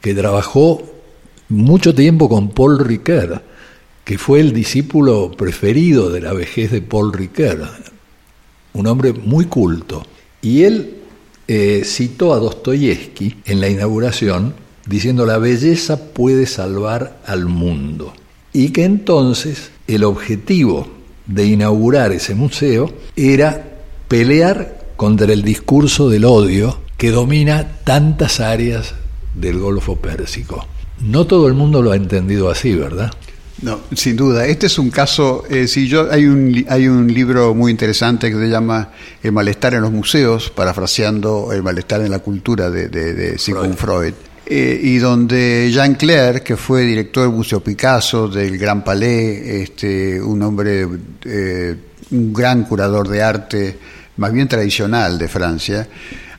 que 0.04 0.14
trabajó 0.14 0.82
mucho 1.48 1.94
tiempo 1.94 2.28
con 2.28 2.50
Paul 2.50 2.78
Ricoeur, 2.78 3.40
que 4.04 4.18
fue 4.18 4.40
el 4.40 4.52
discípulo 4.52 5.30
preferido 5.30 6.10
de 6.10 6.20
la 6.20 6.34
vejez 6.34 6.70
de 6.72 6.82
Paul 6.82 7.10
Ricoeur, 7.10 7.66
un 8.74 8.86
hombre 8.86 9.14
muy 9.14 9.46
culto. 9.46 10.04
Y 10.42 10.64
él 10.64 10.96
eh, 11.48 11.84
citó 11.86 12.34
a 12.34 12.38
Dostoyevsky 12.38 13.36
en 13.46 13.62
la 13.62 13.70
inauguración 13.70 14.52
diciendo 14.86 15.24
la 15.24 15.38
belleza 15.38 16.12
puede 16.12 16.44
salvar 16.44 17.20
al 17.24 17.46
mundo. 17.46 18.12
Y 18.52 18.72
que 18.72 18.84
entonces 18.84 19.70
el 19.86 20.04
objetivo 20.04 20.86
de 21.24 21.46
inaugurar 21.46 22.12
ese 22.12 22.34
museo 22.34 22.92
era 23.16 23.78
pelear 24.08 24.84
contra 24.96 25.32
el 25.32 25.42
discurso 25.42 26.10
del 26.10 26.26
odio 26.26 26.78
que 26.98 27.10
domina 27.10 27.78
tantas 27.84 28.40
áreas 28.40 28.96
del 29.34 29.58
Golfo 29.58 29.96
Pérsico. 29.96 30.66
No 31.00 31.26
todo 31.26 31.48
el 31.48 31.54
mundo 31.54 31.82
lo 31.82 31.92
ha 31.92 31.96
entendido 31.96 32.50
así, 32.50 32.74
¿verdad? 32.74 33.12
No, 33.62 33.80
sin 33.94 34.16
duda. 34.16 34.46
Este 34.46 34.66
es 34.66 34.78
un 34.78 34.90
caso, 34.90 35.44
eh, 35.48 35.68
si 35.68 35.86
yo 35.86 36.10
hay 36.10 36.26
un 36.26 36.66
hay 36.68 36.88
un 36.88 37.12
libro 37.12 37.54
muy 37.54 37.70
interesante 37.70 38.30
que 38.30 38.36
se 38.36 38.48
llama 38.48 38.90
El 39.22 39.32
malestar 39.32 39.74
en 39.74 39.82
los 39.82 39.92
museos, 39.92 40.50
parafraseando 40.50 41.52
el 41.52 41.62
malestar 41.62 42.00
en 42.00 42.10
la 42.10 42.18
cultura 42.18 42.68
de, 42.68 42.88
de, 42.88 43.38
Sigmund 43.38 43.76
Freud. 43.76 44.12
eh, 44.46 44.80
y 44.82 44.98
donde 44.98 45.70
Jean 45.72 45.94
Clair, 45.94 46.42
que 46.42 46.56
fue 46.56 46.82
director 46.82 47.26
del 47.26 47.32
Museo 47.32 47.60
Picasso, 47.60 48.28
del 48.28 48.58
Gran 48.58 48.82
Palais, 48.82 49.40
este, 49.46 50.20
un 50.20 50.42
hombre, 50.42 50.86
eh, 51.24 51.76
un 52.10 52.32
gran 52.32 52.64
curador 52.64 53.08
de 53.08 53.22
arte, 53.22 53.78
más 54.16 54.32
bien 54.32 54.48
tradicional 54.48 55.16
de 55.16 55.28
Francia, 55.28 55.88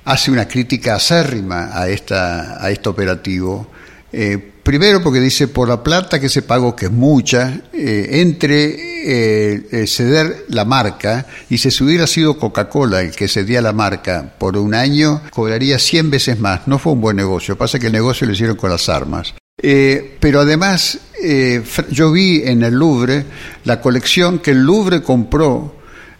hace 0.05 0.31
una 0.31 0.47
crítica 0.47 0.95
acérrima 0.95 1.77
a, 1.77 1.89
esta, 1.89 2.63
a 2.63 2.71
este 2.71 2.89
operativo. 2.89 3.67
Eh, 4.11 4.53
primero 4.63 5.03
porque 5.03 5.19
dice, 5.19 5.49
por 5.49 5.67
la 5.67 5.83
plata 5.83 6.19
que 6.19 6.29
se 6.29 6.41
pagó, 6.41 6.75
que 6.75 6.85
es 6.85 6.91
mucha, 6.91 7.59
entre 7.73 9.85
ceder 9.85 10.45
la 10.49 10.65
marca, 10.65 11.27
y 11.49 11.57
si 11.57 11.83
hubiera 11.83 12.07
sido 12.07 12.39
Coca-Cola 12.39 13.01
el 13.01 13.11
que 13.11 13.27
cedía 13.27 13.61
la 13.61 13.73
marca 13.73 14.33
por 14.37 14.57
un 14.57 14.73
año, 14.73 15.21
cobraría 15.31 15.77
100 15.77 16.09
veces 16.09 16.39
más. 16.39 16.67
No 16.67 16.79
fue 16.79 16.93
un 16.93 17.01
buen 17.01 17.17
negocio, 17.17 17.57
pasa 17.57 17.77
que 17.77 17.87
el 17.87 17.93
negocio 17.93 18.25
lo 18.25 18.33
hicieron 18.33 18.55
con 18.55 18.71
las 18.71 18.89
armas. 18.89 19.35
Eh, 19.61 20.17
pero 20.19 20.41
además, 20.41 20.99
eh, 21.21 21.63
yo 21.89 22.11
vi 22.11 22.43
en 22.43 22.63
el 22.63 22.75
Louvre 22.75 23.25
la 23.63 23.79
colección 23.79 24.39
que 24.39 24.51
el 24.51 24.63
Louvre 24.63 25.01
compró 25.01 25.75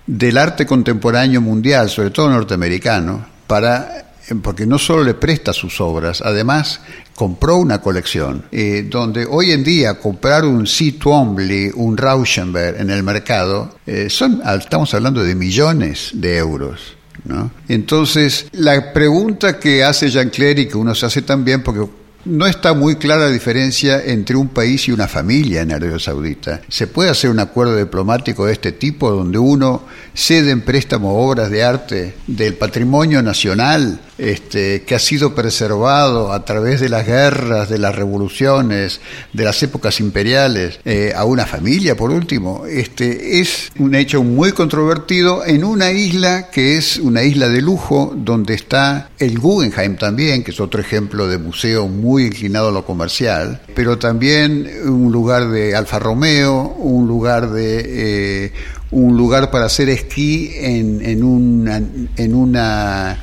del 0.08 0.38
arte 0.38 0.66
contemporáneo 0.66 1.42
mundial, 1.42 1.90
sobre 1.90 2.12
todo 2.12 2.30
norteamericano, 2.30 3.26
para 3.48 4.06
porque 4.42 4.66
no 4.66 4.80
solo 4.80 5.04
le 5.04 5.14
presta 5.14 5.54
sus 5.54 5.80
obras, 5.80 6.22
además 6.22 6.82
compró 7.14 7.58
una 7.58 7.80
colección, 7.80 8.46
eh, 8.52 8.88
donde 8.90 9.26
hoy 9.26 9.52
en 9.52 9.64
día 9.64 10.00
comprar 10.00 10.46
un 10.46 10.66
C. 10.66 10.94
Twombly, 10.94 11.72
un 11.76 11.96
Rauschenberg 11.96 12.82
en 12.82 12.90
el 12.90 13.04
mercado, 13.04 13.76
eh, 13.86 14.10
son, 14.10 14.42
estamos 14.60 14.94
hablando 14.94 15.24
de 15.24 15.36
millones 15.36 16.10
de 16.14 16.38
euros. 16.38 16.96
¿no? 17.24 17.52
Entonces, 17.68 18.48
la 18.52 18.94
pregunta 18.94 19.60
que 19.60 19.84
hace 19.84 20.10
Jean 20.10 20.30
Claire 20.30 20.64
y 20.64 20.68
que 20.68 20.78
uno 20.78 20.94
se 20.96 21.06
hace 21.06 21.22
también, 21.22 21.64
porque 21.64 21.88
no 22.26 22.48
está 22.48 22.74
muy 22.74 22.96
clara 22.96 23.26
la 23.26 23.32
diferencia 23.32 24.04
entre 24.04 24.36
un 24.36 24.50
país 24.50 24.88
y 24.88 24.92
una 24.92 25.08
familia 25.08 25.62
en 25.62 25.72
Arabia 25.72 26.00
Saudita. 26.00 26.62
¿Se 26.68 26.88
puede 26.88 27.10
hacer 27.10 27.30
un 27.30 27.40
acuerdo 27.40 27.78
diplomático 27.78 28.46
de 28.46 28.54
este 28.54 28.72
tipo 28.72 29.12
donde 29.12 29.38
uno 29.38 29.84
cede 30.14 30.52
en 30.52 30.62
préstamo 30.62 31.18
obras 31.20 31.50
de 31.50 31.64
arte 31.64 32.16
del 32.28 32.56
patrimonio 32.56 33.22
nacional 33.22 34.00
este, 34.18 34.84
que 34.84 34.96
ha 34.96 35.00
sido 35.00 35.36
preservado 35.36 36.32
a 36.32 36.46
través 36.46 36.80
de 36.80 36.90
las 36.90 37.06
guerras, 37.06 37.70
de 37.70 37.78
las 37.78 37.96
revoluciones, 37.96 39.02
de 39.34 39.44
las 39.44 39.62
épocas 39.64 40.00
imperiales, 40.00 40.80
eh, 40.86 41.14
a 41.16 41.26
una 41.26 41.46
familia, 41.46 41.96
por 41.96 42.12
último? 42.12 42.66
Este, 42.66 43.40
es 43.40 43.72
un 43.78 43.96
hecho 43.96 44.24
muy 44.24 44.52
controvertido 44.52 45.46
en 45.46 45.64
una 45.64 45.92
isla 45.92 46.50
que 46.50 46.78
es 46.78 46.98
una 46.98 47.24
isla 47.24 47.50
de 47.50 47.62
lujo 47.62 48.14
donde 48.16 48.54
está 48.54 49.10
el 49.20 49.40
Guggenheim 49.40 49.98
también, 49.98 50.44
que 50.44 50.52
es 50.52 50.60
otro 50.60 50.80
ejemplo 50.80 51.28
de 51.28 51.38
museo 51.38 51.88
muy 51.88 52.26
inclinado 52.26 52.70
a 52.70 52.72
lo 52.72 52.86
comercial, 52.86 53.62
pero 53.76 53.98
también 53.98 54.70
un 54.86 55.12
lugar 55.12 55.50
de 55.50 55.76
Alfa 55.76 56.00
Romeo, 56.00 56.76
un 56.78 57.08
lugar 57.08 57.52
de 57.52 58.46
eh, 58.46 58.54
un 58.92 59.18
lugar 59.18 59.52
para 59.52 59.66
hacer 59.66 59.90
esquí 59.90 60.52
en, 60.56 61.02
en 61.04 62.36
una 62.36 63.18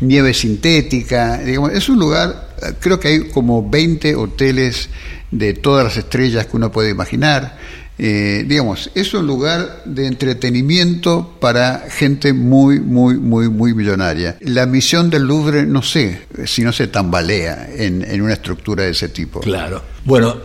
nieve 0.00 0.34
sintética. 0.34 1.38
Digamos, 1.38 1.72
es 1.72 1.88
un 1.88 1.98
lugar, 1.98 2.48
creo 2.80 2.98
que 3.00 3.08
hay 3.08 3.28
como 3.28 3.68
20 3.68 4.14
hoteles 4.16 4.88
de 5.30 5.54
todas 5.54 5.84
las 5.84 5.96
estrellas 5.96 6.46
que 6.46 6.56
uno 6.56 6.72
puede 6.72 6.90
imaginar. 6.90 7.56
Eh, 8.00 8.44
digamos, 8.46 8.92
es 8.94 9.12
un 9.12 9.26
lugar 9.26 9.82
de 9.84 10.06
entretenimiento 10.06 11.36
para 11.40 11.86
gente 11.90 12.32
muy, 12.32 12.78
muy, 12.78 13.18
muy, 13.18 13.48
muy 13.48 13.74
millonaria. 13.74 14.36
La 14.40 14.66
misión 14.66 15.10
del 15.10 15.24
Louvre, 15.24 15.66
no 15.66 15.82
sé 15.82 16.26
si 16.46 16.62
no 16.62 16.72
se 16.72 16.86
tambalea 16.86 17.68
en, 17.74 18.02
en 18.08 18.22
una 18.22 18.34
estructura 18.34 18.84
de 18.84 18.90
ese 18.90 19.08
tipo. 19.08 19.40
Claro. 19.40 19.82
Bueno, 20.04 20.36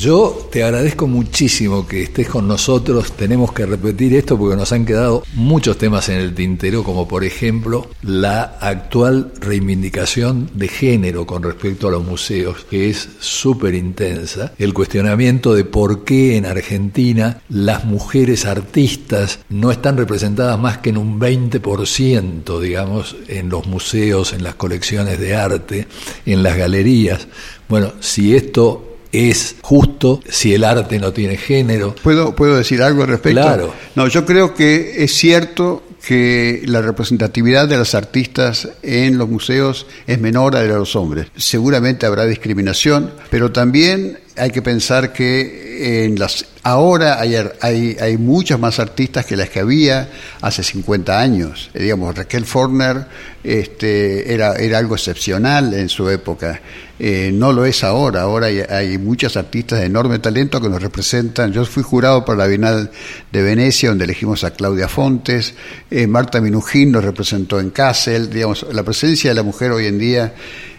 yo 0.00 0.48
te 0.50 0.64
agradezco 0.64 1.06
muchísimo 1.06 1.86
que 1.86 2.02
estés 2.02 2.28
con 2.28 2.48
nosotros. 2.48 3.12
Tenemos 3.12 3.52
que 3.52 3.66
repetir 3.66 4.14
esto 4.14 4.38
porque 4.38 4.56
nos 4.56 4.72
han 4.72 4.86
quedado 4.86 5.22
muchos 5.34 5.78
temas 5.78 6.08
en 6.08 6.18
el 6.18 6.34
tintero, 6.34 6.82
como 6.82 7.06
por 7.06 7.24
ejemplo 7.24 7.88
la 8.02 8.42
actual 8.60 9.32
reivindicación 9.40 10.50
de 10.54 10.68
género 10.68 11.26
con 11.26 11.42
respecto 11.42 11.88
a 11.88 11.90
los 11.90 12.04
museos, 12.04 12.66
que 12.68 12.90
es 12.90 13.08
súper 13.20 13.74
intensa. 13.74 14.52
El 14.58 14.72
cuestionamiento 14.72 15.54
de 15.54 15.64
por 15.64 16.04
qué 16.04 16.36
en 16.36 16.46
Argentina 16.46 17.40
las 17.48 17.84
mujeres 17.84 18.46
artistas 18.46 19.40
no 19.48 19.70
están 19.70 19.96
representadas 19.96 20.58
más 20.58 20.78
que 20.78 20.90
en 20.90 20.98
un 20.98 21.20
20%, 21.20 22.60
digamos, 22.60 23.16
en 23.28 23.48
los 23.48 23.66
museos, 23.66 24.32
en 24.32 24.42
las 24.42 24.54
colecciones 24.54 25.18
de 25.20 25.36
arte, 25.36 25.86
en 26.24 26.42
las 26.42 26.56
galerías. 26.56 27.28
Bueno, 27.68 27.92
si 28.00 28.34
esto 28.34 28.95
es 29.12 29.56
justo 29.62 30.20
si 30.28 30.54
el 30.54 30.64
arte 30.64 30.98
no 30.98 31.12
tiene 31.12 31.36
género. 31.36 31.94
¿Puedo, 32.02 32.34
¿Puedo 32.34 32.56
decir 32.56 32.82
algo 32.82 33.02
al 33.02 33.08
respecto? 33.08 33.42
Claro. 33.42 33.74
No, 33.94 34.08
yo 34.08 34.24
creo 34.24 34.54
que 34.54 35.04
es 35.04 35.12
cierto 35.14 35.82
que 36.06 36.62
la 36.66 36.82
representatividad 36.82 37.66
de 37.66 37.76
las 37.76 37.94
artistas 37.94 38.68
en 38.82 39.18
los 39.18 39.28
museos 39.28 39.86
es 40.06 40.20
menor 40.20 40.54
a 40.54 40.60
la 40.60 40.66
de 40.66 40.78
los 40.78 40.94
hombres. 40.94 41.26
Seguramente 41.36 42.06
habrá 42.06 42.26
discriminación, 42.26 43.10
pero 43.28 43.50
también 43.50 44.18
hay 44.36 44.50
que 44.50 44.62
pensar 44.62 45.12
que 45.12 46.04
en 46.04 46.18
las 46.18 46.46
ahora 46.66 47.20
hay, 47.20 47.36
hay, 47.60 47.96
hay 48.00 48.18
muchas 48.18 48.58
más 48.58 48.80
artistas 48.80 49.24
que 49.24 49.36
las 49.36 49.48
que 49.48 49.60
había 49.60 50.08
hace 50.40 50.64
50 50.64 51.20
años. 51.20 51.70
Eh, 51.72 51.84
digamos, 51.84 52.12
Raquel 52.16 52.44
Forner 52.44 53.06
este, 53.44 54.34
era, 54.34 54.56
era 54.56 54.78
algo 54.78 54.96
excepcional 54.96 55.72
en 55.74 55.88
su 55.88 56.10
época. 56.10 56.60
Eh, 56.98 57.30
no 57.32 57.52
lo 57.52 57.64
es 57.66 57.84
ahora. 57.84 58.22
Ahora 58.22 58.48
hay, 58.48 58.58
hay, 58.58 58.98
muchas 58.98 59.36
artistas 59.36 59.78
de 59.78 59.86
enorme 59.86 60.18
talento 60.18 60.60
que 60.60 60.68
nos 60.68 60.82
representan. 60.82 61.52
Yo 61.52 61.64
fui 61.64 61.84
jurado 61.84 62.24
por 62.24 62.36
la 62.36 62.48
Bienal 62.48 62.90
de 63.30 63.42
Venecia, 63.42 63.90
donde 63.90 64.04
elegimos 64.04 64.42
a 64.42 64.50
Claudia 64.50 64.88
Fontes. 64.88 65.54
Eh, 65.88 66.08
Marta 66.08 66.40
Minujín 66.40 66.90
nos 66.90 67.04
representó 67.04 67.60
en 67.60 67.70
Kassel. 67.70 68.28
Digamos, 68.28 68.66
la 68.72 68.82
presencia 68.82 69.30
de 69.30 69.36
la 69.36 69.44
mujer 69.44 69.70
hoy 69.70 69.86
en 69.86 69.98
día 70.00 70.34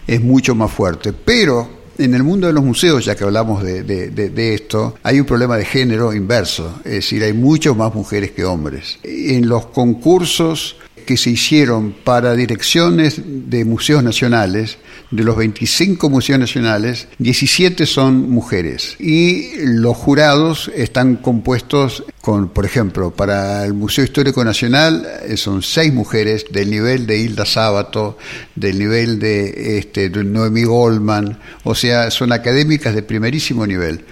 es 0.06 0.20
mucho 0.20 0.54
más 0.54 0.70
fuerte. 0.70 1.14
Pero 1.14 1.77
en 1.98 2.14
el 2.14 2.22
mundo 2.22 2.46
de 2.46 2.52
los 2.52 2.64
museos, 2.64 3.04
ya 3.04 3.16
que 3.16 3.24
hablamos 3.24 3.62
de, 3.62 4.54
esto, 4.54 4.96
hay 5.02 5.20
un 5.20 5.26
problema 5.26 5.56
de 5.56 5.64
género 5.64 6.12
inverso, 6.12 6.80
es 6.84 6.92
decir, 6.92 7.22
hay 7.24 7.32
muchas 7.32 7.76
más 7.76 7.94
mujeres 7.94 8.30
que 8.30 8.44
hombres. 8.44 8.98
En 9.02 9.48
los 9.48 9.66
concursos 9.66 10.76
que 11.08 11.16
se 11.16 11.30
hicieron 11.30 11.94
para 12.04 12.34
direcciones 12.34 13.22
de 13.24 13.64
museos 13.64 14.04
nacionales, 14.04 14.76
de 15.10 15.24
los 15.24 15.38
25 15.38 16.10
museos 16.10 16.38
nacionales, 16.38 17.08
17 17.16 17.86
son 17.86 18.28
mujeres. 18.28 18.94
Y 18.98 19.52
los 19.64 19.96
jurados 19.96 20.70
están 20.76 21.16
compuestos 21.16 22.04
con, 22.20 22.50
por 22.50 22.66
ejemplo, 22.66 23.10
para 23.10 23.64
el 23.64 23.72
Museo 23.72 24.04
Histórico 24.04 24.44
Nacional 24.44 25.08
eh, 25.22 25.38
son 25.38 25.62
seis 25.62 25.94
mujeres 25.94 26.44
del 26.52 26.68
nivel 26.68 27.06
de 27.06 27.16
Hilda 27.20 27.46
Sábato, 27.46 28.18
del 28.54 28.78
nivel 28.78 29.18
de, 29.18 29.78
este, 29.78 30.10
de 30.10 30.24
Noemí 30.24 30.64
Goldman, 30.64 31.38
o 31.64 31.74
sea, 31.74 32.10
son 32.10 32.32
académicas 32.32 32.94
de 32.94 33.02
primerísimo 33.02 33.66
nivel. 33.66 34.04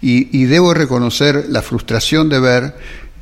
Y, 0.00 0.34
y 0.34 0.46
debo 0.46 0.72
reconocer 0.72 1.44
la 1.50 1.60
frustración 1.60 2.30
de 2.30 2.40
ver 2.40 2.74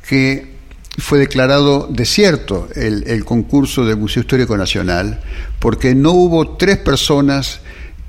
que 0.07 0.56
fue 0.97 1.19
declarado 1.19 1.87
desierto 1.89 2.67
el, 2.75 3.03
el 3.07 3.23
concurso 3.23 3.85
del 3.85 3.97
Museo 3.97 4.21
Histórico 4.21 4.57
Nacional 4.57 5.21
porque 5.59 5.93
no 5.93 6.11
hubo 6.11 6.57
tres 6.57 6.77
personas 6.77 7.59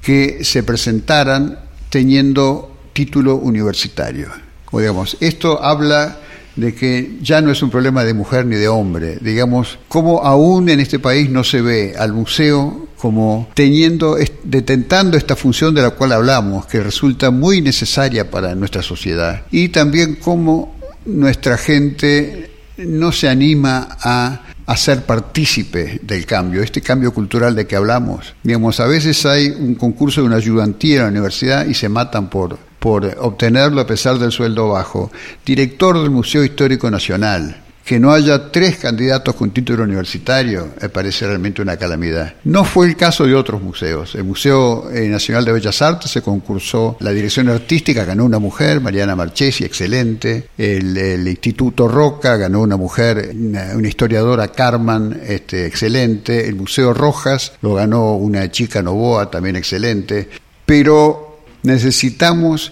que 0.02 0.44
se 0.44 0.62
presentaran 0.62 1.58
teniendo 1.90 2.74
título 2.92 3.36
universitario. 3.36 4.28
O 4.70 4.80
digamos, 4.80 5.16
esto 5.20 5.62
habla 5.62 6.18
de 6.56 6.74
que 6.74 7.18
ya 7.22 7.40
no 7.40 7.52
es 7.52 7.62
un 7.62 7.70
problema 7.70 8.04
de 8.04 8.14
mujer 8.14 8.44
ni 8.44 8.56
de 8.56 8.68
hombre. 8.68 9.18
Digamos, 9.20 9.78
como 9.88 10.24
aún 10.24 10.68
en 10.68 10.80
este 10.80 10.98
país 10.98 11.30
no 11.30 11.44
se 11.44 11.62
ve 11.62 11.94
al 11.96 12.12
museo 12.12 12.88
como 12.96 13.48
teniendo, 13.54 14.16
detentando 14.42 15.16
esta 15.16 15.36
función 15.36 15.72
de 15.74 15.82
la 15.82 15.90
cual 15.90 16.12
hablamos, 16.12 16.66
que 16.66 16.82
resulta 16.82 17.30
muy 17.30 17.60
necesaria 17.60 18.28
para 18.28 18.56
nuestra 18.56 18.82
sociedad. 18.82 19.42
Y 19.52 19.68
también 19.68 20.16
cómo 20.16 20.74
nuestra 21.06 21.56
gente 21.56 22.50
no 22.78 23.12
se 23.12 23.28
anima 23.28 23.88
a, 24.00 24.40
ser 24.76 25.04
partícipe 25.04 26.00
del 26.02 26.26
cambio, 26.26 26.62
este 26.62 26.82
cambio 26.82 27.12
cultural 27.12 27.54
de 27.54 27.66
que 27.66 27.74
hablamos. 27.74 28.34
Digamos, 28.42 28.80
a 28.80 28.86
veces 28.86 29.24
hay 29.24 29.48
un 29.48 29.74
concurso 29.74 30.20
de 30.20 30.26
una 30.26 30.36
ayudantía 30.36 30.96
en 30.96 31.02
la 31.02 31.08
universidad 31.08 31.66
y 31.66 31.74
se 31.74 31.88
matan 31.88 32.28
por, 32.28 32.58
por 32.78 33.06
obtenerlo 33.18 33.80
a 33.80 33.86
pesar 33.86 34.18
del 34.18 34.30
sueldo 34.30 34.68
bajo. 34.68 35.10
Director 35.44 36.00
del 36.00 36.10
Museo 36.10 36.44
Histórico 36.44 36.90
Nacional, 36.90 37.56
que 37.88 37.98
no 37.98 38.12
haya 38.12 38.52
tres 38.52 38.76
candidatos 38.76 39.34
con 39.34 39.50
título 39.50 39.84
universitario 39.84 40.74
me 40.78 40.90
parece 40.90 41.26
realmente 41.26 41.62
una 41.62 41.78
calamidad. 41.78 42.34
No 42.44 42.62
fue 42.62 42.86
el 42.86 42.96
caso 42.96 43.24
de 43.24 43.34
otros 43.34 43.62
museos. 43.62 44.14
El 44.14 44.24
Museo 44.24 44.90
eh, 44.90 45.08
Nacional 45.08 45.46
de 45.46 45.52
Bellas 45.52 45.80
Artes 45.80 46.10
se 46.10 46.20
concursó 46.20 46.98
la 47.00 47.12
dirección 47.12 47.48
artística, 47.48 48.04
ganó 48.04 48.26
una 48.26 48.38
mujer, 48.38 48.82
Mariana 48.82 49.16
Marchesi, 49.16 49.64
excelente. 49.64 50.50
El, 50.58 51.26
Instituto 51.26 51.88
Roca 51.88 52.36
ganó 52.36 52.60
una 52.60 52.76
mujer, 52.76 53.30
una, 53.34 53.88
historiadora, 53.88 54.48
Carmen, 54.48 55.22
este, 55.26 55.64
excelente. 55.64 56.46
El 56.46 56.56
Museo 56.56 56.92
Rojas 56.92 57.54
lo 57.62 57.72
ganó 57.72 58.16
una 58.16 58.50
chica 58.50 58.82
Novoa, 58.82 59.30
también 59.30 59.56
excelente. 59.56 60.28
pero 60.66 61.38
necesitamos 61.62 62.70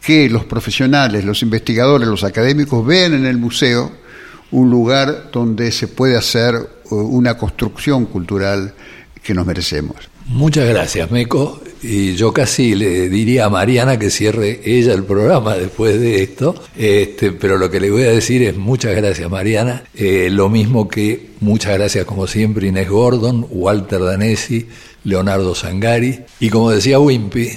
que 0.00 0.30
los 0.30 0.46
profesionales, 0.46 1.22
los 1.22 1.42
investigadores, 1.42 2.08
los 2.08 2.24
académicos 2.24 2.86
vean 2.86 3.12
en 3.12 3.26
el 3.26 3.36
museo 3.36 4.03
un 4.50 4.70
lugar 4.70 5.30
donde 5.32 5.72
se 5.72 5.88
puede 5.88 6.16
hacer 6.16 6.54
uh, 6.90 6.94
una 6.94 7.36
construcción 7.36 8.06
cultural 8.06 8.74
que 9.22 9.34
nos 9.34 9.46
merecemos. 9.46 9.96
Muchas 10.26 10.68
gracias, 10.68 11.10
Meco. 11.10 11.60
Y 11.82 12.14
yo 12.14 12.32
casi 12.32 12.74
le 12.74 13.10
diría 13.10 13.44
a 13.44 13.50
Mariana 13.50 13.98
que 13.98 14.08
cierre 14.08 14.60
ella 14.64 14.94
el 14.94 15.04
programa 15.04 15.54
después 15.58 16.00
de 16.00 16.22
esto, 16.22 16.54
este, 16.76 17.32
pero 17.32 17.58
lo 17.58 17.70
que 17.70 17.78
le 17.78 17.90
voy 17.90 18.04
a 18.04 18.10
decir 18.10 18.42
es 18.42 18.56
muchas 18.56 18.96
gracias, 18.96 19.30
Mariana. 19.30 19.84
Eh, 19.94 20.28
lo 20.30 20.48
mismo 20.48 20.88
que 20.88 21.30
muchas 21.40 21.74
gracias, 21.74 22.06
como 22.06 22.26
siempre, 22.26 22.68
Inés 22.68 22.88
Gordon, 22.88 23.46
Walter 23.50 24.02
Danesi, 24.02 24.66
Leonardo 25.04 25.54
Sangari 25.54 26.20
y 26.40 26.48
como 26.48 26.70
decía 26.70 26.98
Wimpy, 26.98 27.50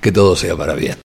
que 0.00 0.12
todo 0.12 0.36
sea 0.36 0.56
para 0.56 0.74
bien. 0.74 0.96